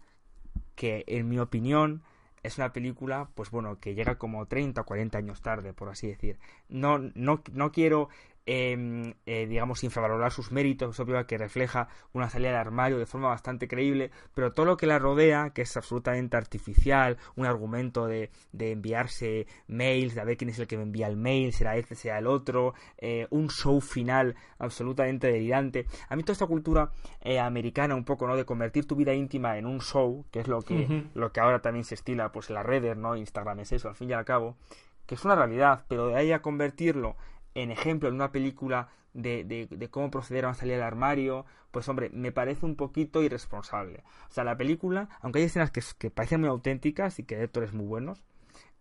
[0.75, 2.03] que, en mi opinión,
[2.43, 6.07] es una película, pues bueno, que llega como 30 o 40 años tarde, por así
[6.09, 6.39] decir.
[6.69, 8.09] No, no, no quiero
[8.47, 13.07] Em, eh, digamos, infravalorar sus méritos, es obvio que refleja una salida del armario de
[13.07, 18.07] forma bastante creíble, pero todo lo que la rodea, que es absolutamente artificial, un argumento
[18.07, 21.55] de, de enviarse mails, de a ver quién es el que me envía el mail,
[21.55, 25.87] será este, será el otro, eh, un show final absolutamente delirante.
[26.11, 26.91] A mí toda esta cultura
[27.23, 28.37] eh, americana, un poco, ¿no?
[28.37, 31.63] De convertir tu vida íntima en un show, que es lo que, lo que ahora
[31.63, 33.17] también se estila, pues en las redes, ¿no?
[33.17, 34.59] Instagram es eso, al fin y al cabo,
[35.07, 37.17] que es una realidad, pero de ahí a convertirlo
[37.55, 42.11] en ejemplo en una película de, de, cómo proceder a salir del armario, pues hombre,
[42.11, 44.03] me parece un poquito irresponsable.
[44.29, 47.43] O sea, la película, aunque hay escenas que, que parecen muy auténticas y que hay
[47.43, 48.25] actores muy buenos,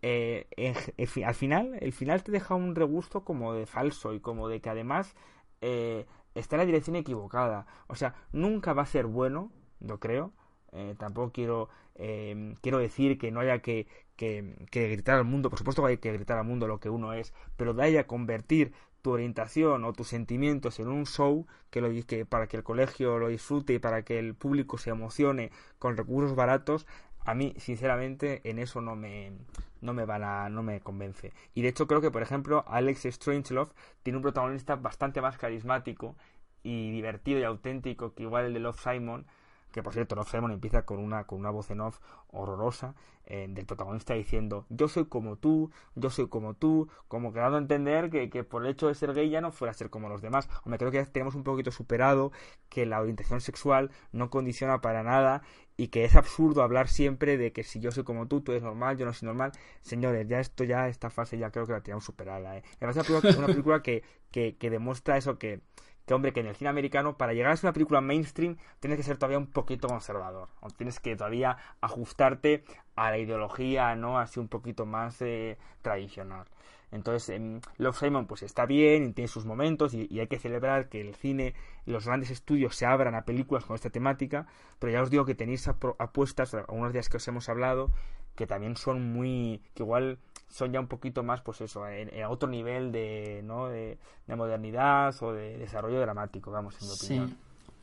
[0.02, 0.46] eh,
[1.24, 4.68] al final, el final te deja un regusto como de falso y como de que
[4.68, 5.14] además
[5.62, 7.66] eh, está en la dirección equivocada.
[7.86, 10.32] O sea, nunca va a ser bueno, yo creo.
[10.72, 11.68] Eh, tampoco quiero,
[12.60, 13.86] quiero decir que no haya que,
[14.16, 17.12] que, gritar al mundo, por supuesto que hay que gritar al mundo lo que uno
[17.12, 18.72] es, pero de ahí a convertir
[19.02, 23.18] tu orientación o tus sentimientos en un show que, lo, que para que el colegio
[23.18, 26.86] lo disfrute y para que el público se emocione con recursos baratos,
[27.24, 29.32] a mí sinceramente en eso no me
[29.80, 31.32] no me van a no me convence.
[31.54, 33.72] Y de hecho creo que por ejemplo Alex Strangelove
[34.02, 36.16] tiene un protagonista bastante más carismático
[36.62, 39.26] y divertido y auténtico que igual el de Love Simon
[39.74, 41.98] que por cierto Love Simon empieza con una con una voz en off
[42.28, 42.94] horrorosa
[43.26, 47.56] eh, del protagonista diciendo yo soy como tú, yo soy como tú, como que dando
[47.56, 49.90] a entender que, que, por el hecho de ser gay ya no fuera a ser
[49.90, 50.48] como los demás.
[50.64, 52.30] O me creo que ya tenemos un poquito superado
[52.68, 55.42] que la orientación sexual no condiciona para nada
[55.76, 58.62] y que es absurdo hablar siempre de que si yo soy como tú, tú eres
[58.62, 59.50] normal, yo no soy normal.
[59.82, 62.58] Señores, ya esto, ya esta fase ya creo que la tenemos superada.
[62.58, 62.62] ¿eh?
[62.80, 65.62] Es una película, que, que, que demuestra eso que
[66.06, 68.98] que hombre, que en el cine americano, para llegar a ser una película mainstream, tienes
[68.98, 70.48] que ser todavía un poquito conservador.
[70.60, 72.64] O tienes que todavía ajustarte
[72.96, 74.18] a la ideología, ¿no?
[74.18, 76.46] Así un poquito más eh, tradicional.
[76.94, 81.00] Entonces, em, Love Simon pues está bien, tiene sus momentos y, hay que celebrar que
[81.00, 81.54] el cine
[81.86, 84.46] los grandes estudios se abran a películas con esta temática,
[84.78, 87.90] pero ya os digo que tenéis apuestas, algunos días que os hemos hablado,
[88.36, 90.18] que también son muy, que igual
[90.54, 93.68] son ya un poquito más, pues eso, en, otro nivel de, ¿no?
[93.68, 93.98] De,
[94.28, 97.38] modernidad o de desarrollo dramático, vamos, en mi opinión.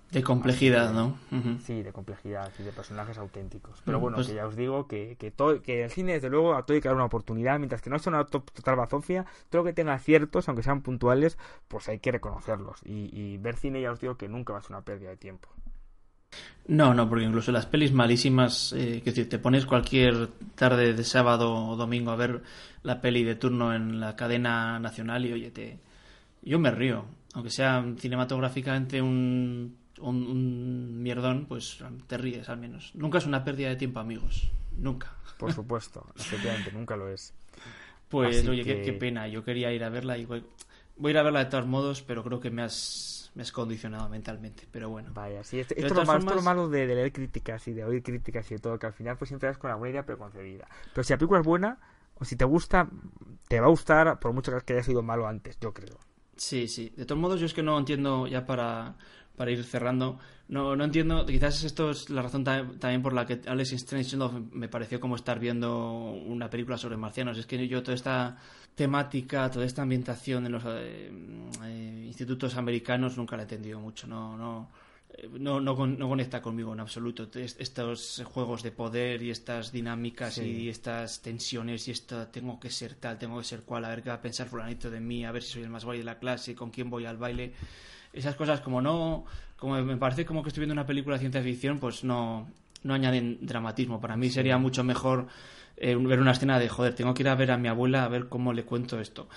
[0.10, 1.18] De complejidad, ¿no?
[1.60, 3.82] Sí, de complejidad y de personajes auténticos.
[3.84, 6.56] Pero bueno, pues que ya os digo que, que, todo, que el cine, desde luego,
[6.56, 9.62] a todo hay que dar una oportunidad, mientras que no sea una total bazofia, todo
[9.62, 11.38] lo que tenga ciertos, aunque sean puntuales,
[11.68, 12.80] pues hay que reconocerlos.
[12.86, 15.18] Y, y ver cine, ya os digo que nunca va a ser una pérdida de
[15.18, 15.50] tiempo.
[16.68, 21.04] No, no, porque incluso las pelis malísimas, eh, que decir, te pones cualquier tarde de
[21.04, 22.44] sábado o domingo a ver
[22.84, 25.80] la peli de turno en la cadena nacional y oye, te...
[26.44, 32.92] yo me río, aunque sea cinematográficamente un, un, mierdón, pues te ríes al menos.
[32.94, 35.16] Nunca es una pérdida de tiempo, amigos, nunca.
[35.38, 37.34] Por supuesto, efectivamente, nunca lo es.
[38.08, 40.44] Pues oye, qué, qué, pena, yo quería ir a verla y voy,
[40.98, 43.52] voy a ir a verla de todos modos, pero creo que me has me has
[43.52, 45.12] condicionado mentalmente, pero bueno.
[45.14, 48.60] Vaya, sí, esto, es lo malo, de, leer críticas y de oír críticas y de
[48.60, 50.68] todo, que al final pues siempre vas con alguna idea preconcebida.
[50.94, 51.80] Pero si la película es buena,
[52.16, 52.90] o si te gusta,
[53.48, 55.98] te va a gustar por mucho que haya sido malo antes, yo creo.
[56.36, 56.92] Sí, sí.
[56.96, 58.96] De todos modos, yo es que no entiendo ya para,
[59.36, 60.20] para ir cerrando.
[60.50, 64.18] No, no entiendo, quizás esto es la razón también por la que Alex Strange
[64.52, 67.38] me pareció como estar viendo una película sobre marcianos.
[67.38, 68.38] Es que yo toda esta
[68.76, 71.10] temática, toda esta ambientación en los eh,
[71.64, 74.08] eh, institutos americanos nunca la he entendido mucho.
[74.08, 74.70] No, no,
[75.14, 77.30] eh, no, no, conecta conmigo en absoluto.
[77.34, 82.96] Estos juegos de poder y estas dinámicas y estas tensiones y esto tengo que ser
[82.96, 85.32] tal, tengo que ser cual, a ver qué va a pensar fulanito de mí, a
[85.32, 87.54] ver si soy el más guay de la clase, con quién voy al baile.
[88.14, 89.26] Esas cosas como no,
[89.58, 92.50] como me parece como que estoy viendo una película de ciencia ficción, pues no,
[92.84, 94.02] no añaden dramatismo.
[94.02, 95.28] Para mí sería mucho mejor
[95.78, 98.08] eh, ver una escena de, joder, tengo que ir a ver a mi abuela a
[98.08, 99.28] ver cómo le cuento esto.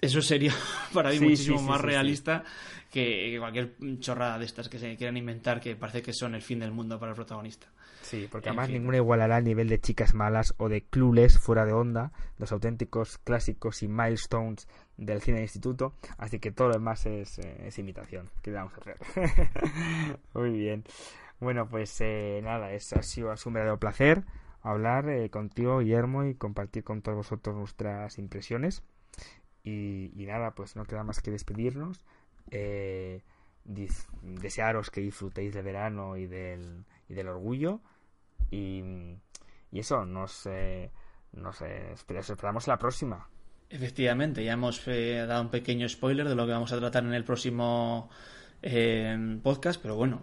[0.00, 0.52] Eso sería
[0.92, 2.44] para mí muchísimo más realista
[2.92, 6.60] que cualquier chorrada de estas que se quieran inventar que parece que son el fin
[6.60, 7.66] del mundo para el protagonista.
[8.02, 11.72] Sí, porque además ninguna igualará el nivel de chicas malas o de clules fuera de
[11.72, 14.68] onda, los auténticos clásicos y milestones
[14.98, 18.76] del cine instituto, así que todo lo demás es, eh, es imitación, que vamos a
[18.78, 18.98] hacer.
[20.34, 20.84] Muy bien.
[21.40, 24.24] Bueno, pues eh, nada, es, ha sido un verdadero placer
[24.62, 28.82] hablar eh, contigo, Guillermo, y compartir con todos vosotros nuestras impresiones.
[29.64, 32.04] Y, nada, pues no queda más que despedirnos.
[32.50, 33.22] Eh,
[33.64, 37.80] desearos que disfrutéis de verano y del, y del orgullo.
[38.50, 38.82] Y,
[39.72, 40.90] eso, nos, eh,
[41.32, 43.28] nos esperamos la próxima.
[43.70, 47.24] Efectivamente, ya hemos dado un pequeño spoiler de lo que vamos a tratar en el
[47.24, 48.08] próximo
[49.42, 50.22] podcast, pero bueno,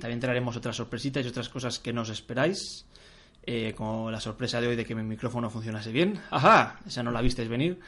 [0.00, 2.86] también traeremos otras sorpresitas y otras cosas que nos esperáis.
[3.50, 6.20] Eh, como la sorpresa de hoy de que mi micrófono funcionase bien.
[6.30, 6.80] ¡Ajá!
[6.86, 7.80] Esa no la visteis venir.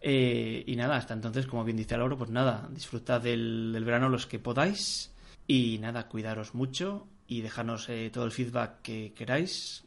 [0.00, 4.26] Eh, y nada, hasta entonces, como bien dice Lauro, pues nada, disfrutad del, verano los
[4.26, 5.12] que podáis.
[5.46, 9.84] Y nada, cuidaros mucho y dejarnos eh, todo el feedback que queráis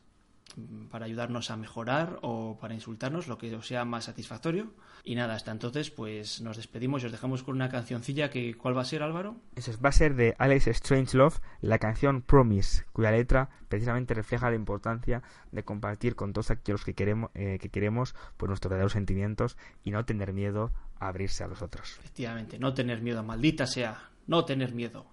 [0.90, 4.74] para ayudarnos a mejorar o para insultarnos, lo que os sea más satisfactorio.
[5.04, 8.78] Y nada, hasta entonces, pues nos despedimos y os dejamos con una cancioncilla que ¿cuál
[8.78, 9.36] va a ser, Álvaro?
[9.56, 14.56] Eso va a ser de Alex Strangelove, la canción Promise, cuya letra precisamente refleja la
[14.56, 19.58] importancia de compartir con todos aquellos que queremos, eh, que queremos pues, nuestros verdaderos sentimientos
[19.84, 21.98] y no tener miedo a abrirse a los otros.
[22.00, 25.06] Efectivamente, no tener miedo, maldita sea, no tener miedo.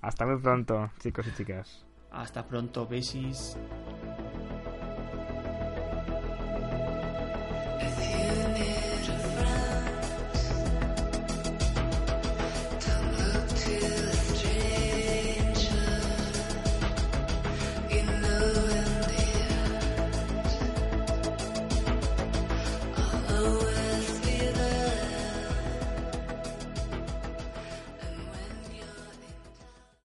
[0.00, 1.84] Hasta muy pronto, chicos y chicas.
[2.10, 3.56] Hasta pronto, besis.